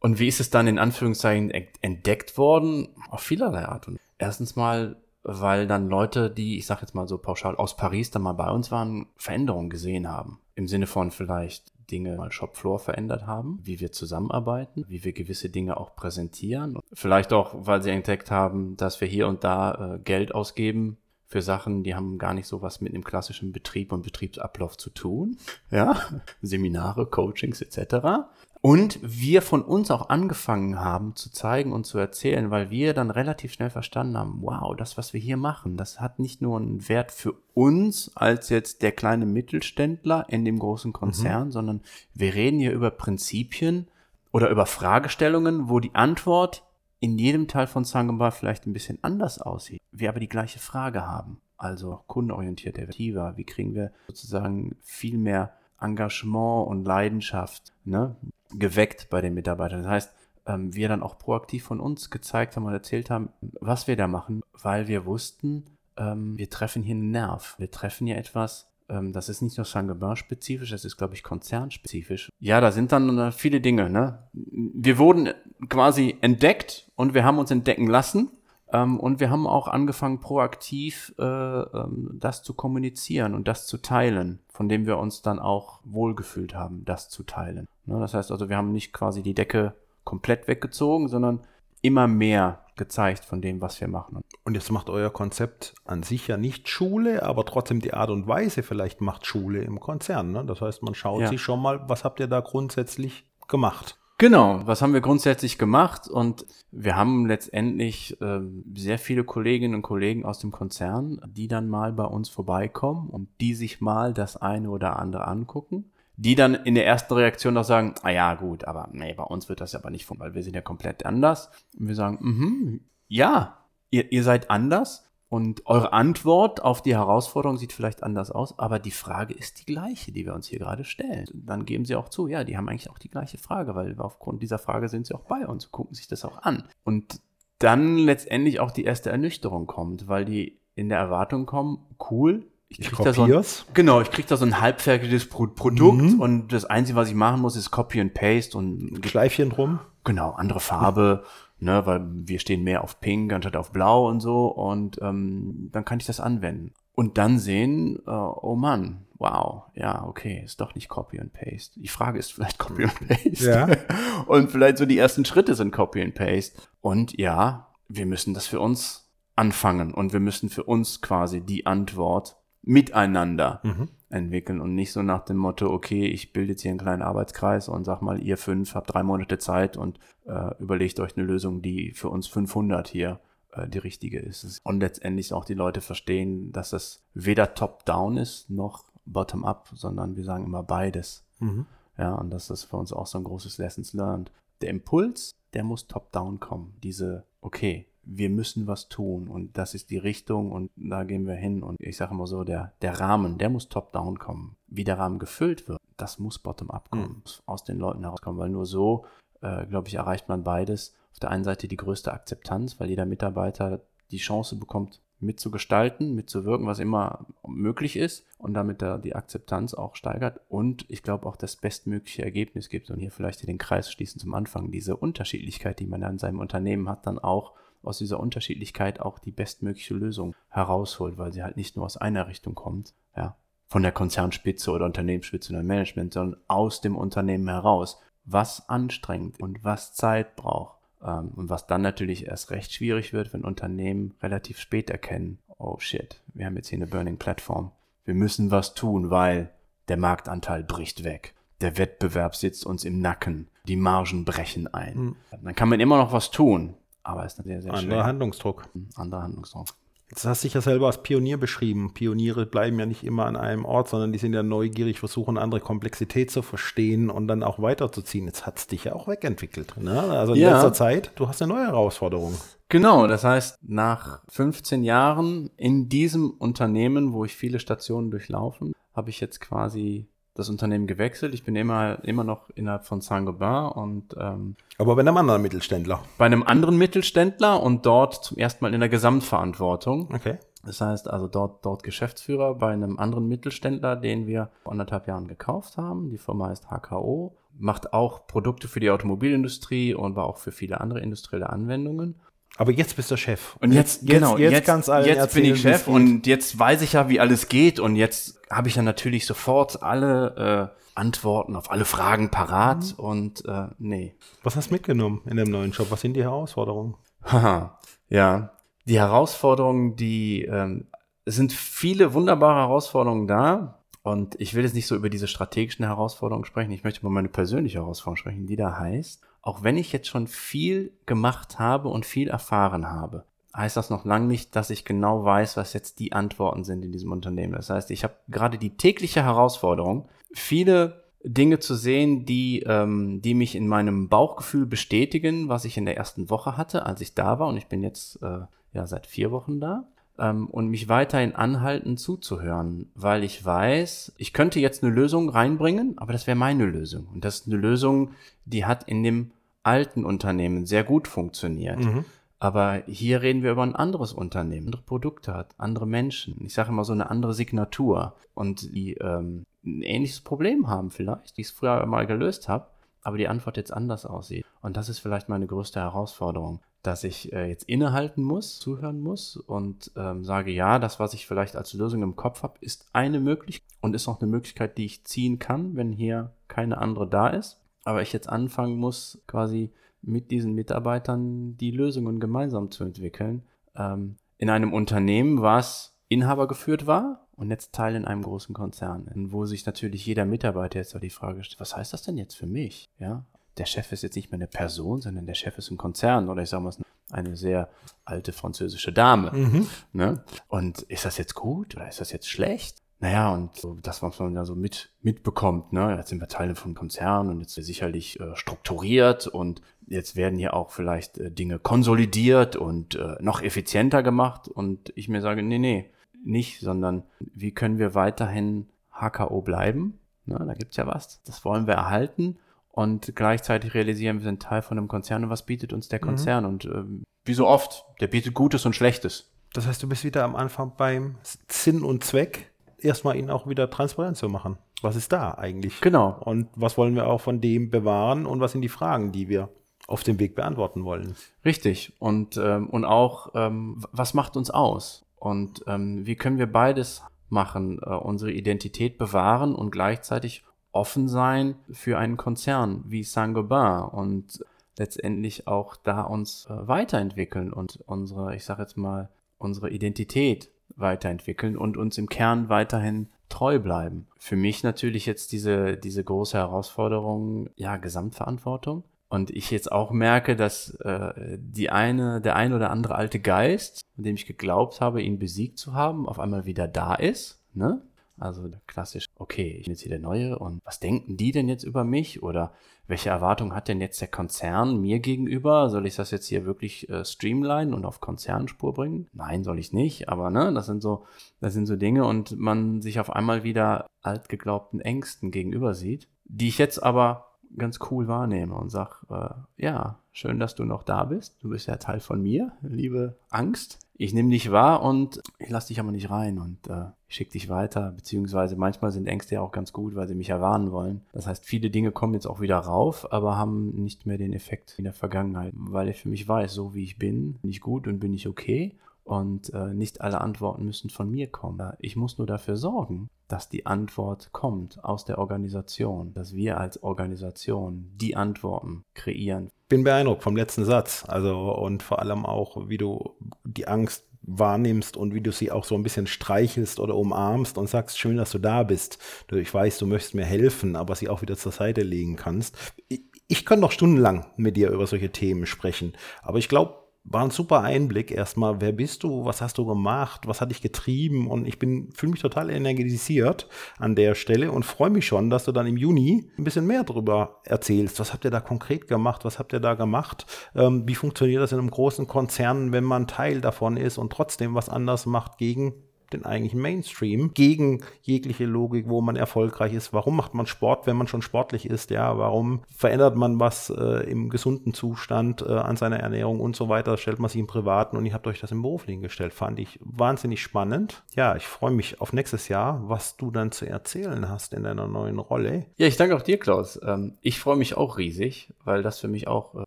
Und 0.00 0.18
wie 0.18 0.28
ist 0.28 0.40
es 0.40 0.50
dann 0.50 0.66
in 0.66 0.78
Anführungszeichen 0.78 1.50
entdeckt 1.80 2.38
worden? 2.38 2.88
Auf 3.10 3.22
vielerlei 3.22 3.64
Art. 3.64 3.88
Und 3.88 3.98
erstens 4.18 4.54
mal, 4.54 4.96
weil 5.22 5.66
dann 5.66 5.88
Leute, 5.88 6.30
die, 6.30 6.58
ich 6.58 6.66
sag 6.66 6.80
jetzt 6.80 6.94
mal 6.94 7.08
so 7.08 7.18
pauschal, 7.18 7.56
aus 7.56 7.76
Paris 7.76 8.10
dann 8.10 8.22
mal 8.22 8.34
bei 8.34 8.50
uns 8.50 8.70
waren, 8.70 9.06
Veränderungen 9.16 9.70
gesehen 9.70 10.08
haben. 10.08 10.38
Im 10.54 10.68
Sinne 10.68 10.86
von 10.86 11.10
vielleicht 11.10 11.72
Dinge 11.90 12.16
mal 12.16 12.32
Shopfloor 12.32 12.78
verändert 12.78 13.26
haben, 13.26 13.58
wie 13.62 13.80
wir 13.80 13.92
zusammenarbeiten, 13.92 14.84
wie 14.88 15.04
wir 15.04 15.12
gewisse 15.12 15.50
Dinge 15.50 15.76
auch 15.76 15.96
präsentieren. 15.96 16.78
Vielleicht 16.92 17.32
auch, 17.32 17.54
weil 17.54 17.82
sie 17.82 17.90
entdeckt 17.90 18.30
haben, 18.30 18.76
dass 18.76 19.00
wir 19.00 19.08
hier 19.08 19.28
und 19.28 19.44
da 19.44 19.94
äh, 19.94 19.98
Geld 19.98 20.34
ausgeben 20.34 20.98
für 21.26 21.42
Sachen, 21.42 21.82
die 21.82 21.94
haben 21.94 22.18
gar 22.18 22.34
nicht 22.34 22.46
so 22.46 22.62
was 22.62 22.80
mit 22.80 22.94
dem 22.94 23.04
klassischen 23.04 23.52
Betrieb 23.52 23.92
und 23.92 24.02
Betriebsablauf 24.02 24.76
zu 24.76 24.90
tun. 24.90 25.36
Ja, 25.70 26.00
Seminare, 26.40 27.06
Coachings 27.06 27.60
etc. 27.60 28.26
Und 28.60 28.98
wir 29.02 29.42
von 29.42 29.62
uns 29.62 29.90
auch 29.90 30.08
angefangen 30.08 30.80
haben 30.80 31.14
zu 31.14 31.30
zeigen 31.30 31.72
und 31.72 31.84
zu 31.84 31.98
erzählen, 31.98 32.50
weil 32.50 32.70
wir 32.70 32.94
dann 32.94 33.10
relativ 33.10 33.52
schnell 33.52 33.70
verstanden 33.70 34.18
haben, 34.18 34.38
wow, 34.40 34.74
das, 34.76 34.96
was 34.96 35.12
wir 35.12 35.20
hier 35.20 35.36
machen, 35.36 35.76
das 35.76 36.00
hat 36.00 36.18
nicht 36.18 36.42
nur 36.42 36.58
einen 36.58 36.88
Wert 36.88 37.12
für 37.12 37.34
uns 37.54 38.10
als 38.16 38.48
jetzt 38.48 38.82
der 38.82 38.92
kleine 38.92 39.26
Mittelständler 39.26 40.26
in 40.28 40.44
dem 40.44 40.58
großen 40.58 40.92
Konzern, 40.92 41.48
mhm. 41.48 41.52
sondern 41.52 41.80
wir 42.14 42.34
reden 42.34 42.58
hier 42.58 42.72
über 42.72 42.90
Prinzipien 42.90 43.88
oder 44.32 44.50
über 44.50 44.66
Fragestellungen, 44.66 45.68
wo 45.68 45.78
die 45.78 45.94
Antwort 45.94 46.65
in 47.00 47.18
jedem 47.18 47.48
Teil 47.48 47.66
von 47.66 47.84
Sangambar 47.84 48.32
vielleicht 48.32 48.66
ein 48.66 48.72
bisschen 48.72 48.98
anders 49.02 49.40
aussieht, 49.40 49.80
wir 49.92 50.08
aber 50.08 50.20
die 50.20 50.28
gleiche 50.28 50.58
Frage 50.58 51.06
haben. 51.06 51.40
Also 51.58 52.02
kundenorientiert, 52.06 52.78
effektiver, 52.78 53.36
wie 53.36 53.44
kriegen 53.44 53.74
wir 53.74 53.92
sozusagen 54.08 54.76
viel 54.82 55.16
mehr 55.16 55.54
Engagement 55.80 56.68
und 56.68 56.84
Leidenschaft 56.84 57.72
ne, 57.84 58.16
geweckt 58.50 59.08
bei 59.10 59.20
den 59.20 59.34
Mitarbeitern. 59.34 59.82
Das 59.82 59.90
heißt, 59.90 60.12
ähm, 60.46 60.74
wir 60.74 60.88
dann 60.88 61.02
auch 61.02 61.18
proaktiv 61.18 61.64
von 61.64 61.80
uns 61.80 62.10
gezeigt 62.10 62.56
haben 62.56 62.64
und 62.64 62.72
erzählt 62.72 63.10
haben, 63.10 63.30
was 63.60 63.86
wir 63.86 63.96
da 63.96 64.06
machen, 64.06 64.42
weil 64.52 64.88
wir 64.88 65.06
wussten, 65.06 65.64
ähm, 65.96 66.36
wir 66.38 66.50
treffen 66.50 66.82
hier 66.82 66.94
einen 66.94 67.10
Nerv. 67.10 67.56
Wir 67.58 67.70
treffen 67.70 68.06
hier 68.06 68.16
etwas, 68.16 68.70
ähm, 68.88 69.12
das 69.12 69.28
ist 69.28 69.42
nicht 69.42 69.56
nur 69.56 69.64
Saint-Gobain-spezifisch, 69.64 70.70
das 70.70 70.84
ist, 70.84 70.96
glaube 70.96 71.14
ich, 71.14 71.22
konzernspezifisch. 71.22 72.30
Ja, 72.38 72.60
da 72.60 72.72
sind 72.72 72.92
dann 72.92 73.18
äh, 73.18 73.32
viele 73.32 73.60
Dinge. 73.60 73.90
Ne? 73.90 74.18
Wir 74.32 74.98
wurden 74.98 75.30
quasi 75.68 76.16
entdeckt 76.20 76.90
und 76.96 77.14
wir 77.14 77.24
haben 77.24 77.38
uns 77.38 77.50
entdecken 77.50 77.86
lassen. 77.86 78.30
Ähm, 78.72 78.98
und 78.98 79.20
wir 79.20 79.30
haben 79.30 79.46
auch 79.46 79.68
angefangen, 79.68 80.20
proaktiv 80.20 81.14
äh, 81.18 81.22
ähm, 81.22 82.16
das 82.20 82.42
zu 82.42 82.54
kommunizieren 82.54 83.34
und 83.34 83.46
das 83.46 83.66
zu 83.66 83.78
teilen, 83.78 84.40
von 84.48 84.68
dem 84.68 84.86
wir 84.86 84.98
uns 84.98 85.22
dann 85.22 85.38
auch 85.38 85.80
wohlgefühlt 85.84 86.54
haben, 86.54 86.84
das 86.84 87.08
zu 87.08 87.22
teilen. 87.22 87.68
Ne? 87.84 88.00
Das 88.00 88.14
heißt 88.14 88.32
also, 88.32 88.48
wir 88.48 88.56
haben 88.56 88.72
nicht 88.72 88.92
quasi 88.92 89.22
die 89.22 89.34
Decke 89.34 89.74
komplett 90.04 90.48
weggezogen, 90.48 91.08
sondern 91.08 91.40
immer 91.86 92.08
mehr 92.08 92.60
gezeigt 92.76 93.24
von 93.24 93.40
dem, 93.40 93.60
was 93.60 93.80
wir 93.80 93.88
machen. 93.88 94.20
Und 94.44 94.54
jetzt 94.54 94.70
macht 94.70 94.90
euer 94.90 95.10
Konzept 95.10 95.74
an 95.84 96.02
sich 96.02 96.28
ja 96.28 96.36
nicht 96.36 96.68
Schule, 96.68 97.22
aber 97.22 97.44
trotzdem 97.44 97.80
die 97.80 97.94
Art 97.94 98.10
und 98.10 98.28
Weise 98.28 98.62
vielleicht 98.62 99.00
macht 99.00 99.26
Schule 99.26 99.62
im 99.62 99.80
Konzern. 99.80 100.32
Ne? 100.32 100.44
Das 100.44 100.60
heißt, 100.60 100.82
man 100.82 100.94
schaut 100.94 101.22
ja. 101.22 101.28
sich 101.28 101.40
schon 101.40 101.60
mal, 101.60 101.88
was 101.88 102.04
habt 102.04 102.20
ihr 102.20 102.26
da 102.26 102.40
grundsätzlich 102.40 103.24
gemacht? 103.48 103.98
Genau, 104.18 104.62
was 104.64 104.80
haben 104.80 104.94
wir 104.94 105.02
grundsätzlich 105.02 105.58
gemacht? 105.58 106.08
Und 106.08 106.46
wir 106.70 106.96
haben 106.96 107.26
letztendlich 107.26 108.18
äh, 108.22 108.40
sehr 108.74 108.98
viele 108.98 109.24
Kolleginnen 109.24 109.74
und 109.74 109.82
Kollegen 109.82 110.24
aus 110.24 110.38
dem 110.38 110.52
Konzern, 110.52 111.20
die 111.26 111.48
dann 111.48 111.68
mal 111.68 111.92
bei 111.92 112.04
uns 112.04 112.30
vorbeikommen 112.30 113.10
und 113.10 113.28
die 113.40 113.54
sich 113.54 113.80
mal 113.82 114.14
das 114.14 114.36
eine 114.36 114.70
oder 114.70 114.98
andere 114.98 115.28
angucken 115.28 115.92
die 116.16 116.34
dann 116.34 116.54
in 116.54 116.74
der 116.74 116.86
ersten 116.86 117.14
Reaktion 117.14 117.54
noch 117.54 117.64
sagen, 117.64 117.94
ah 118.02 118.10
ja, 118.10 118.34
gut, 118.34 118.64
aber 118.64 118.88
nee, 118.92 119.14
bei 119.14 119.22
uns 119.22 119.48
wird 119.48 119.60
das 119.60 119.74
aber 119.74 119.90
nicht 119.90 120.06
funktionieren, 120.06 120.30
weil 120.32 120.34
wir 120.34 120.42
sind 120.42 120.54
ja 120.54 120.62
komplett 120.62 121.04
anders. 121.04 121.50
Und 121.78 121.88
wir 121.88 121.94
sagen, 121.94 122.18
mhm, 122.20 122.80
ja, 123.08 123.58
ihr, 123.90 124.10
ihr 124.10 124.22
seid 124.22 124.50
anders 124.50 125.06
und 125.28 125.66
eure 125.66 125.92
Antwort 125.92 126.62
auf 126.62 126.82
die 126.82 126.94
Herausforderung 126.94 127.58
sieht 127.58 127.72
vielleicht 127.72 128.02
anders 128.02 128.30
aus, 128.30 128.58
aber 128.58 128.78
die 128.78 128.92
Frage 128.92 129.34
ist 129.34 129.60
die 129.60 129.66
gleiche, 129.66 130.12
die 130.12 130.24
wir 130.24 130.34
uns 130.34 130.46
hier 130.46 130.58
gerade 130.58 130.84
stellen. 130.84 131.26
Dann 131.34 131.66
geben 131.66 131.84
sie 131.84 131.96
auch 131.96 132.08
zu, 132.08 132.28
ja, 132.28 132.44
die 132.44 132.56
haben 132.56 132.68
eigentlich 132.68 132.90
auch 132.90 132.98
die 132.98 133.10
gleiche 133.10 133.36
Frage, 133.36 133.74
weil 133.74 133.94
aufgrund 133.98 134.42
dieser 134.42 134.58
Frage 134.58 134.88
sind 134.88 135.06
sie 135.06 135.14
auch 135.14 135.24
bei 135.24 135.46
uns, 135.46 135.70
gucken 135.70 135.94
sich 135.94 136.06
das 136.06 136.24
auch 136.24 136.42
an. 136.42 136.64
Und 136.84 137.20
dann 137.58 137.98
letztendlich 137.98 138.60
auch 138.60 138.70
die 138.70 138.84
erste 138.84 139.10
Ernüchterung 139.10 139.66
kommt, 139.66 140.08
weil 140.08 140.24
die 140.24 140.60
in 140.74 140.88
der 140.88 140.98
Erwartung 140.98 141.46
kommen, 141.46 141.84
cool, 142.10 142.46
ich, 142.68 142.80
krieg 142.80 142.98
da 143.04 143.12
so 143.12 143.24
ein, 143.24 143.44
genau, 143.74 144.00
ich 144.00 144.10
krieg 144.10 144.26
da 144.26 144.36
so 144.36 144.44
ein 144.44 144.60
halbfertiges 144.60 145.28
Pro 145.28 145.46
Produkt 145.46 146.02
mhm. 146.02 146.20
und 146.20 146.52
das 146.52 146.64
Einzige, 146.64 146.96
was 146.96 147.08
ich 147.08 147.14
machen 147.14 147.40
muss, 147.40 147.56
ist 147.56 147.70
Copy 147.70 148.00
and 148.00 148.14
Paste 148.14 148.56
und 148.58 149.00
Schleifchen 149.06 149.50
drum. 149.50 149.80
Genau, 150.04 150.32
andere 150.32 150.60
Farbe, 150.60 151.24
ne, 151.58 151.84
weil 151.86 152.04
wir 152.08 152.38
stehen 152.38 152.62
mehr 152.64 152.82
auf 152.84 153.00
Pink 153.00 153.32
anstatt 153.32 153.56
auf 153.56 153.72
Blau 153.72 154.08
und 154.08 154.20
so 154.20 154.46
und 154.46 155.00
ähm, 155.02 155.70
dann 155.72 155.84
kann 155.84 156.00
ich 156.00 156.06
das 156.06 156.20
anwenden 156.20 156.72
und 156.96 157.18
dann 157.18 157.38
sehen, 157.38 157.98
äh, 158.06 158.10
oh 158.10 158.56
Mann, 158.56 159.06
wow, 159.18 159.64
ja, 159.74 160.04
okay, 160.04 160.42
ist 160.44 160.60
doch 160.60 160.74
nicht 160.74 160.88
Copy 160.88 161.20
and 161.20 161.32
Paste. 161.32 161.78
Die 161.78 161.88
Frage 161.88 162.18
ist 162.18 162.32
vielleicht 162.32 162.58
Copy 162.58 162.84
and 162.84 163.08
Paste. 163.08 163.50
Ja. 163.50 163.68
und 164.26 164.50
vielleicht 164.50 164.78
so 164.78 164.86
die 164.86 164.98
ersten 164.98 165.26
Schritte 165.26 165.54
sind 165.54 165.72
Copy 165.72 166.02
and 166.02 166.14
Paste. 166.14 166.58
Und 166.80 167.16
ja, 167.18 167.68
wir 167.88 168.06
müssen 168.06 168.32
das 168.32 168.46
für 168.46 168.60
uns 168.60 169.12
anfangen 169.36 169.92
und 169.92 170.14
wir 170.14 170.20
müssen 170.20 170.48
für 170.48 170.64
uns 170.64 171.02
quasi 171.02 171.42
die 171.42 171.66
Antwort 171.66 172.36
miteinander 172.66 173.60
mhm. 173.62 173.88
entwickeln 174.10 174.60
und 174.60 174.74
nicht 174.74 174.92
so 174.92 175.00
nach 175.00 175.24
dem 175.24 175.36
Motto, 175.36 175.72
okay, 175.72 176.06
ich 176.06 176.32
bilde 176.32 176.52
jetzt 176.52 176.62
hier 176.62 176.72
einen 176.72 176.80
kleinen 176.80 177.02
Arbeitskreis 177.02 177.68
und 177.68 177.84
sag 177.84 178.02
mal, 178.02 178.20
ihr 178.20 178.36
fünf 178.36 178.74
habt 178.74 178.92
drei 178.92 179.04
Monate 179.04 179.38
Zeit 179.38 179.76
und 179.76 179.98
äh, 180.26 180.54
überlegt 180.58 180.98
euch 181.00 181.16
eine 181.16 181.24
Lösung, 181.24 181.62
die 181.62 181.92
für 181.92 182.10
uns 182.10 182.26
500 182.26 182.88
hier 182.88 183.20
äh, 183.52 183.68
die 183.68 183.78
richtige 183.78 184.18
ist. 184.18 184.60
Und 184.64 184.80
letztendlich 184.80 185.32
auch 185.32 185.44
die 185.44 185.54
Leute 185.54 185.80
verstehen, 185.80 186.50
dass 186.50 186.72
es 186.72 187.04
weder 187.14 187.54
top-down 187.54 188.16
ist 188.16 188.50
noch 188.50 188.84
bottom-up, 189.06 189.70
sondern 189.72 190.16
wir 190.16 190.24
sagen 190.24 190.44
immer 190.44 190.64
beides. 190.64 191.24
Mhm. 191.38 191.66
Ja, 191.96 192.14
und 192.16 192.30
das 192.30 192.50
ist 192.50 192.64
für 192.64 192.76
uns 192.76 192.92
auch 192.92 193.06
so 193.06 193.18
ein 193.18 193.24
großes 193.24 193.58
Lessons 193.58 193.92
learned. 193.92 194.32
Der 194.60 194.70
Impuls, 194.70 195.36
der 195.54 195.62
muss 195.62 195.86
top-down 195.86 196.40
kommen. 196.40 196.74
Diese, 196.82 197.26
okay, 197.40 197.86
wir 198.06 198.30
müssen 198.30 198.66
was 198.66 198.88
tun 198.88 199.28
und 199.28 199.58
das 199.58 199.74
ist 199.74 199.90
die 199.90 199.98
Richtung 199.98 200.52
und 200.52 200.70
da 200.76 201.02
gehen 201.04 201.26
wir 201.26 201.34
hin. 201.34 201.62
Und 201.62 201.76
ich 201.80 201.96
sage 201.96 202.14
immer 202.14 202.26
so, 202.26 202.44
der, 202.44 202.72
der 202.80 203.00
Rahmen, 203.00 203.36
der 203.36 203.50
muss 203.50 203.68
top-down 203.68 204.18
kommen. 204.18 204.56
Wie 204.68 204.84
der 204.84 204.98
Rahmen 204.98 205.18
gefüllt 205.18 205.68
wird, 205.68 205.80
das 205.96 206.18
muss 206.18 206.38
bottom-up 206.38 206.90
kommen, 206.90 207.08
mhm. 207.08 207.20
muss 207.22 207.42
aus 207.46 207.64
den 207.64 207.78
Leuten 207.78 208.02
herauskommen, 208.02 208.38
weil 208.38 208.50
nur 208.50 208.64
so, 208.64 209.04
äh, 209.42 209.66
glaube 209.66 209.88
ich, 209.88 209.94
erreicht 209.94 210.28
man 210.28 210.44
beides. 210.44 210.94
Auf 211.12 211.18
der 211.18 211.30
einen 211.30 211.44
Seite 211.44 211.66
die 211.66 211.76
größte 211.76 212.12
Akzeptanz, 212.12 212.78
weil 212.78 212.88
jeder 212.88 213.06
Mitarbeiter 213.06 213.82
die 214.12 214.18
Chance 214.18 214.56
bekommt, 214.56 215.00
mitzugestalten, 215.18 216.14
mitzuwirken, 216.14 216.66
was 216.66 216.78
immer 216.78 217.26
möglich 217.46 217.96
ist 217.96 218.26
und 218.38 218.54
damit 218.54 218.82
da 218.82 218.98
die 218.98 219.14
Akzeptanz 219.14 219.72
auch 219.72 219.96
steigert 219.96 220.40
und 220.48 220.84
ich 220.88 221.02
glaube 221.02 221.26
auch 221.26 221.36
das 221.36 221.56
bestmögliche 221.56 222.22
Ergebnis 222.22 222.68
gibt 222.68 222.90
und 222.90 222.98
hier 222.98 223.10
vielleicht 223.10 223.46
den 223.46 223.56
Kreis 223.56 223.90
schließen 223.90 224.20
zum 224.20 224.34
Anfang, 224.34 224.70
diese 224.70 224.94
Unterschiedlichkeit, 224.94 225.80
die 225.80 225.86
man 225.86 226.02
da 226.02 226.10
in 226.10 226.18
seinem 226.18 226.38
Unternehmen 226.38 226.88
hat, 226.88 227.06
dann 227.06 227.18
auch 227.18 227.54
aus 227.86 227.98
dieser 227.98 228.20
Unterschiedlichkeit 228.20 229.00
auch 229.00 229.18
die 229.18 229.30
bestmögliche 229.30 229.94
Lösung 229.94 230.34
herausholt, 230.48 231.18
weil 231.18 231.32
sie 231.32 231.42
halt 231.42 231.56
nicht 231.56 231.76
nur 231.76 231.84
aus 231.84 231.96
einer 231.96 232.26
Richtung 232.26 232.54
kommt, 232.54 232.94
ja, 233.16 233.36
von 233.66 233.82
der 233.82 233.92
Konzernspitze 233.92 234.70
oder 234.70 234.86
Unternehmensspitze 234.86 235.52
oder 235.52 235.62
Management, 235.62 236.14
sondern 236.14 236.40
aus 236.46 236.80
dem 236.80 236.96
Unternehmen 236.96 237.48
heraus, 237.48 238.00
was 238.24 238.68
anstrengend 238.68 239.40
und 239.40 239.64
was 239.64 239.94
Zeit 239.94 240.36
braucht. 240.36 240.76
Ähm, 241.02 241.32
und 241.36 241.48
was 241.48 241.66
dann 241.66 241.82
natürlich 241.82 242.26
erst 242.26 242.50
recht 242.50 242.72
schwierig 242.72 243.12
wird, 243.12 243.32
wenn 243.32 243.44
Unternehmen 243.44 244.14
relativ 244.22 244.58
spät 244.58 244.90
erkennen, 244.90 245.38
oh 245.58 245.78
shit, 245.78 246.20
wir 246.34 246.46
haben 246.46 246.56
jetzt 246.56 246.68
hier 246.68 246.78
eine 246.78 246.86
Burning 246.86 247.16
Plattform. 247.16 247.72
Wir 248.04 248.14
müssen 248.14 248.50
was 248.50 248.74
tun, 248.74 249.10
weil 249.10 249.50
der 249.88 249.96
Marktanteil 249.96 250.62
bricht 250.62 251.04
weg. 251.04 251.34
Der 251.60 251.78
Wettbewerb 251.78 252.36
sitzt 252.36 252.66
uns 252.66 252.84
im 252.84 253.00
Nacken. 253.00 253.48
Die 253.66 253.76
Margen 253.76 254.24
brechen 254.24 254.72
ein. 254.72 254.98
Mhm. 254.98 255.16
Dann 255.42 255.54
kann 255.54 255.68
man 255.68 255.80
immer 255.80 255.96
noch 255.96 256.12
was 256.12 256.30
tun. 256.30 256.74
Aber 257.06 257.24
es 257.24 257.38
ist 257.38 257.44
sehr, 257.44 257.62
sehr 257.62 257.72
Anderer 257.72 258.04
Handlungsdruck. 258.04 258.64
Hm, 258.72 258.88
anderer 258.96 259.22
Handlungsdruck. 259.22 259.66
Jetzt 260.08 260.24
hast 260.24 260.42
du 260.42 260.46
dich 260.46 260.54
ja 260.54 260.60
selber 260.60 260.86
als 260.86 261.02
Pionier 261.02 261.36
beschrieben. 261.36 261.92
Pioniere 261.92 262.46
bleiben 262.46 262.78
ja 262.78 262.86
nicht 262.86 263.02
immer 263.02 263.26
an 263.26 263.36
einem 263.36 263.64
Ort, 263.64 263.88
sondern 263.88 264.12
die 264.12 264.18
sind 264.18 264.34
ja 264.34 264.44
neugierig, 264.44 265.00
versuchen 265.00 265.36
andere 265.36 265.60
Komplexität 265.60 266.30
zu 266.30 266.42
verstehen 266.42 267.10
und 267.10 267.26
dann 267.26 267.42
auch 267.42 267.60
weiterzuziehen. 267.60 268.26
Jetzt 268.26 268.46
hat 268.46 268.58
es 268.58 268.66
dich 268.68 268.84
ja 268.84 268.94
auch 268.94 269.08
wegentwickelt. 269.08 269.76
Ne? 269.76 270.00
Also 270.00 270.34
in 270.34 270.40
ja. 270.40 270.52
letzter 270.52 270.72
Zeit, 270.72 271.10
du 271.16 271.28
hast 271.28 271.42
eine 271.42 271.54
neue 271.54 271.66
Herausforderung. 271.66 272.34
Genau, 272.68 273.06
das 273.08 273.24
heißt, 273.24 273.58
nach 273.62 274.22
15 274.28 274.84
Jahren 274.84 275.50
in 275.56 275.88
diesem 275.88 276.30
Unternehmen, 276.30 277.12
wo 277.12 277.24
ich 277.24 277.34
viele 277.34 277.58
Stationen 277.58 278.10
durchlaufen, 278.10 278.74
habe 278.94 279.10
ich 279.10 279.20
jetzt 279.20 279.40
quasi 279.40 280.08
das 280.38 280.48
Unternehmen 280.48 280.86
gewechselt. 280.86 281.34
Ich 281.34 281.44
bin 281.44 281.56
immer, 281.56 282.04
immer 282.04 282.24
noch 282.24 282.50
innerhalb 282.54 282.84
von 282.84 283.00
Saint-Gobain 283.00 283.72
und 283.72 284.14
ähm, 284.18 284.56
aber 284.78 284.94
bei 284.94 285.00
einem 285.00 285.16
anderen 285.16 285.42
Mittelständler. 285.42 286.00
Bei 286.18 286.26
einem 286.26 286.42
anderen 286.42 286.76
Mittelständler 286.76 287.62
und 287.62 287.86
dort 287.86 288.24
zum 288.24 288.36
ersten 288.36 288.64
Mal 288.64 288.74
in 288.74 288.80
der 288.80 288.88
Gesamtverantwortung. 288.88 290.08
Okay. 290.14 290.36
Das 290.64 290.80
heißt 290.80 291.08
also 291.08 291.28
dort, 291.28 291.64
dort 291.64 291.82
Geschäftsführer 291.82 292.56
bei 292.56 292.72
einem 292.72 292.98
anderen 292.98 293.28
Mittelständler, 293.28 293.96
den 293.96 294.26
wir 294.26 294.50
vor 294.64 294.72
anderthalb 294.72 295.06
Jahren 295.06 295.28
gekauft 295.28 295.76
haben. 295.76 296.10
Die 296.10 296.18
Firma 296.18 296.48
heißt 296.48 296.66
HKO, 296.70 297.36
macht 297.58 297.92
auch 297.92 298.26
Produkte 298.26 298.68
für 298.68 298.80
die 298.80 298.90
Automobilindustrie 298.90 299.94
und 299.94 300.16
war 300.16 300.24
auch 300.24 300.38
für 300.38 300.52
viele 300.52 300.80
andere 300.80 301.00
industrielle 301.00 301.48
Anwendungen. 301.48 302.16
Aber 302.58 302.72
jetzt 302.72 302.96
bist 302.96 303.10
du 303.10 303.16
Chef. 303.16 303.56
Und 303.60 303.72
jetzt, 303.72 304.02
jetzt 304.02 304.10
genau, 304.10 304.38
jetzt, 304.38 304.52
jetzt, 304.52 304.68
jetzt 304.68 304.88
erzählen, 304.88 305.28
bin 305.32 305.54
ich 305.54 305.60
Chef 305.60 305.88
und 305.88 306.26
jetzt 306.26 306.58
weiß 306.58 306.82
ich 306.82 306.94
ja, 306.94 307.08
wie 307.08 307.20
alles 307.20 307.48
geht 307.48 307.78
und 307.78 307.96
jetzt 307.96 308.35
habe 308.50 308.68
ich 308.68 308.76
ja 308.76 308.82
natürlich 308.82 309.26
sofort 309.26 309.82
alle 309.82 310.72
äh, 310.74 310.80
Antworten 310.94 311.56
auf 311.56 311.70
alle 311.70 311.84
Fragen 311.84 312.30
parat 312.30 312.94
mhm. 312.96 313.04
und 313.04 313.44
äh, 313.46 313.68
nee. 313.78 314.14
Was 314.42 314.56
hast 314.56 314.70
du 314.70 314.74
mitgenommen 314.74 315.22
in 315.26 315.36
dem 315.36 315.50
neuen 315.50 315.72
Job? 315.72 315.90
Was 315.90 316.00
sind 316.00 316.14
die 316.14 316.22
Herausforderungen? 316.22 316.96
Haha, 317.24 317.78
ja. 318.08 318.52
Die 318.86 318.98
Herausforderungen, 318.98 319.96
die 319.96 320.44
ähm, 320.44 320.86
es 321.26 321.34
sind 321.34 321.52
viele 321.52 322.14
wunderbare 322.14 322.60
Herausforderungen 322.60 323.26
da. 323.26 323.82
Und 324.02 324.40
ich 324.40 324.54
will 324.54 324.62
jetzt 324.62 324.74
nicht 324.74 324.86
so 324.86 324.94
über 324.94 325.10
diese 325.10 325.26
strategischen 325.26 325.84
Herausforderungen 325.84 326.44
sprechen. 326.44 326.70
Ich 326.70 326.84
möchte 326.84 327.00
über 327.00 327.10
meine 327.10 327.28
persönliche 327.28 327.78
Herausforderung 327.78 328.16
sprechen, 328.16 328.46
die 328.46 328.54
da 328.54 328.78
heißt, 328.78 329.20
auch 329.42 329.64
wenn 329.64 329.76
ich 329.76 329.92
jetzt 329.92 330.06
schon 330.06 330.28
viel 330.28 330.92
gemacht 331.06 331.58
habe 331.58 331.88
und 331.88 332.06
viel 332.06 332.28
erfahren 332.28 332.88
habe, 332.88 333.24
heißt 333.56 333.76
das 333.76 333.90
noch 333.90 334.04
lange 334.04 334.26
nicht, 334.26 334.54
dass 334.54 334.70
ich 334.70 334.84
genau 334.84 335.24
weiß, 335.24 335.56
was 335.56 335.72
jetzt 335.72 335.98
die 335.98 336.12
Antworten 336.12 336.64
sind 336.64 336.84
in 336.84 336.92
diesem 336.92 337.12
Unternehmen. 337.12 337.54
Das 337.54 337.70
heißt, 337.70 337.90
ich 337.90 338.04
habe 338.04 338.14
gerade 338.28 338.58
die 338.58 338.76
tägliche 338.76 339.22
Herausforderung, 339.22 340.08
viele 340.32 341.04
Dinge 341.24 341.58
zu 341.58 341.74
sehen, 341.74 342.24
die, 342.24 342.62
ähm, 342.66 343.20
die 343.22 343.34
mich 343.34 343.56
in 343.56 343.66
meinem 343.66 344.08
Bauchgefühl 344.08 344.66
bestätigen, 344.66 345.48
was 345.48 345.64
ich 345.64 345.76
in 345.76 345.84
der 345.84 345.96
ersten 345.96 346.30
Woche 346.30 346.56
hatte, 346.56 346.86
als 346.86 347.00
ich 347.00 347.14
da 347.14 347.38
war. 347.38 347.48
Und 347.48 347.56
ich 347.56 347.66
bin 347.66 347.82
jetzt 347.82 348.22
äh, 348.22 348.40
ja 348.72 348.86
seit 348.86 349.06
vier 349.06 349.32
Wochen 349.32 349.58
da. 349.58 349.88
Ähm, 350.18 350.46
und 350.46 350.68
mich 350.68 350.88
weiterhin 350.88 351.34
anhalten 351.34 351.96
zuzuhören, 351.96 352.90
weil 352.94 353.24
ich 353.24 353.44
weiß, 353.44 354.14
ich 354.16 354.32
könnte 354.32 354.60
jetzt 354.60 354.82
eine 354.82 354.92
Lösung 354.92 355.28
reinbringen, 355.28 355.98
aber 355.98 356.12
das 356.12 356.26
wäre 356.26 356.36
meine 356.36 356.64
Lösung. 356.64 357.08
Und 357.12 357.24
das 357.24 357.40
ist 357.40 357.46
eine 357.48 357.56
Lösung, 357.56 358.12
die 358.44 358.64
hat 358.64 358.84
in 358.84 359.02
dem 359.02 359.32
alten 359.62 360.04
Unternehmen 360.04 360.64
sehr 360.64 360.84
gut 360.84 361.08
funktioniert. 361.08 361.80
Mhm. 361.80 362.04
Aber 362.38 362.82
hier 362.86 363.22
reden 363.22 363.42
wir 363.42 363.52
über 363.52 363.62
ein 363.62 363.74
anderes 363.74 364.12
Unternehmen, 364.12 364.66
andere 364.66 364.82
Produkte 364.82 365.32
hat, 365.34 365.54
andere 365.56 365.86
Menschen. 365.86 366.44
Ich 366.44 366.54
sage 366.54 366.68
immer 366.68 366.84
so 366.84 366.92
eine 366.92 367.08
andere 367.10 367.32
Signatur 367.32 368.14
und 368.34 368.74
die 368.74 368.94
ähm, 368.94 369.44
ein 369.64 369.82
ähnliches 369.82 370.20
Problem 370.20 370.68
haben 370.68 370.90
vielleicht, 370.90 371.36
die 371.36 371.40
ich 371.42 371.48
es 371.48 371.52
früher 371.52 371.84
mal 371.86 372.06
gelöst 372.06 372.48
habe, 372.48 372.66
aber 373.02 373.16
die 373.16 373.28
Antwort 373.28 373.56
jetzt 373.56 373.72
anders 373.72 374.04
aussieht. 374.04 374.44
Und 374.60 374.76
das 374.76 374.88
ist 374.88 374.98
vielleicht 374.98 375.28
meine 375.28 375.46
größte 375.46 375.80
Herausforderung, 375.80 376.60
dass 376.82 377.04
ich 377.04 377.32
äh, 377.32 377.48
jetzt 377.48 377.64
innehalten 377.64 378.22
muss, 378.22 378.58
zuhören 378.58 379.00
muss 379.00 379.36
und 379.36 379.90
ähm, 379.96 380.24
sage, 380.24 380.50
ja, 380.50 380.78
das, 380.78 381.00
was 381.00 381.14
ich 381.14 381.26
vielleicht 381.26 381.56
als 381.56 381.72
Lösung 381.72 382.02
im 382.02 382.16
Kopf 382.16 382.42
habe, 382.42 382.58
ist 382.60 382.88
eine 382.92 383.20
Möglichkeit 383.20 383.66
und 383.80 383.94
ist 383.94 384.08
auch 384.08 384.20
eine 384.20 384.30
Möglichkeit, 384.30 384.76
die 384.76 384.84
ich 384.84 385.04
ziehen 385.04 385.38
kann, 385.38 385.74
wenn 385.76 385.92
hier 385.92 386.32
keine 386.48 386.78
andere 386.78 387.08
da 387.08 387.28
ist. 387.28 387.60
Aber 387.84 388.02
ich 388.02 388.12
jetzt 388.12 388.28
anfangen 388.28 388.76
muss, 388.76 389.22
quasi 389.26 389.72
mit 390.02 390.30
diesen 390.30 390.52
Mitarbeitern 390.52 391.56
die 391.56 391.70
Lösungen 391.70 392.20
gemeinsam 392.20 392.70
zu 392.70 392.84
entwickeln. 392.84 393.42
Ähm, 393.74 394.16
in 394.38 394.50
einem 394.50 394.72
Unternehmen, 394.72 395.42
was 395.42 395.96
Inhaber 396.08 396.46
geführt 396.46 396.86
war 396.86 397.26
und 397.36 397.50
jetzt 397.50 397.72
Teil 397.72 397.94
in 397.96 398.04
einem 398.04 398.22
großen 398.22 398.54
Konzern, 398.54 399.10
wo 399.30 399.46
sich 399.46 399.66
natürlich 399.66 400.06
jeder 400.06 400.24
Mitarbeiter 400.24 400.78
jetzt 400.78 400.94
auch 400.94 401.00
die 401.00 401.10
Frage 401.10 401.42
stellt, 401.42 401.60
was 401.60 401.76
heißt 401.76 401.92
das 401.92 402.02
denn 402.02 402.16
jetzt 402.16 402.34
für 402.34 402.46
mich? 402.46 402.88
Ja, 402.98 403.24
der 403.56 403.66
Chef 403.66 403.90
ist 403.92 404.02
jetzt 404.02 404.16
nicht 404.16 404.30
mehr 404.30 404.38
eine 404.38 404.46
Person, 404.46 405.00
sondern 405.00 405.26
der 405.26 405.34
Chef 405.34 405.56
ist 405.58 405.70
ein 405.70 405.78
Konzern 405.78 406.28
oder 406.28 406.42
ich 406.42 406.50
sage 406.50 406.62
mal 406.62 406.74
eine 407.10 407.36
sehr 407.36 407.68
alte 408.04 408.32
französische 408.32 408.92
Dame. 408.92 409.32
Mhm. 409.32 409.66
Ne? 409.92 410.24
Und 410.48 410.82
ist 410.82 411.04
das 411.04 411.18
jetzt 411.18 411.34
gut 411.34 411.76
oder 411.76 411.88
ist 411.88 412.00
das 412.00 412.12
jetzt 412.12 412.28
schlecht? 412.28 412.82
Naja, 412.98 413.32
und 413.32 413.54
so 413.56 413.76
das, 413.82 414.02
was 414.02 414.18
man 414.18 414.34
da 414.34 414.44
so 414.46 414.54
mit, 414.54 414.90
mitbekommt, 415.02 415.72
ne, 415.72 415.96
jetzt 415.96 416.08
sind 416.08 416.20
wir 416.20 416.28
Teile 416.28 416.54
von 416.54 416.74
Konzernen 416.74 417.30
und 417.30 417.40
jetzt 417.40 417.54
sicherlich 417.54 418.18
äh, 418.20 418.34
strukturiert 418.36 419.26
und 419.26 419.60
jetzt 419.86 420.16
werden 420.16 420.38
hier 420.38 420.54
auch 420.54 420.70
vielleicht 420.70 421.18
äh, 421.18 421.30
Dinge 421.30 421.58
konsolidiert 421.58 422.56
und 422.56 422.94
äh, 422.94 423.16
noch 423.20 423.42
effizienter 423.42 424.02
gemacht 424.02 424.48
und 424.48 424.92
ich 424.96 425.08
mir 425.08 425.20
sage, 425.20 425.42
nee, 425.42 425.58
nee, 425.58 425.90
nicht, 426.24 426.60
sondern 426.60 427.04
wie 427.20 427.52
können 427.52 427.78
wir 427.78 427.94
weiterhin 427.94 428.68
HKO 428.92 429.42
bleiben? 429.42 429.98
Ne, 430.24 430.42
da 430.44 430.54
gibt's 430.54 430.76
ja 430.76 430.86
was, 430.86 431.22
das 431.24 431.44
wollen 431.44 431.66
wir 431.66 431.74
erhalten 431.74 432.38
und 432.70 433.14
gleichzeitig 433.14 433.74
realisieren, 433.74 434.18
wir 434.18 434.24
sind 434.24 434.42
Teil 434.42 434.62
von 434.62 434.76
einem 434.76 434.88
Konzern 434.88 435.24
und 435.24 435.30
was 435.30 435.46
bietet 435.46 435.72
uns 435.72 435.88
der 435.88 436.00
mhm. 436.00 436.06
Konzern 436.06 436.44
mhm. 436.44 436.50
und 436.50 436.64
ähm, 436.66 437.04
wie 437.24 437.34
so 437.34 437.46
oft, 437.46 437.84
der 438.00 438.06
bietet 438.06 438.34
Gutes 438.34 438.66
und 438.66 438.74
Schlechtes. 438.74 439.32
Das 439.52 439.66
heißt, 439.66 439.82
du 439.82 439.88
bist 439.88 440.04
wieder 440.04 440.24
am 440.24 440.36
Anfang 440.36 440.72
beim 440.76 441.16
Sinn 441.48 441.82
und 441.82 442.04
Zweck 442.04 442.52
erstmal 442.78 443.16
ihn 443.16 443.30
auch 443.30 443.48
wieder 443.48 443.70
transparent 443.70 444.16
zu 444.16 444.28
machen. 444.28 444.58
Was 444.82 444.96
ist 444.96 445.12
da 445.12 445.32
eigentlich? 445.32 445.80
Genau. 445.80 446.20
Und 446.20 446.48
was 446.54 446.76
wollen 446.76 446.94
wir 446.94 447.06
auch 447.06 447.20
von 447.20 447.40
dem 447.40 447.70
bewahren 447.70 448.26
und 448.26 448.40
was 448.40 448.52
sind 448.52 448.60
die 448.60 448.68
Fragen, 448.68 449.12
die 449.12 449.28
wir 449.28 449.48
auf 449.86 450.02
dem 450.02 450.18
Weg 450.18 450.34
beantworten 450.34 450.84
wollen? 450.84 451.14
Richtig. 451.44 451.92
Und, 451.98 452.36
ähm, 452.36 452.68
und 452.68 452.84
auch, 452.84 453.32
ähm, 453.34 453.84
was 453.92 454.14
macht 454.14 454.36
uns 454.36 454.50
aus? 454.50 455.04
Und 455.16 455.64
ähm, 455.66 456.06
wie 456.06 456.16
können 456.16 456.38
wir 456.38 456.50
beides 456.50 457.02
machen? 457.28 457.78
Äh, 457.82 457.90
unsere 457.90 458.32
Identität 458.32 458.98
bewahren 458.98 459.54
und 459.54 459.70
gleichzeitig 459.70 460.44
offen 460.72 461.08
sein 461.08 461.54
für 461.70 461.98
einen 461.98 462.16
Konzern 462.16 462.84
wie 462.86 463.02
Saint-Gobain 463.02 463.84
und 463.84 464.44
letztendlich 464.76 465.46
auch 465.46 465.76
da 465.76 466.02
uns 466.02 466.46
äh, 466.46 466.68
weiterentwickeln 466.68 467.52
und 467.52 467.80
unsere, 467.86 468.36
ich 468.36 468.44
sage 468.44 468.62
jetzt 468.62 468.76
mal, 468.76 469.08
unsere 469.38 469.70
Identität 469.70 470.50
weiterentwickeln 470.76 471.56
und 471.56 471.76
uns 471.76 471.96
im 471.96 472.08
Kern 472.08 472.48
weiterhin 472.48 473.08
treu 473.28 473.58
bleiben. 473.58 474.06
Für 474.18 474.36
mich 474.36 474.62
natürlich 474.62 475.06
jetzt 475.06 475.32
diese, 475.32 475.76
diese 475.76 476.04
große 476.04 476.36
Herausforderung, 476.36 477.48
ja, 477.56 477.76
Gesamtverantwortung. 477.76 478.84
Und 479.08 479.30
ich 479.30 479.50
jetzt 479.50 479.70
auch 479.70 479.92
merke, 479.92 480.34
dass 480.34 480.74
äh, 480.80 481.38
die 481.38 481.70
eine, 481.70 482.20
der 482.20 482.34
ein 482.36 482.52
oder 482.52 482.70
andere 482.70 482.96
alte 482.96 483.20
Geist, 483.20 483.82
mit 483.96 484.06
dem 484.06 484.16
ich 484.16 484.26
geglaubt 484.26 484.80
habe, 484.80 485.02
ihn 485.02 485.18
besiegt 485.18 485.58
zu 485.58 485.74
haben, 485.74 486.08
auf 486.08 486.18
einmal 486.18 486.44
wieder 486.44 486.66
da 486.66 486.94
ist. 486.94 487.40
Ne? 487.54 487.82
Also 488.18 488.50
klassisch, 488.66 489.06
okay, 489.16 489.56
ich 489.58 489.64
bin 489.64 489.74
jetzt 489.74 489.82
hier 489.82 489.90
der 489.90 490.00
Neue 490.00 490.38
und 490.38 490.60
was 490.64 490.80
denken 490.80 491.16
die 491.16 491.32
denn 491.32 491.48
jetzt 491.48 491.64
über 491.64 491.84
mich? 491.84 492.22
Oder 492.22 492.52
welche 492.86 493.10
Erwartung 493.10 493.54
hat 493.54 493.68
denn 493.68 493.80
jetzt 493.80 494.00
der 494.00 494.08
Konzern 494.08 494.80
mir 494.80 495.00
gegenüber? 495.00 495.68
Soll 495.68 495.86
ich 495.86 495.96
das 495.96 496.10
jetzt 496.10 496.26
hier 496.26 496.46
wirklich 496.46 496.88
äh, 496.88 497.04
streamline 497.04 497.74
und 497.74 497.84
auf 497.84 498.00
Konzernspur 498.00 498.72
bringen? 498.72 499.08
Nein, 499.12 499.44
soll 499.44 499.58
ich 499.58 499.72
nicht, 499.72 500.08
aber 500.08 500.30
ne, 500.30 500.52
das 500.54 500.66
sind 500.66 500.82
so, 500.82 501.04
das 501.40 501.52
sind 501.52 501.66
so 501.66 501.76
Dinge 501.76 502.06
und 502.06 502.38
man 502.38 502.80
sich 502.80 503.00
auf 503.00 503.10
einmal 503.10 503.44
wieder 503.44 503.86
altgeglaubten 504.02 504.80
Ängsten 504.80 505.30
gegenüber 505.30 505.74
sieht, 505.74 506.08
die 506.24 506.48
ich 506.48 506.58
jetzt 506.58 506.82
aber 506.82 507.25
ganz 507.56 507.78
cool 507.90 508.08
wahrnehme 508.08 508.54
und 508.54 508.70
sag, 508.70 509.04
äh, 509.10 509.62
ja, 509.62 509.98
schön, 510.12 510.38
dass 510.38 510.54
du 510.54 510.64
noch 510.64 510.82
da 510.82 511.04
bist. 511.04 511.36
Du 511.42 511.50
bist 511.50 511.66
ja 511.66 511.76
Teil 511.76 512.00
von 512.00 512.22
mir, 512.22 512.52
liebe 512.62 513.16
Angst 513.30 513.86
ich 513.98 514.12
nehme 514.12 514.30
dich 514.30 514.50
wahr 514.50 514.82
und 514.82 515.22
ich 515.38 515.48
lasse 515.48 515.68
dich 515.68 515.80
aber 515.80 515.90
nicht 515.90 516.10
rein 516.10 516.38
und 516.38 516.68
äh, 516.68 516.86
schicke 517.08 517.32
dich 517.32 517.48
weiter, 517.48 517.92
beziehungsweise 517.92 518.56
manchmal 518.56 518.92
sind 518.92 519.06
Ängste 519.06 519.36
ja 519.36 519.40
auch 519.40 519.52
ganz 519.52 519.72
gut, 519.72 519.94
weil 519.94 520.06
sie 520.06 520.14
mich 520.14 520.28
erwarnen 520.28 520.70
wollen. 520.70 521.02
Das 521.12 521.26
heißt, 521.26 521.46
viele 521.46 521.70
Dinge 521.70 521.92
kommen 521.92 522.14
jetzt 522.14 522.26
auch 522.26 522.40
wieder 522.40 522.58
rauf, 522.58 523.10
aber 523.12 523.38
haben 523.38 523.70
nicht 523.82 524.06
mehr 524.06 524.18
den 524.18 524.32
Effekt 524.32 524.74
in 524.76 524.84
der 524.84 524.92
Vergangenheit, 524.92 525.52
weil 525.56 525.88
ich 525.88 526.02
für 526.02 526.08
mich 526.08 526.28
weiß, 526.28 526.52
so 526.52 526.74
wie 526.74 526.84
ich 526.84 526.98
bin, 526.98 527.34
bin 527.34 527.50
ich 527.50 527.60
gut 527.60 527.86
und 527.86 527.98
bin 527.98 528.14
ich 528.14 528.28
okay 528.28 528.74
und 529.06 529.54
äh, 529.54 529.72
nicht 529.72 530.00
alle 530.00 530.20
Antworten 530.20 530.64
müssen 530.64 530.90
von 530.90 531.08
mir 531.08 531.28
kommen. 531.28 531.72
Ich 531.78 531.94
muss 531.94 532.18
nur 532.18 532.26
dafür 532.26 532.56
sorgen, 532.56 533.08
dass 533.28 533.48
die 533.48 533.64
Antwort 533.64 534.32
kommt 534.32 534.82
aus 534.84 535.04
der 535.04 535.18
Organisation, 535.18 536.12
dass 536.12 536.34
wir 536.34 536.58
als 536.58 536.82
Organisation 536.82 537.92
die 537.94 538.16
Antworten 538.16 538.84
kreieren. 538.94 539.48
Bin 539.68 539.84
beeindruckt 539.84 540.24
vom 540.24 540.36
letzten 540.36 540.64
Satz, 540.64 541.04
also 541.06 541.54
und 541.54 541.84
vor 541.84 542.00
allem 542.00 542.26
auch, 542.26 542.68
wie 542.68 542.78
du 542.78 543.16
die 543.44 543.68
Angst 543.68 544.04
wahrnimmst 544.22 544.96
und 544.96 545.14
wie 545.14 545.20
du 545.20 545.30
sie 545.30 545.52
auch 545.52 545.64
so 545.64 545.76
ein 545.76 545.84
bisschen 545.84 546.08
streichelst 546.08 546.80
oder 546.80 546.96
umarmst 546.96 547.58
und 547.58 547.68
sagst, 547.68 547.98
schön, 548.00 548.16
dass 548.16 548.32
du 548.32 548.38
da 548.38 548.64
bist. 548.64 548.98
Ich 549.30 549.54
weiß, 549.54 549.78
du 549.78 549.86
möchtest 549.86 550.14
mir 550.16 550.24
helfen, 550.24 550.74
aber 550.74 550.96
sie 550.96 551.08
auch 551.08 551.22
wieder 551.22 551.36
zur 551.36 551.52
Seite 551.52 551.82
legen 551.82 552.16
kannst. 552.16 552.56
Ich, 552.88 553.02
ich 553.28 553.46
kann 553.46 553.60
noch 553.60 553.70
stundenlang 553.70 554.26
mit 554.36 554.56
dir 554.56 554.70
über 554.70 554.88
solche 554.88 555.12
Themen 555.12 555.46
sprechen, 555.46 555.92
aber 556.22 556.38
ich 556.38 556.48
glaube, 556.48 556.85
war 557.08 557.22
ein 557.22 557.30
super 557.30 557.62
Einblick 557.62 558.10
erstmal. 558.10 558.60
Wer 558.60 558.72
bist 558.72 559.04
du? 559.04 559.24
Was 559.24 559.40
hast 559.40 559.58
du 559.58 559.66
gemacht? 559.66 560.22
Was 560.26 560.40
hat 560.40 560.50
dich 560.50 560.60
getrieben? 560.60 561.28
Und 561.28 561.46
ich 561.46 561.58
bin, 561.58 561.90
fühle 561.92 562.12
mich 562.12 562.20
total 562.20 562.50
energetisiert 562.50 563.48
an 563.78 563.94
der 563.94 564.14
Stelle 564.14 564.50
und 564.50 564.64
freue 564.64 564.90
mich 564.90 565.06
schon, 565.06 565.30
dass 565.30 565.44
du 565.44 565.52
dann 565.52 565.66
im 565.66 565.76
Juni 565.76 566.28
ein 566.36 566.44
bisschen 566.44 566.66
mehr 566.66 566.82
darüber 566.82 567.40
erzählst. 567.44 568.00
Was 568.00 568.12
habt 568.12 568.24
ihr 568.24 568.30
da 568.30 568.40
konkret 568.40 568.88
gemacht? 568.88 569.24
Was 569.24 569.38
habt 569.38 569.52
ihr 569.52 569.60
da 569.60 569.74
gemacht? 569.74 570.26
Ähm, 570.54 570.82
wie 570.86 570.96
funktioniert 570.96 571.42
das 571.42 571.52
in 571.52 571.58
einem 571.58 571.70
großen 571.70 572.08
Konzern, 572.08 572.72
wenn 572.72 572.84
man 572.84 573.06
Teil 573.06 573.40
davon 573.40 573.76
ist 573.76 573.98
und 573.98 574.12
trotzdem 574.12 574.54
was 574.54 574.68
anders 574.68 575.06
macht 575.06 575.38
gegen 575.38 575.74
den 576.12 576.24
eigentlichen 576.24 576.60
Mainstream, 576.60 577.32
gegen 577.34 577.82
jegliche 578.02 578.44
Logik, 578.44 578.88
wo 578.88 579.00
man 579.00 579.16
erfolgreich 579.16 579.72
ist. 579.72 579.92
Warum 579.92 580.16
macht 580.16 580.34
man 580.34 580.46
Sport, 580.46 580.86
wenn 580.86 580.96
man 580.96 581.06
schon 581.06 581.22
sportlich 581.22 581.68
ist? 581.68 581.90
Ja, 581.90 582.16
warum 582.18 582.62
verändert 582.74 583.16
man 583.16 583.40
was 583.40 583.70
äh, 583.70 584.08
im 584.10 584.30
gesunden 584.30 584.74
Zustand 584.74 585.42
äh, 585.42 585.52
an 585.52 585.76
seiner 585.76 585.98
Ernährung 585.98 586.40
und 586.40 586.56
so 586.56 586.68
weiter? 586.68 586.96
Stellt 586.96 587.18
man 587.18 587.28
sich 587.28 587.40
im 587.40 587.46
Privaten 587.46 587.96
und 587.96 588.06
ihr 588.06 588.14
habt 588.14 588.26
euch 588.26 588.40
das 588.40 588.52
im 588.52 588.62
Beruflichen 588.62 589.02
gestellt. 589.02 589.32
Fand 589.32 589.58
ich 589.58 589.78
wahnsinnig 589.82 590.42
spannend. 590.42 591.02
Ja, 591.14 591.36
ich 591.36 591.46
freue 591.46 591.72
mich 591.72 592.00
auf 592.00 592.12
nächstes 592.12 592.48
Jahr, 592.48 592.82
was 592.86 593.16
du 593.16 593.30
dann 593.30 593.52
zu 593.52 593.66
erzählen 593.66 594.28
hast 594.28 594.52
in 594.52 594.62
deiner 594.62 594.86
neuen 594.86 595.18
Rolle. 595.18 595.66
Ja, 595.76 595.86
ich 595.86 595.96
danke 595.96 596.16
auch 596.16 596.22
dir, 596.22 596.38
Klaus. 596.38 596.80
Ähm, 596.82 597.14
ich 597.22 597.40
freue 597.40 597.56
mich 597.56 597.76
auch 597.76 597.98
riesig, 597.98 598.52
weil 598.64 598.82
das 598.82 599.00
für 599.00 599.08
mich 599.08 599.28
auch 599.28 599.54
äh, 599.54 599.64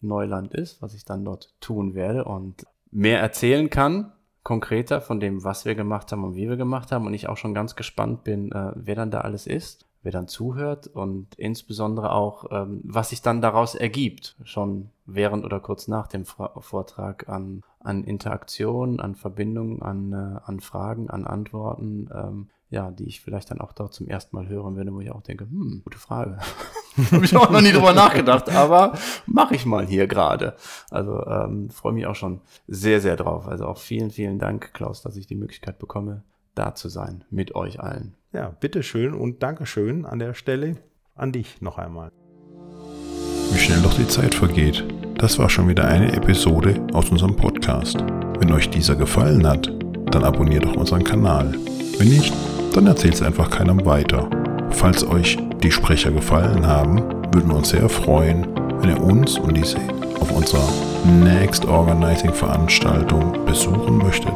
Neuland 0.00 0.54
ist, 0.54 0.82
was 0.82 0.94
ich 0.94 1.04
dann 1.04 1.24
dort 1.24 1.54
tun 1.60 1.94
werde 1.94 2.24
und 2.24 2.66
mehr 2.90 3.20
erzählen 3.20 3.70
kann 3.70 4.12
konkreter 4.44 5.00
von 5.00 5.18
dem, 5.18 5.42
was 5.42 5.64
wir 5.64 5.74
gemacht 5.74 6.12
haben 6.12 6.22
und 6.22 6.36
wie 6.36 6.48
wir 6.48 6.56
gemacht 6.56 6.92
haben. 6.92 7.06
Und 7.06 7.14
ich 7.14 7.28
auch 7.28 7.36
schon 7.36 7.54
ganz 7.54 7.74
gespannt 7.74 8.22
bin, 8.22 8.52
äh, 8.52 8.72
wer 8.76 8.94
dann 8.94 9.10
da 9.10 9.22
alles 9.22 9.46
ist, 9.46 9.86
wer 10.02 10.12
dann 10.12 10.28
zuhört 10.28 10.86
und 10.86 11.34
insbesondere 11.36 12.12
auch, 12.12 12.44
ähm, 12.50 12.82
was 12.84 13.08
sich 13.08 13.22
dann 13.22 13.40
daraus 13.40 13.74
ergibt, 13.74 14.36
schon 14.44 14.90
während 15.06 15.44
oder 15.44 15.60
kurz 15.60 15.88
nach 15.88 16.06
dem 16.06 16.26
Vortrag 16.26 17.28
an, 17.28 17.62
an 17.80 18.04
Interaktion, 18.04 19.00
an 19.00 19.14
Verbindung, 19.14 19.82
an, 19.82 20.12
äh, 20.12 20.40
an 20.44 20.60
Fragen, 20.60 21.08
an 21.08 21.26
Antworten, 21.26 22.10
ähm, 22.14 22.48
ja, 22.68 22.90
die 22.90 23.04
ich 23.04 23.22
vielleicht 23.22 23.50
dann 23.50 23.60
auch 23.60 23.72
dort 23.72 23.94
zum 23.94 24.08
ersten 24.08 24.36
Mal 24.36 24.46
hören 24.48 24.76
würde, 24.76 24.92
wo 24.92 25.00
ich 25.00 25.10
auch 25.10 25.22
denke, 25.22 25.44
hm, 25.44 25.80
gute 25.84 25.98
Frage. 25.98 26.38
Habe 27.10 27.24
ich 27.24 27.36
auch 27.36 27.50
noch 27.50 27.60
nie 27.60 27.72
drüber 27.72 27.92
nachgedacht, 27.92 28.48
aber 28.50 28.94
mache 29.26 29.54
ich 29.54 29.66
mal 29.66 29.86
hier 29.86 30.06
gerade. 30.06 30.54
Also 30.90 31.24
ähm, 31.26 31.70
freue 31.70 31.92
mich 31.92 32.06
auch 32.06 32.14
schon 32.14 32.40
sehr, 32.68 33.00
sehr 33.00 33.16
drauf. 33.16 33.48
Also 33.48 33.66
auch 33.66 33.78
vielen, 33.78 34.10
vielen 34.10 34.38
Dank, 34.38 34.72
Klaus, 34.74 35.02
dass 35.02 35.16
ich 35.16 35.26
die 35.26 35.34
Möglichkeit 35.34 35.78
bekomme, 35.78 36.22
da 36.54 36.74
zu 36.74 36.88
sein 36.88 37.24
mit 37.30 37.54
euch 37.54 37.80
allen. 37.80 38.14
Ja, 38.32 38.48
bitteschön 38.48 39.14
und 39.14 39.42
Dankeschön 39.42 40.04
an 40.04 40.18
der 40.18 40.34
Stelle 40.34 40.76
an 41.14 41.32
dich 41.32 41.60
noch 41.60 41.78
einmal. 41.78 42.10
Wie 43.50 43.58
schnell 43.58 43.80
doch 43.82 43.94
die 43.94 44.08
Zeit 44.08 44.34
vergeht. 44.34 44.84
Das 45.16 45.38
war 45.38 45.48
schon 45.48 45.68
wieder 45.68 45.86
eine 45.86 46.12
Episode 46.12 46.84
aus 46.92 47.10
unserem 47.10 47.36
Podcast. 47.36 47.98
Wenn 48.38 48.52
euch 48.52 48.68
dieser 48.68 48.96
gefallen 48.96 49.46
hat, 49.46 49.72
dann 50.10 50.24
abonniert 50.24 50.64
doch 50.64 50.76
unseren 50.76 51.04
Kanal. 51.04 51.54
Wenn 51.98 52.08
nicht, 52.08 52.32
dann 52.74 52.86
erzählt 52.86 53.14
es 53.14 53.22
einfach 53.22 53.50
keinem 53.50 53.84
weiter. 53.86 54.28
Falls 54.74 55.06
euch 55.06 55.38
die 55.62 55.70
Sprecher 55.70 56.10
gefallen 56.10 56.66
haben, 56.66 56.98
würden 57.32 57.48
wir 57.48 57.56
uns 57.56 57.70
sehr 57.70 57.88
freuen, 57.88 58.46
wenn 58.80 58.90
ihr 58.90 59.02
uns 59.02 59.38
und 59.38 59.56
diese 59.56 59.78
auf 60.20 60.30
unserer 60.30 60.68
Next 61.22 61.66
Organizing 61.66 62.34
Veranstaltung 62.34 63.32
besuchen 63.46 63.96
möchtet. 63.98 64.34